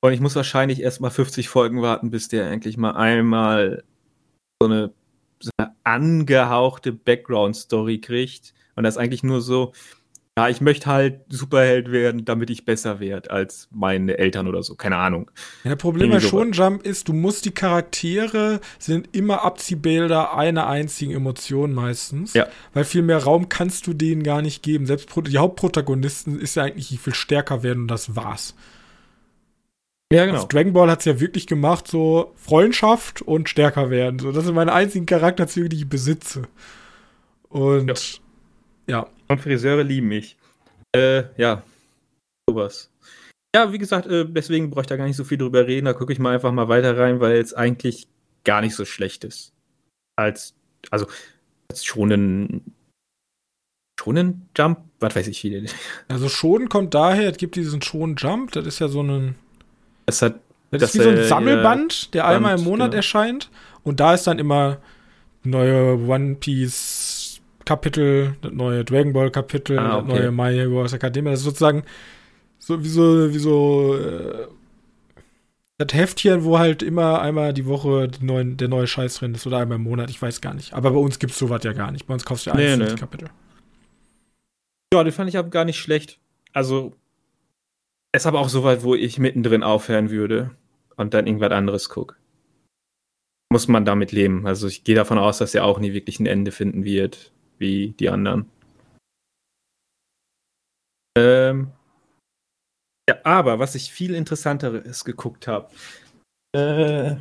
[0.00, 3.82] Und ich muss wahrscheinlich erst mal 50 Folgen warten, bis der eigentlich mal einmal
[4.60, 4.92] so eine
[5.40, 8.54] so eine angehauchte Background-Story kriegt.
[8.74, 9.72] Und das ist eigentlich nur so,
[10.38, 14.76] ja, ich möchte halt Superheld werden, damit ich besser werde als meine Eltern oder so.
[14.76, 15.32] Keine Ahnung.
[15.64, 20.68] Ja, das Problem bei Shonen Jump ist, du musst die Charaktere sind immer Abziehbilder einer
[20.68, 22.34] einzigen Emotion meistens.
[22.34, 22.46] Ja.
[22.72, 24.86] Weil viel mehr Raum kannst du denen gar nicht geben.
[24.86, 28.54] Selbst die Hauptprotagonisten ist ja eigentlich, die viel stärker werden und das war's.
[30.12, 30.36] Ja, genau.
[30.36, 34.20] Also Dragon Ball hat es ja wirklich gemacht, so Freundschaft und stärker werden.
[34.20, 36.42] So, das sind meine einzigen Charakterzüge, die ich besitze.
[37.48, 38.20] Und ja.
[38.88, 39.06] Ja.
[39.28, 40.36] Und Friseure lieben mich.
[40.94, 41.62] Äh, ja.
[42.48, 42.90] Sowas.
[43.54, 45.86] Ja, wie gesagt, äh, deswegen brauche ich da gar nicht so viel drüber reden.
[45.86, 48.08] Da gucke ich mal einfach mal weiter rein, weil es eigentlich
[48.44, 49.52] gar nicht so schlecht ist.
[50.16, 50.54] Als,
[50.90, 51.06] also,
[51.70, 52.74] als schonen,
[54.00, 55.68] schonen Jump, was weiß ich wie.
[56.08, 59.34] Also Schonen kommt daher, es gibt diesen schonen Jump, das ist ja so ein.
[60.06, 60.40] Das hat.
[60.70, 62.96] Das, das ist wie so ein Sammelband, der einmal im Monat genau.
[62.96, 63.50] erscheint.
[63.84, 64.76] Und da ist dann immer
[65.42, 67.07] neue One Piece
[67.68, 70.08] Kapitel, das neue Dragon Ball Kapitel, ah, okay.
[70.08, 71.32] das neue My Heroes Academia.
[71.32, 71.82] Das ist sozusagen
[72.58, 74.46] so wie so, wie so äh,
[75.76, 79.46] das Heftchen, wo halt immer einmal die Woche die neuen, der neue Scheiß drin ist
[79.46, 80.72] oder einmal im Monat, ich weiß gar nicht.
[80.72, 82.06] Aber bei uns gibt es sowas ja gar nicht.
[82.06, 82.98] Bei uns kaufst du nee, einzelne nee.
[82.98, 83.28] Kapitel.
[84.94, 86.18] Ja, den fand ich aber gar nicht schlecht.
[86.54, 86.94] Also,
[88.12, 90.52] es ist aber auch so weit, wo ich mittendrin aufhören würde
[90.96, 92.16] und dann irgendwas anderes gucke.
[93.50, 94.46] Muss man damit leben.
[94.46, 97.90] Also, ich gehe davon aus, dass er auch nie wirklich ein Ende finden wird wie
[97.98, 98.50] die anderen.
[101.16, 101.72] Ähm,
[103.08, 105.70] ja, aber was ich viel interessanteres geguckt habe,
[106.54, 107.16] äh,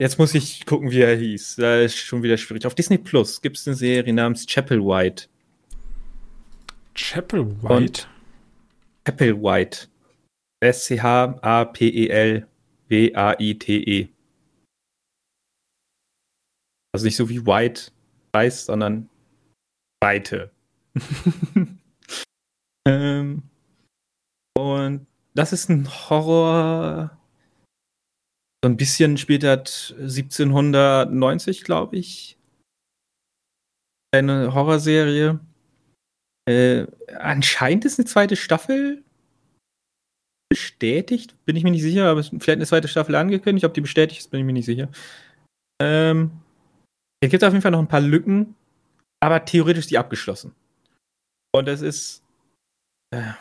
[0.00, 1.56] jetzt muss ich gucken, wie er hieß.
[1.56, 2.66] Da ist schon wieder schwierig.
[2.66, 5.28] Auf Disney Plus gibt es eine Serie namens Chapel White.
[6.94, 8.06] Chapel White?
[9.04, 9.88] Chapel White.
[10.60, 12.46] S-C-H-A-P-E-L-W-A-I-T-E.
[14.02, 14.08] -E.
[16.94, 17.90] Also nicht so wie White,
[18.32, 19.08] weiß, sondern
[20.02, 20.50] Weite.
[22.86, 23.42] ähm,
[24.58, 27.16] und das ist ein Horror.
[28.64, 32.38] So ein bisschen später 1790, glaube ich.
[34.12, 35.40] Eine Horrorserie.
[36.48, 36.86] Äh,
[37.18, 39.02] anscheinend ist eine zweite Staffel
[40.50, 41.36] bestätigt.
[41.46, 43.64] Bin ich mir nicht sicher, aber vielleicht eine zweite Staffel angekündigt.
[43.64, 44.90] Ob die bestätigt ist, bin ich mir nicht sicher.
[45.80, 46.32] Ähm,
[47.22, 48.56] hier gibt es auf jeden Fall noch ein paar Lücken
[49.22, 50.52] aber theoretisch die abgeschlossen.
[51.54, 52.24] Und es ist.
[53.14, 53.32] Äh,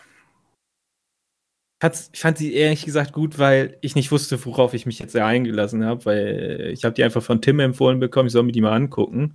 [2.13, 5.83] ich fand sie ehrlich gesagt gut, weil ich nicht wusste, worauf ich mich jetzt eingelassen
[5.83, 8.75] habe, weil ich habe die einfach von Tim empfohlen bekommen, ich soll mir die mal
[8.75, 9.33] angucken.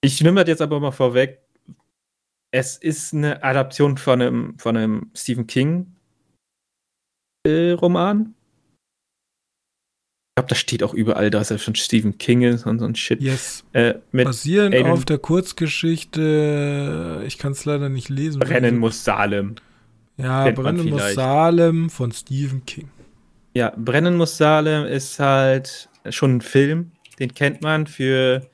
[0.00, 1.42] Ich nehme das jetzt aber mal vorweg.
[2.52, 5.96] Es ist eine Adaption von einem, von einem Stephen King
[7.44, 8.34] äh, Roman
[10.36, 13.20] glaube, das steht auch überall, dass er von Stephen King ist und so ein Shit.
[13.20, 13.64] Yes.
[13.72, 18.40] Äh, Basierend Aiden auf der Kurzgeschichte, ich kann es leider nicht lesen.
[18.40, 19.56] Brennen muss Salem.
[20.16, 22.88] Ja, Brennen muss Salem von Stephen King.
[23.54, 28.48] Ja, Brennen muss Salem ist halt schon ein Film, den kennt man für,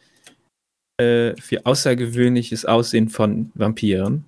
[0.97, 4.25] äh, für außergewöhnliches Aussehen von Vampiren.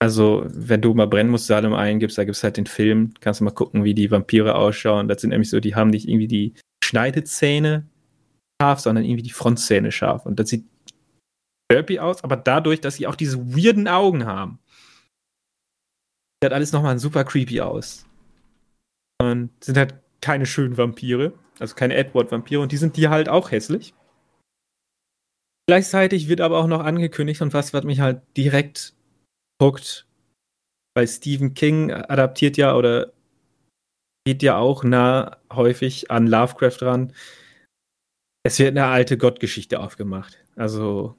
[0.00, 3.40] Also, wenn du mal Brennen musst Salem eingibst, da gibt es halt den Film, kannst
[3.40, 5.08] du mal gucken, wie die Vampire ausschauen.
[5.08, 7.86] Das sind nämlich so, die haben nicht irgendwie die Schneidezähne
[8.60, 10.24] scharf, sondern irgendwie die Frontzähne scharf.
[10.24, 10.64] Und das sieht
[11.70, 14.60] derpy aus, aber dadurch, dass sie auch diese weirden Augen haben,
[16.42, 18.06] sieht alles nochmal super creepy aus.
[19.20, 23.50] Und sind halt keine schönen Vampire, also keine Edward-Vampire, und die sind die halt auch
[23.50, 23.94] hässlich.
[25.68, 28.94] Gleichzeitig wird aber auch noch angekündigt und was, was mich halt direkt
[29.58, 30.06] guckt,
[30.94, 33.12] weil Stephen King adaptiert ja oder
[34.26, 37.12] geht ja auch nah häufig an Lovecraft ran.
[38.44, 40.38] Es wird eine alte Gottgeschichte aufgemacht.
[40.56, 41.16] Also,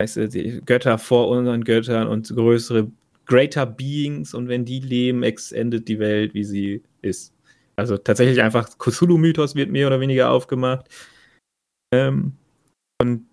[0.00, 2.90] weißt du, die Götter vor unseren Göttern und größere
[3.26, 7.34] Greater Beings und wenn die leben, endet die Welt, wie sie ist.
[7.76, 10.88] Also tatsächlich einfach Cthulhu-Mythos wird mehr oder weniger aufgemacht.
[11.94, 12.36] Ähm,
[13.00, 13.26] und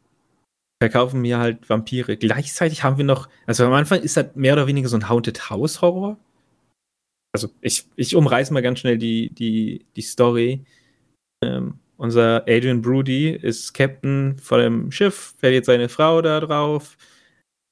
[0.82, 2.18] verkaufen mir halt Vampire.
[2.18, 5.50] Gleichzeitig haben wir noch, also am Anfang ist das mehr oder weniger so ein Haunted
[5.50, 6.18] House Horror.
[7.34, 10.66] Also ich, ich umreiße mal ganz schnell die, die, die Story.
[11.44, 16.98] Ähm, unser Adrian Brody ist Captain von dem Schiff, verliert seine Frau da drauf.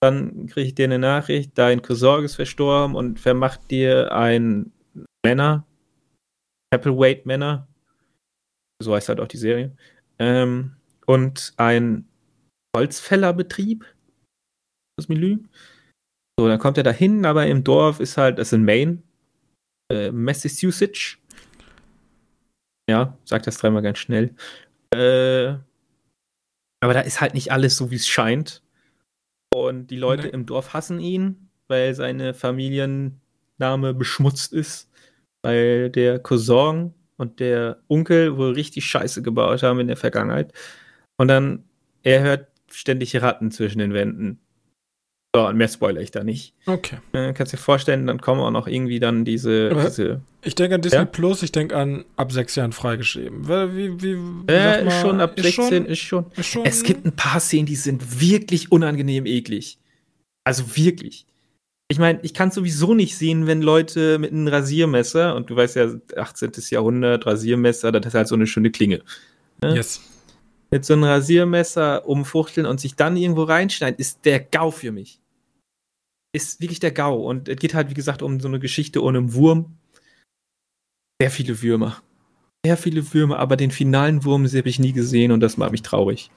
[0.01, 4.71] Dann kriegt ihr eine Nachricht, dein Cousin ist verstorben und vermacht dir ein
[5.25, 5.65] Männer,
[6.71, 7.67] Appleweight Männer,
[8.83, 9.75] so heißt halt auch die Serie,
[10.19, 10.75] ähm,
[11.07, 12.06] und ein
[12.77, 13.85] Holzfällerbetrieb.
[14.97, 15.39] Das Menü.
[16.39, 19.01] So, dann kommt er da hin, aber im Dorf ist halt, das ist in Maine,
[19.91, 21.17] äh, Massachusetts.
[22.89, 24.35] Ja, sag das dreimal ganz schnell.
[24.93, 25.57] Äh,
[26.83, 28.61] aber da ist halt nicht alles so, wie es scheint.
[29.53, 30.33] Und die Leute Nee.
[30.33, 34.89] im Dorf hassen ihn, weil seine Familienname beschmutzt ist.
[35.43, 40.53] Weil der Cousin und der Onkel wohl richtig Scheiße gebaut haben in der Vergangenheit.
[41.17, 41.63] Und dann,
[42.03, 44.39] er hört ständig Ratten zwischen den Wänden.
[45.35, 46.55] So, und mehr spoilere ich da nicht.
[46.65, 46.97] Okay.
[47.11, 50.81] Äh, kannst dir vorstellen, dann kommen auch noch irgendwie dann diese, diese Ich denke an
[50.81, 51.05] Disney Ja?
[51.05, 53.47] Plus, ich denke an ab sechs Jahren freigeschrieben.
[53.47, 56.25] Wie, wie, wie, äh, man, schon ab ist 16, ist schon.
[56.35, 59.77] ist schon Es gibt ein paar Szenen, die sind wirklich unangenehm eklig.
[60.43, 61.27] Also wirklich.
[61.89, 65.75] Ich meine, ich kann sowieso nicht sehen, wenn Leute mit einem Rasiermesser, und du weißt
[65.75, 66.51] ja, 18.
[66.69, 69.01] Jahrhundert, Rasiermesser, das ist halt so eine schöne Klinge.
[69.61, 69.75] ne?
[69.75, 70.01] Yes.
[70.69, 75.21] Mit so einem Rasiermesser umfuchteln und sich dann irgendwo reinschneiden, ist der GAU für mich.
[76.33, 77.15] Ist wirklich der GAU.
[77.15, 79.77] Und es geht halt, wie gesagt, um so eine Geschichte ohne einen Wurm.
[81.21, 82.01] Sehr viele Würmer.
[82.65, 85.83] Sehr viele Würmer, aber den finalen Wurm habe ich nie gesehen und das macht mich
[85.83, 86.31] traurig.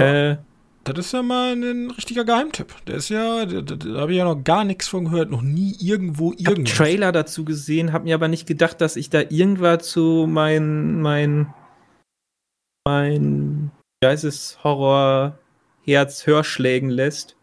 [0.00, 0.32] Ja.
[0.32, 0.38] Äh,
[0.84, 2.74] Das ist ja mal ein richtiger Geheimtipp.
[2.86, 5.76] Der ist ja, da, da, habe ich ja noch gar nichts von gehört, noch nie
[5.80, 6.76] irgendwo Ich habe irgendwas.
[6.76, 11.54] Trailer dazu gesehen, habe mir aber nicht gedacht, dass ich da irgendwas zu mein mein
[12.86, 13.70] mein
[14.02, 15.38] wie heißt es Horror
[15.84, 17.36] Herz Hörschlägen lässt.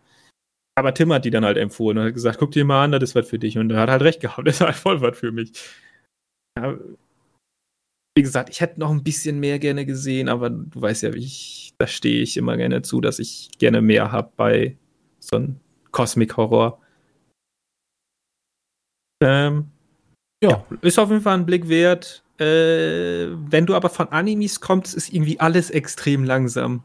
[0.77, 3.03] Aber Tim hat die dann halt empfohlen und hat gesagt, guck dir mal an, das
[3.03, 3.57] ist was für dich.
[3.57, 5.51] Und er hat halt recht gehabt, das ist halt voll was für mich.
[6.57, 6.77] Ja,
[8.17, 11.19] wie gesagt, ich hätte noch ein bisschen mehr gerne gesehen, aber du weißt ja, wie
[11.19, 14.77] ich, da stehe ich immer gerne zu, dass ich gerne mehr habe bei
[15.19, 15.59] so einem
[15.91, 16.81] Cosmic Horror.
[19.23, 19.71] Ähm,
[20.43, 20.65] Ja.
[20.81, 22.23] ist auf jeden Fall ein Blick wert.
[22.41, 26.83] Äh, wenn du aber von Animes kommst, ist irgendwie alles extrem langsam.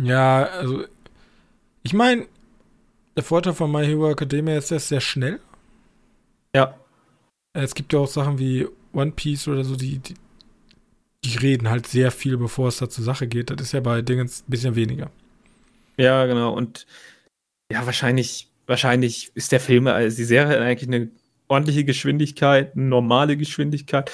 [0.00, 0.84] Ja, also
[1.82, 2.26] ich meine,
[3.16, 5.40] der Vorteil von My Hero Academia ist, er ist sehr schnell.
[6.54, 6.78] Ja.
[7.54, 10.14] Es gibt ja auch Sachen wie One Piece oder so, die, die,
[11.24, 13.50] die reden halt sehr viel, bevor es da zur Sache geht.
[13.50, 15.10] Das ist ja bei Dingens ein bisschen weniger.
[15.96, 16.52] Ja, genau.
[16.52, 16.86] Und
[17.72, 21.10] ja, wahrscheinlich, wahrscheinlich ist der Film, also die Serie eigentlich eine
[21.48, 24.12] ordentliche Geschwindigkeit, eine normale Geschwindigkeit.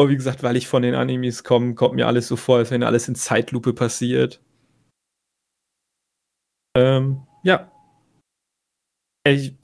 [0.00, 2.70] Aber wie gesagt, weil ich von den Animes komme, kommt mir alles so vor, als
[2.70, 4.40] wenn alles in Zeitlupe passiert.
[6.74, 7.70] Ähm, ja.
[9.28, 9.54] Ich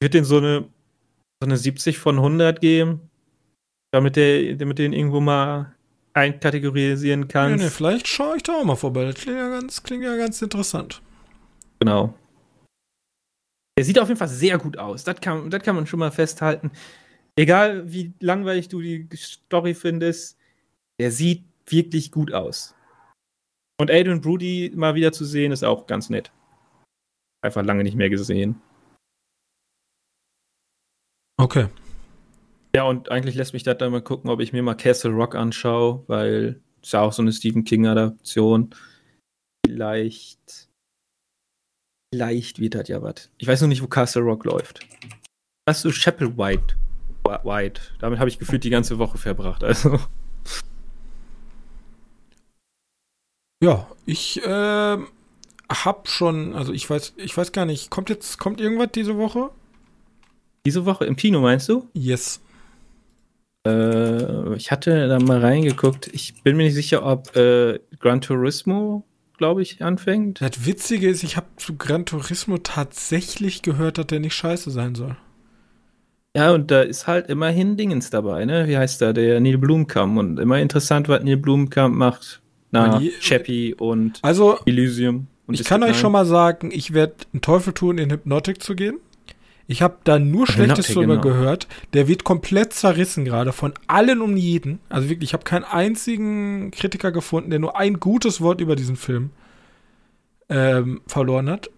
[0.00, 0.60] würde den so eine,
[1.42, 3.10] so eine 70 von 100 geben,
[3.92, 5.74] damit der, damit du den irgendwo mal
[6.12, 7.64] einkategorisieren Nee, kannst.
[7.64, 9.06] nee, vielleicht schaue ich da auch mal vorbei.
[9.06, 11.02] Das klingt ja ganz, klingt ja ganz interessant.
[11.80, 12.14] Genau.
[13.76, 15.02] Der sieht auf jeden Fall sehr gut aus.
[15.02, 16.70] Das kann, das kann man schon mal festhalten.
[17.36, 20.38] Egal wie langweilig du die Story findest,
[21.00, 22.74] der sieht wirklich gut aus.
[23.80, 26.30] Und Adrian Brody mal wieder zu sehen, ist auch ganz nett.
[27.42, 28.60] Einfach lange nicht mehr gesehen.
[31.38, 31.68] Okay.
[32.76, 35.34] Ja, und eigentlich lässt mich das dann mal gucken, ob ich mir mal Castle Rock
[35.34, 38.74] anschaue, weil ist ja auch so eine Stephen King-Adaption.
[39.66, 40.68] Vielleicht.
[42.12, 43.30] Vielleicht wird das ja was.
[43.38, 44.80] Ich weiß nur nicht, wo Castle Rock läuft.
[45.68, 46.76] Hast du Chapel White?
[47.26, 47.80] Wh- White.
[47.98, 49.64] Damit habe ich gefühlt die ganze Woche verbracht.
[49.64, 49.98] Also.
[53.62, 55.08] Ja, ich ähm,
[55.70, 59.50] hab schon, also ich weiß, ich weiß gar nicht, kommt jetzt, kommt irgendwas diese Woche?
[60.64, 61.88] Diese Woche im Kino, meinst du?
[61.92, 62.40] Yes.
[63.66, 66.08] Äh, ich hatte da mal reingeguckt.
[66.08, 69.04] Ich bin mir nicht sicher, ob äh, Gran Turismo,
[69.36, 70.40] glaube ich, anfängt.
[70.40, 74.94] Das Witzige ist, ich habe zu Gran Turismo tatsächlich gehört, dass der nicht scheiße sein
[74.94, 75.16] soll.
[76.36, 78.68] Ja, und da ist halt immerhin Dingens dabei, ne?
[78.68, 79.12] Wie heißt der?
[79.12, 80.16] Der Neil Blomkamp.
[80.16, 82.40] Und immer interessant, was Neil Blomkamp macht.
[82.70, 85.26] Na, Chappie und Also, Elysium.
[85.46, 88.76] Und ich kann euch schon mal sagen, ich werde einen Teufel tun, in Hypnotic zu
[88.76, 89.00] gehen.
[89.66, 91.22] Ich habe da nur Schlechtes drüber genau.
[91.22, 91.66] gehört.
[91.92, 94.80] Der wird komplett zerrissen gerade von allen um jeden.
[94.88, 98.96] Also wirklich, ich habe keinen einzigen Kritiker gefunden, der nur ein gutes Wort über diesen
[98.96, 99.30] Film
[100.48, 101.70] ähm, verloren hat.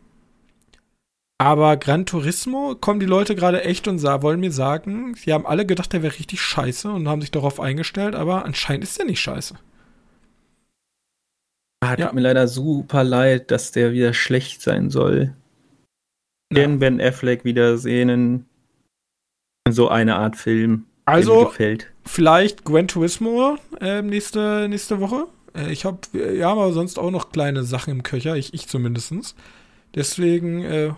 [1.42, 5.66] Aber Gran Turismo kommen die Leute gerade echt und wollen mir sagen, sie haben alle
[5.66, 9.18] gedacht, der wäre richtig scheiße und haben sich darauf eingestellt, aber anscheinend ist der nicht
[9.18, 9.56] scheiße.
[11.82, 12.12] Ah, tut Ja.
[12.12, 15.34] mir leider super leid, dass der wieder schlecht sein soll.
[16.54, 18.46] Den Ben Affleck wiedersehen in,
[19.68, 20.84] so eine Art Film.
[21.08, 21.92] der mir Also, gefällt.
[22.04, 25.26] vielleicht Gran Turismo ähm, nächste, nächste Woche.
[25.56, 29.34] Äh, ich habe, haben aber sonst auch noch kleine Sachen im Köcher, ich, ich zumindestens.
[29.96, 30.92] Deswegen äh,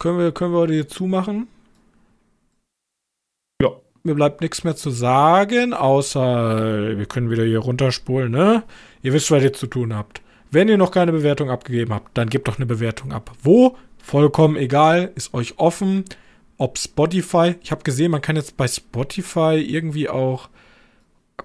[0.00, 1.46] können, wir, können wir heute hier zumachen.
[3.62, 3.68] Ja.
[4.02, 8.64] Mir bleibt nichts mehr zu sagen, außer wir können wieder hier runterspulen, ne?
[9.02, 10.22] Ihr wisst, was ihr zu tun habt.
[10.50, 13.30] Wenn ihr noch keine Bewertung abgegeben habt, dann gebt doch eine Bewertung ab.
[13.42, 13.76] Wo?
[13.98, 16.04] Vollkommen egal, ist euch offen.
[16.56, 20.48] Ob Spotify, ich habe gesehen, man kann jetzt bei Spotify irgendwie auch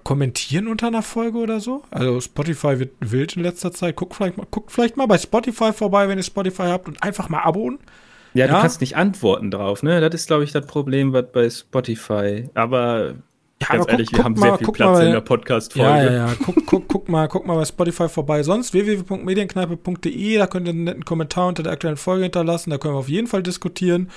[0.02, 1.82] kommentieren unter einer Folge oder so.
[1.90, 3.96] Also Spotify wird wild in letzter Zeit.
[3.96, 7.28] Guckt vielleicht mal, guckt vielleicht mal bei Spotify vorbei, wenn ihr Spotify habt und einfach
[7.28, 7.78] mal abonnieren.
[8.36, 8.60] Ja, du ja?
[8.60, 10.00] kannst nicht antworten drauf, ne?
[10.00, 12.48] Das ist, glaube ich, das Problem was bei Spotify.
[12.54, 13.14] Aber
[13.62, 15.88] ja, ganz ehrlich, guck, wir haben mal, sehr viel Platz mal, in der Podcast-Folge.
[15.88, 16.34] Ja, ja, ja.
[16.44, 18.42] Guck, guck, guck, mal, guck mal bei Spotify vorbei.
[18.42, 22.70] Sonst www.medienkneipe.de, da könnt ihr einen netten Kommentar unter der aktuellen Folge hinterlassen.
[22.70, 24.10] Da können wir auf jeden Fall diskutieren.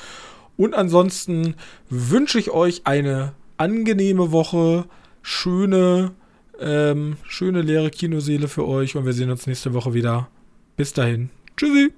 [0.57, 1.55] Und ansonsten
[1.89, 4.85] wünsche ich euch eine angenehme Woche,
[5.21, 6.11] schöne,
[6.59, 10.27] ähm, schöne leere Kinoseele für euch und wir sehen uns nächste Woche wieder.
[10.75, 11.29] Bis dahin.
[11.55, 11.93] Tschüssi.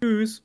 [0.00, 0.43] Tschüss.